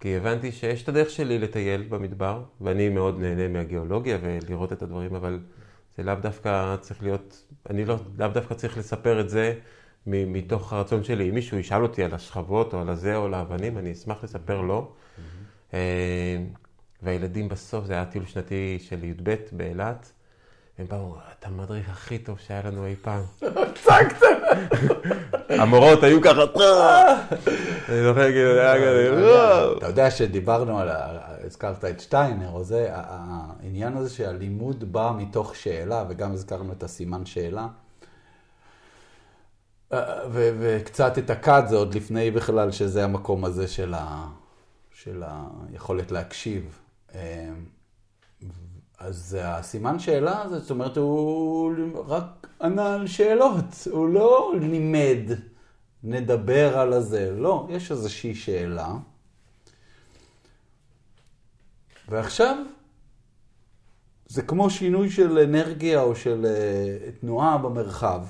[0.00, 5.14] כי הבנתי שיש את הדרך שלי לטייל במדבר, ואני מאוד נהנה מהגיאולוגיה ולראות את הדברים,
[5.14, 5.40] אבל
[5.96, 9.54] זה לאו דווקא צריך להיות, אני לא, לאו דווקא צריך לספר את זה
[10.06, 11.28] מתוך הרצון שלי.
[11.28, 14.60] אם מישהו ישאל אותי על השכבות או על הזה או על האבנים, אני אשמח לספר
[14.60, 14.92] לו.
[14.92, 15.74] Mm-hmm.
[17.02, 20.12] והילדים בסוף, זה היה טיול שנתי של י"ב באילת.
[20.80, 23.22] הם באו, אתה המדריך הכי טוב שהיה לנו אי פעם.
[23.42, 24.22] הצגת!
[25.48, 26.40] המורות היו ככה,
[27.88, 29.78] אני זוכר כאילו, זה היה כזה, וואו.
[29.78, 30.88] אתה יודע שדיברנו על,
[31.46, 37.26] הזכרת את שטיינר, או זה, העניין הזה שהלימוד בא מתוך שאלה, וגם הזכרנו את הסימן
[37.26, 37.66] שאלה.
[40.32, 43.68] וקצת את הכת זה עוד לפני בכלל שזה המקום הזה
[44.92, 45.22] של
[45.72, 46.80] היכולת להקשיב.
[49.00, 51.72] אז הסימן שאלה הזה, זאת אומרת, הוא
[52.06, 55.20] רק ענה על שאלות, הוא לא לימד,
[56.02, 58.94] נדבר על הזה, לא, יש איזושהי שאלה.
[62.08, 62.56] ועכשיו,
[64.26, 68.24] זה כמו שינוי של אנרגיה או של uh, תנועה במרחב.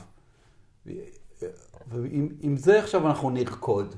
[1.87, 3.95] ועם זה עכשיו אנחנו נרקוד.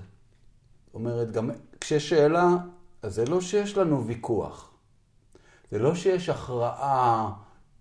[0.86, 1.51] זאת אומרת, גם
[1.81, 2.49] כשיש שאלה,
[3.03, 4.72] אז זה לא שיש לנו ויכוח.
[5.73, 7.32] זה לא שיש הכרעה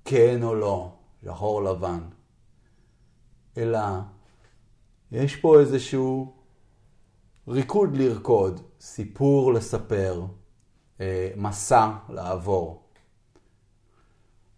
[0.05, 0.91] כן או לא,
[1.26, 1.99] שחור לבן,
[3.57, 3.80] אלא
[5.11, 6.34] יש פה איזשהו
[7.47, 10.26] ריקוד לרקוד, סיפור לספר,
[11.01, 12.84] אה, מסע לעבור.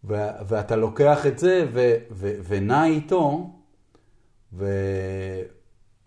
[0.03, 3.49] ו- ואתה לוקח את זה ו- ו- ונע איתו,
[4.53, 5.41] ו-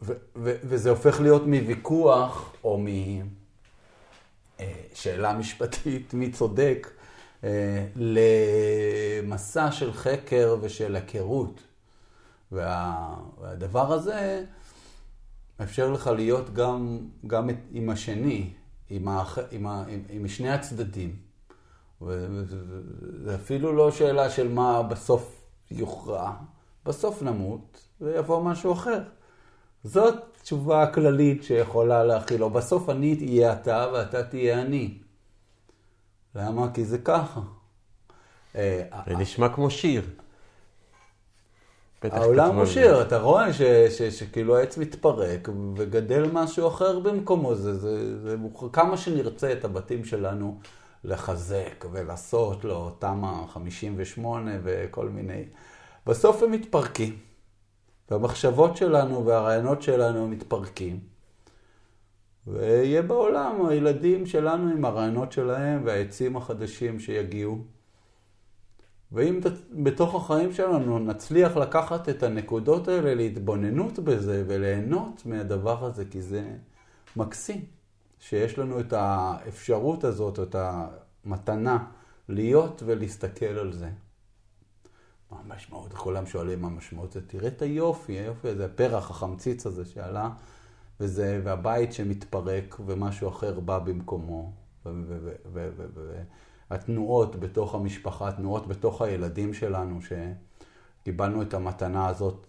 [0.02, 2.84] ו- ו- וזה הופך להיות מוויכוח או
[4.58, 6.95] משאלה אה, משפטית מי צודק,
[7.96, 11.60] למסע של חקר ושל היכרות.
[12.52, 13.06] וה,
[13.40, 14.44] והדבר הזה
[15.60, 18.50] מאפשר לך להיות גם, גם את- עם השני,
[18.90, 21.16] עם, האח, עם, ה, עם, עם שני הצדדים.
[22.02, 25.40] וזה אפילו לא שאלה של מה בסוף
[25.70, 26.32] יוכרע.
[26.86, 29.02] בסוף נמות ויבוא משהו אחר.
[29.84, 34.98] זאת תשובה הכללית שיכולה להכיל, או בסוף אני תהיה אתה ואתה תהיה אני.
[36.36, 36.72] למה?
[36.74, 37.40] כי זה ככה.
[38.56, 40.02] אה, זה נשמע כמו שיר.
[42.02, 42.66] העולם הוא.
[42.66, 47.54] שיר, אתה רואה ש, ש, שכאילו העץ מתפרק וגדל משהו אחר במקומו.
[47.54, 48.36] זה, זה, זה,
[48.72, 50.58] כמה שנרצה את הבתים שלנו
[51.04, 55.44] לחזק ולעשות לו תמ"א 58 וכל מיני...
[56.06, 57.18] בסוף הם מתפרקים.
[58.10, 61.15] והמחשבות שלנו והרעיונות שלנו מתפרקים.
[62.46, 67.58] ויהיה בעולם הילדים שלנו עם הרעיונות שלהם והעצים החדשים שיגיעו.
[69.12, 69.40] ואם
[69.72, 76.56] בתוך החיים שלנו נצליח לקחת את הנקודות האלה להתבוננות בזה וליהנות מהדבר הזה, כי זה
[77.16, 77.64] מקסים,
[78.20, 81.84] שיש לנו את האפשרות הזאת, את המתנה,
[82.28, 83.88] להיות ולהסתכל על זה.
[85.30, 85.92] מה המשמעות?
[85.92, 87.16] כולם שואלים מה המשמעות.
[87.26, 90.30] תראה את היופי, היופי הזה, הפרח, החמציץ הזה שעלה,
[91.00, 94.52] וזה, והבית שמתפרק ומשהו אחר בא במקומו.
[94.86, 96.22] ו- ו- ו- ו- ו- ו-
[96.70, 99.98] התנועות בתוך המשפחה, התנועות בתוך הילדים שלנו,
[101.02, 102.46] שקיבלנו את המתנה הזאת,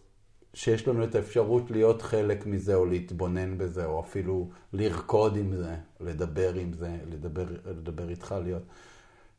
[0.54, 5.76] שיש לנו את האפשרות להיות חלק מזה, או להתבונן בזה, או אפילו לרקוד עם זה,
[6.00, 8.64] לדבר עם זה, לדבר, לדבר איתך, להיות,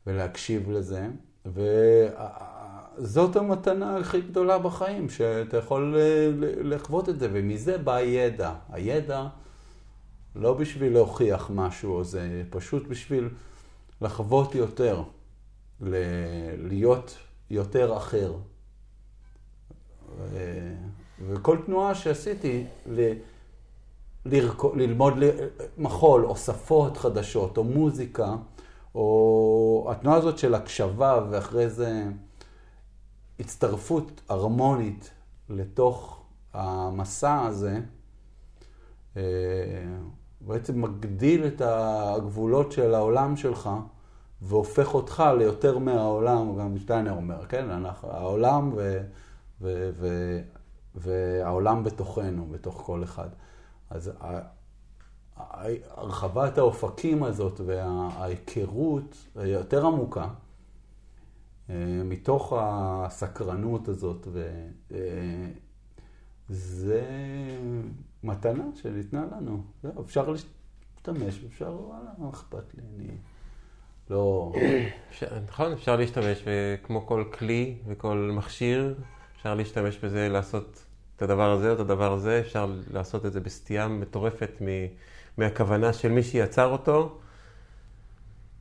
[0.07, 1.07] ולהקשיב לזה.
[2.99, 6.29] וזאת המתנה הכי גדולה בחיים, שאתה יכול אה,
[6.63, 8.53] לחוות את זה, ומזה בא הידע.
[8.69, 9.27] הידע
[10.35, 13.29] לא בשביל להוכיח משהו, זה פשוט בשביל
[14.01, 15.03] לחוות יותר,
[15.81, 17.17] להיות
[17.49, 18.33] יותר אחר.
[20.17, 20.75] ו-
[21.27, 23.13] וכל תנועה שעשיתי, ל-
[24.25, 25.29] לרקו- ללמוד ל-
[25.77, 28.35] מחול, או שפות חדשות, או מוזיקה,
[28.95, 32.03] או התנועה הזאת של הקשבה, ואחרי זה
[33.39, 35.11] הצטרפות הרמונית
[35.49, 37.79] לתוך המסע הזה,
[39.17, 39.21] אה,
[40.41, 43.69] בעצם מגדיל את הגבולות של העולם שלך,
[44.41, 47.69] והופך אותך ליותר מהעולם, גם שטיינר אומר, כן?
[47.69, 49.01] אנחנו, העולם ו,
[49.61, 50.07] ו, ו,
[50.95, 53.29] והעולם בתוכנו, בתוך כל אחד.
[53.89, 54.11] אז
[55.37, 60.27] הרחבת האופקים הזאת וההיכרות היותר עמוקה,
[62.05, 64.27] מתוך הסקרנות הזאת,
[66.49, 67.05] וזה
[68.23, 69.63] מתנה שניתנה לנו.
[70.01, 73.07] אפשר להשתמש, אפשר, וואלה, מה אכפת לי, אני
[74.09, 74.53] לא...
[75.47, 78.95] נכון, אפשר להשתמש, וכמו כל כלי וכל מכשיר,
[79.35, 80.85] אפשר להשתמש בזה לעשות
[81.15, 84.61] את הדבר הזה או את הדבר הזה, אפשר לעשות את זה בסטייה מטורפת
[85.37, 87.19] מהכוונה של מי שיצר אותו.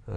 [0.08, 0.14] ו...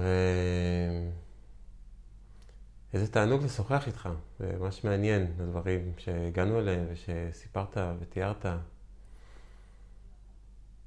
[2.93, 4.09] איזה תענוג לשוחח איתך,
[4.39, 8.45] זה ממש מעניין, הדברים שהגענו אליהם ושסיפרת ותיארת.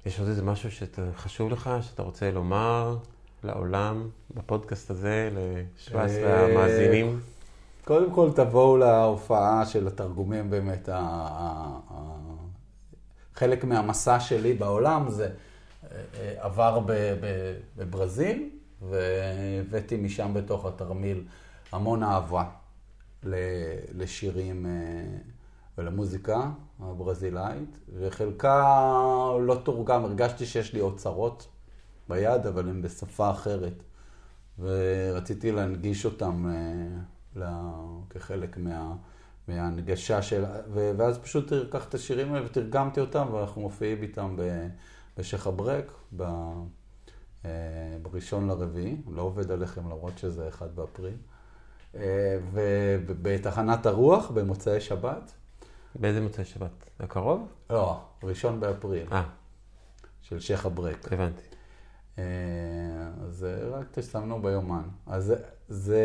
[0.05, 2.97] יש עוד איזה משהו שחשוב לך, שאתה רוצה לומר
[3.43, 7.19] לעולם, בפודקאסט הזה, ל-17 אה, המאזינים?
[7.85, 10.89] קודם כל תבואו להופעה של התרגומים באמת,
[13.35, 16.79] חלק מהמסע שלי בעולם זה אה, אה, עבר
[17.75, 18.49] בברזיל,
[18.81, 21.23] והבאתי משם בתוך התרמיל
[21.75, 22.43] המון אהבה
[23.93, 24.71] לשירים אה,
[25.77, 28.61] ולמוזיקה הברזילאית, וחלקה
[29.41, 31.47] לא תורגם, הרגשתי שיש לי אוצרות
[32.09, 33.83] ביד, אבל הם בשפה אחרת.
[34.59, 36.45] ורציתי להנגיש אותם
[37.37, 37.51] אה,
[38.09, 38.95] כחלק מה,
[39.47, 40.43] מההנגשה של...
[40.73, 44.35] ואז פשוט לקחתי את השירים האלה ותרגמתי אותם, ואנחנו מופיעים איתם
[45.17, 46.23] בשייח' אברק, ב-
[47.45, 47.49] אה,
[48.01, 51.17] בראשון לרביעי, לא עובד עליכם למרות שזה 1 באפריל,
[52.51, 55.31] ובתחנת הרוח במוצאי שבת,
[55.95, 56.89] באיזה מוצאי שבת?
[56.99, 57.47] הקרוב?
[57.69, 59.23] לא, ראשון באפריל, אה,
[60.21, 61.13] של שייח' אברק.
[61.13, 61.41] הבנתי.
[62.19, 62.23] אה,
[63.25, 64.83] אז אה, רק תסמנו ביומן.
[65.07, 65.35] אז זה-
[65.67, 66.01] זה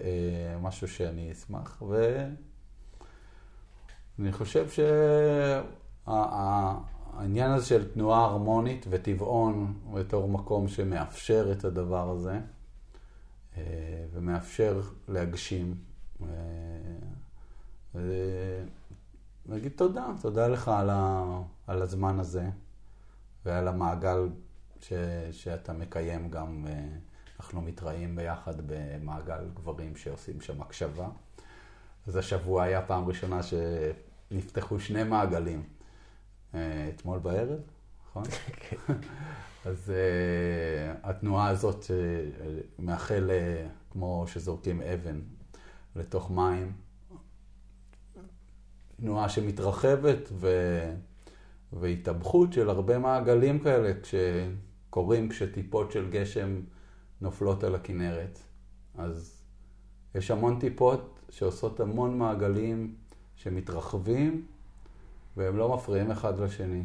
[0.00, 2.34] אה, משהו שאני אשמח, ואני
[4.32, 4.66] חושב
[6.06, 12.38] שהעניין הזה של תנועה הרמונית וטבעון בתור מקום שמאפשר את הדבר הזה, אה,
[14.12, 15.74] ומאפשר להגשים.
[16.22, 16.28] אה,
[19.46, 21.24] ונגיד תודה, תודה לך על, ה,
[21.66, 22.50] על הזמן הזה
[23.44, 24.28] ועל המעגל
[24.80, 24.92] ש,
[25.30, 26.88] שאתה מקיים גם, אה,
[27.40, 31.08] אנחנו מתראים ביחד במעגל גברים שעושים שם הקשבה.
[32.06, 35.62] אז השבוע היה פעם ראשונה שנפתחו שני מעגלים.
[36.54, 37.60] אה, אתמול בערב,
[38.20, 38.96] נכון?
[39.64, 41.84] אז uh, התנועה הזאת
[42.78, 45.20] שמאחל, uh, כמו שזורקים אבן
[45.96, 46.72] לתוך מים,
[48.96, 50.48] תנועה שמתרחבת ו...
[51.72, 56.60] והתאבכות של הרבה מעגלים כאלה כשקורים, כשטיפות של גשם
[57.20, 58.38] נופלות על הכנרת.
[58.98, 59.42] אז
[60.14, 62.94] יש המון טיפות שעושות המון מעגלים
[63.36, 64.46] שמתרחבים
[65.36, 66.82] והם לא מפריעים אחד לשני.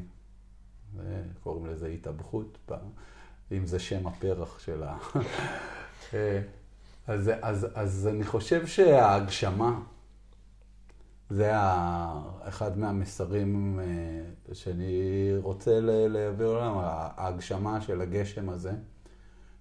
[1.44, 2.72] קוראים לזה התאבכות,
[3.52, 4.98] אם זה שם הפרח של ה...
[7.08, 9.80] אז, אז, אז אני חושב שההגשמה,
[11.30, 11.52] זה
[12.42, 18.72] אחד מהמסרים אה, שאני רוצה להעביר לעולם, ההגשמה של הגשם הזה,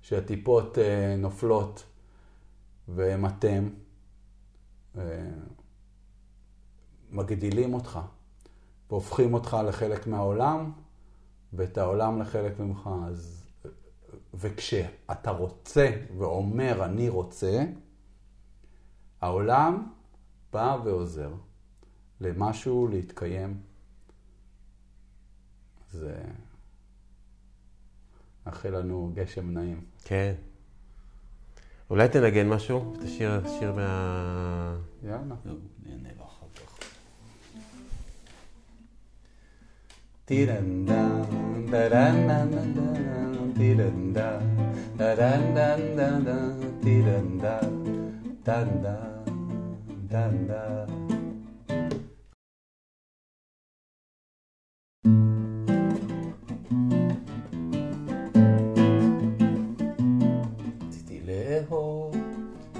[0.03, 1.85] שהטיפות אה, נופלות
[2.89, 3.69] והם אתם,
[4.99, 5.31] אה,
[7.11, 7.99] מגדילים אותך
[8.91, 10.73] והופכים אותך לחלק מהעולם,
[11.53, 12.91] ואת העולם לחלק ממך.
[13.07, 13.47] אז,
[14.35, 17.65] וכשאתה רוצה ואומר אני רוצה,
[19.21, 19.93] העולם
[20.53, 21.35] בא ועוזר
[22.21, 23.61] למשהו להתקיים.
[25.91, 26.23] זה
[28.47, 29.85] מאחל לנו גשם נעים.
[30.05, 30.35] כן.
[31.91, 32.95] אולי תנגן משהו?
[33.05, 34.79] תשאיר שיר מה...
[35.03, 35.35] יאללה.
[35.83, 36.25] נהנה לו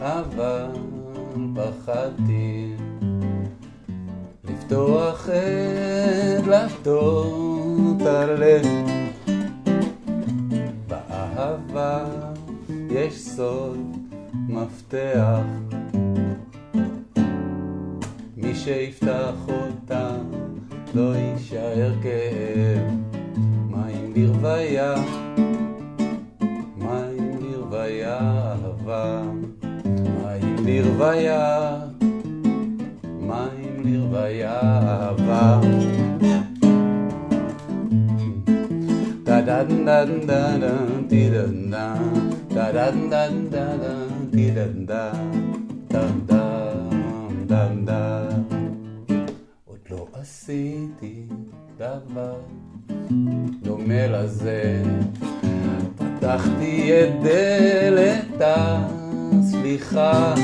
[0.03, 0.67] אבל
[1.55, 2.62] פחדתי
[4.73, 8.67] לפתוח את דלתות הלב.
[10.89, 12.05] באהבה
[12.91, 13.97] יש סוד
[14.49, 15.39] מפתח,
[18.37, 20.11] מי שיפתח אותה
[20.95, 22.93] לא יישאר כאב.
[23.71, 24.95] מים לרוויה,
[26.77, 29.23] מים לרוויה אהבה,
[30.23, 31.72] מים לרוויה.
[34.33, 35.61] לרוויה אהבה.
[49.65, 51.27] עוד לא עשיתי
[51.79, 52.41] דבר
[53.63, 54.83] דומה לזה
[55.97, 58.41] פתחתי את דלת
[59.41, 60.35] הסליחה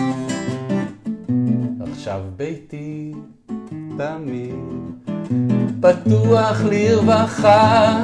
[1.80, 3.12] עכשיו ביתי
[3.98, 4.54] תמיד.
[5.80, 7.96] פתוח לרווחה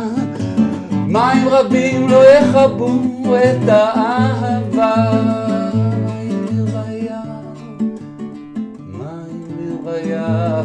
[0.92, 2.90] מים רבים לא יכבו
[3.36, 4.94] את האהבה.
[6.06, 7.22] מים לרוויה
[8.78, 10.62] מים לרוויה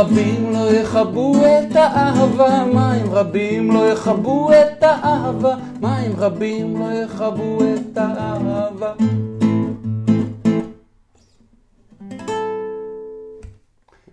[0.00, 7.58] רבים לא יכבו את האהבה, מים רבים לא יכבו את האהבה, מים רבים לא יכבו
[7.62, 8.94] את האהבה.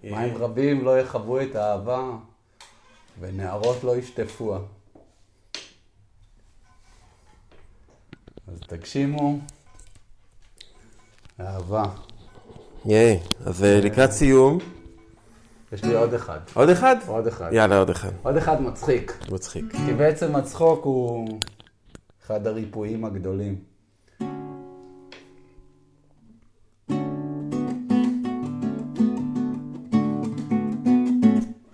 [0.04, 2.12] מים רבים לא יכבו את האהבה,
[3.20, 4.60] ונערות לא ישטפוה.
[8.48, 9.40] אז תגשימו
[11.40, 11.84] אהבה.
[12.86, 14.60] ייי, אז אה, לקראת סיום,
[15.72, 16.40] יש לי עוד אחד.
[16.54, 16.96] עוד אחד?
[17.08, 17.50] עוד אחד.
[17.52, 18.10] יאללה, עוד אחד.
[18.24, 19.18] עוד אחד מצחיק.
[19.32, 19.66] מצחיק.
[19.86, 21.40] כי בעצם הצחוק הוא
[22.26, 23.56] אחד הריפויים הגדולים.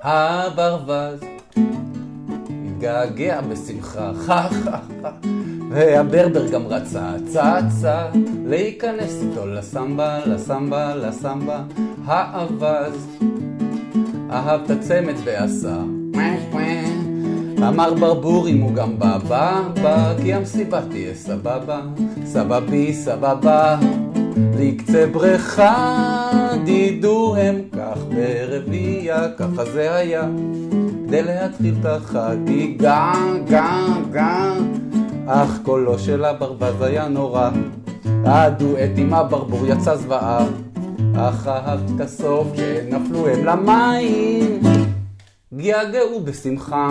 [0.01, 1.19] הברווז
[2.49, 5.11] התגעגע בשמחה, חה חה חה,
[5.69, 8.09] והברבר גם רצה, צצה,
[8.45, 11.63] להיכנס איתו לסמבה, לסמבה, לסמבה,
[12.05, 13.07] האווז
[14.33, 15.77] אהב את הצמד ועשה.
[17.67, 19.19] אמר ברבור אם הוא גם בא,
[19.81, 21.81] בא, כי המסיבה תהיה סבבה,
[22.25, 23.77] סבבי, סבבה.
[24.59, 30.23] לקצה בריכה דידו הם כך ברבייה, ככה זה היה.
[31.07, 33.13] כדי להתחיל את החגיגה,
[33.49, 34.53] גה, גה.
[35.27, 37.49] אך קולו של הברווז היה נורא.
[38.25, 40.45] הדואט עם הברבור יצא זוועה.
[41.15, 41.49] אך
[41.99, 44.61] כסוף כשנפלו הם למים.
[45.53, 46.89] געגעו בשמחה.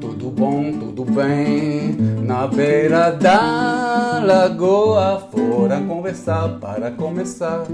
[0.00, 7.64] Tudo bom, tudo bem Na beira da lagoa Fora conversar para começar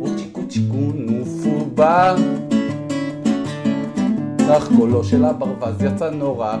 [0.00, 2.14] O tico-tico no fubá
[4.50, 6.56] אך קולו של הברווז יצא נורא,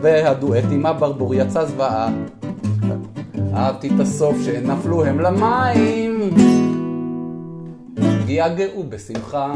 [0.00, 2.08] והדואט עם הברבור יצא זוועה.
[3.54, 6.30] אהבתי את הסוף שנפלו הם למים,
[8.28, 9.52] יגעו בשמחה.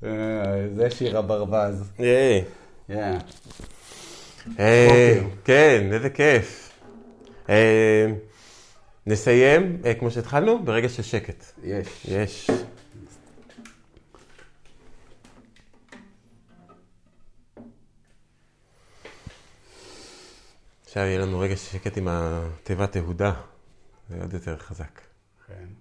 [0.00, 1.92] זה שיר הברווז.
[2.00, 2.40] אה,
[4.88, 5.28] בוקר.
[5.44, 6.72] כן, איזה כיף.
[7.48, 8.06] אה,
[9.06, 11.44] נסיים, אה, כמו שהתחלנו, ברגע של שקט.
[11.62, 12.06] יש.
[12.08, 12.50] יש.
[20.84, 23.32] עכשיו יהיה לנו רגע של שקט עם התיבת תהודה,
[24.08, 25.00] זה עוד יותר חזק.
[25.46, 25.79] כן.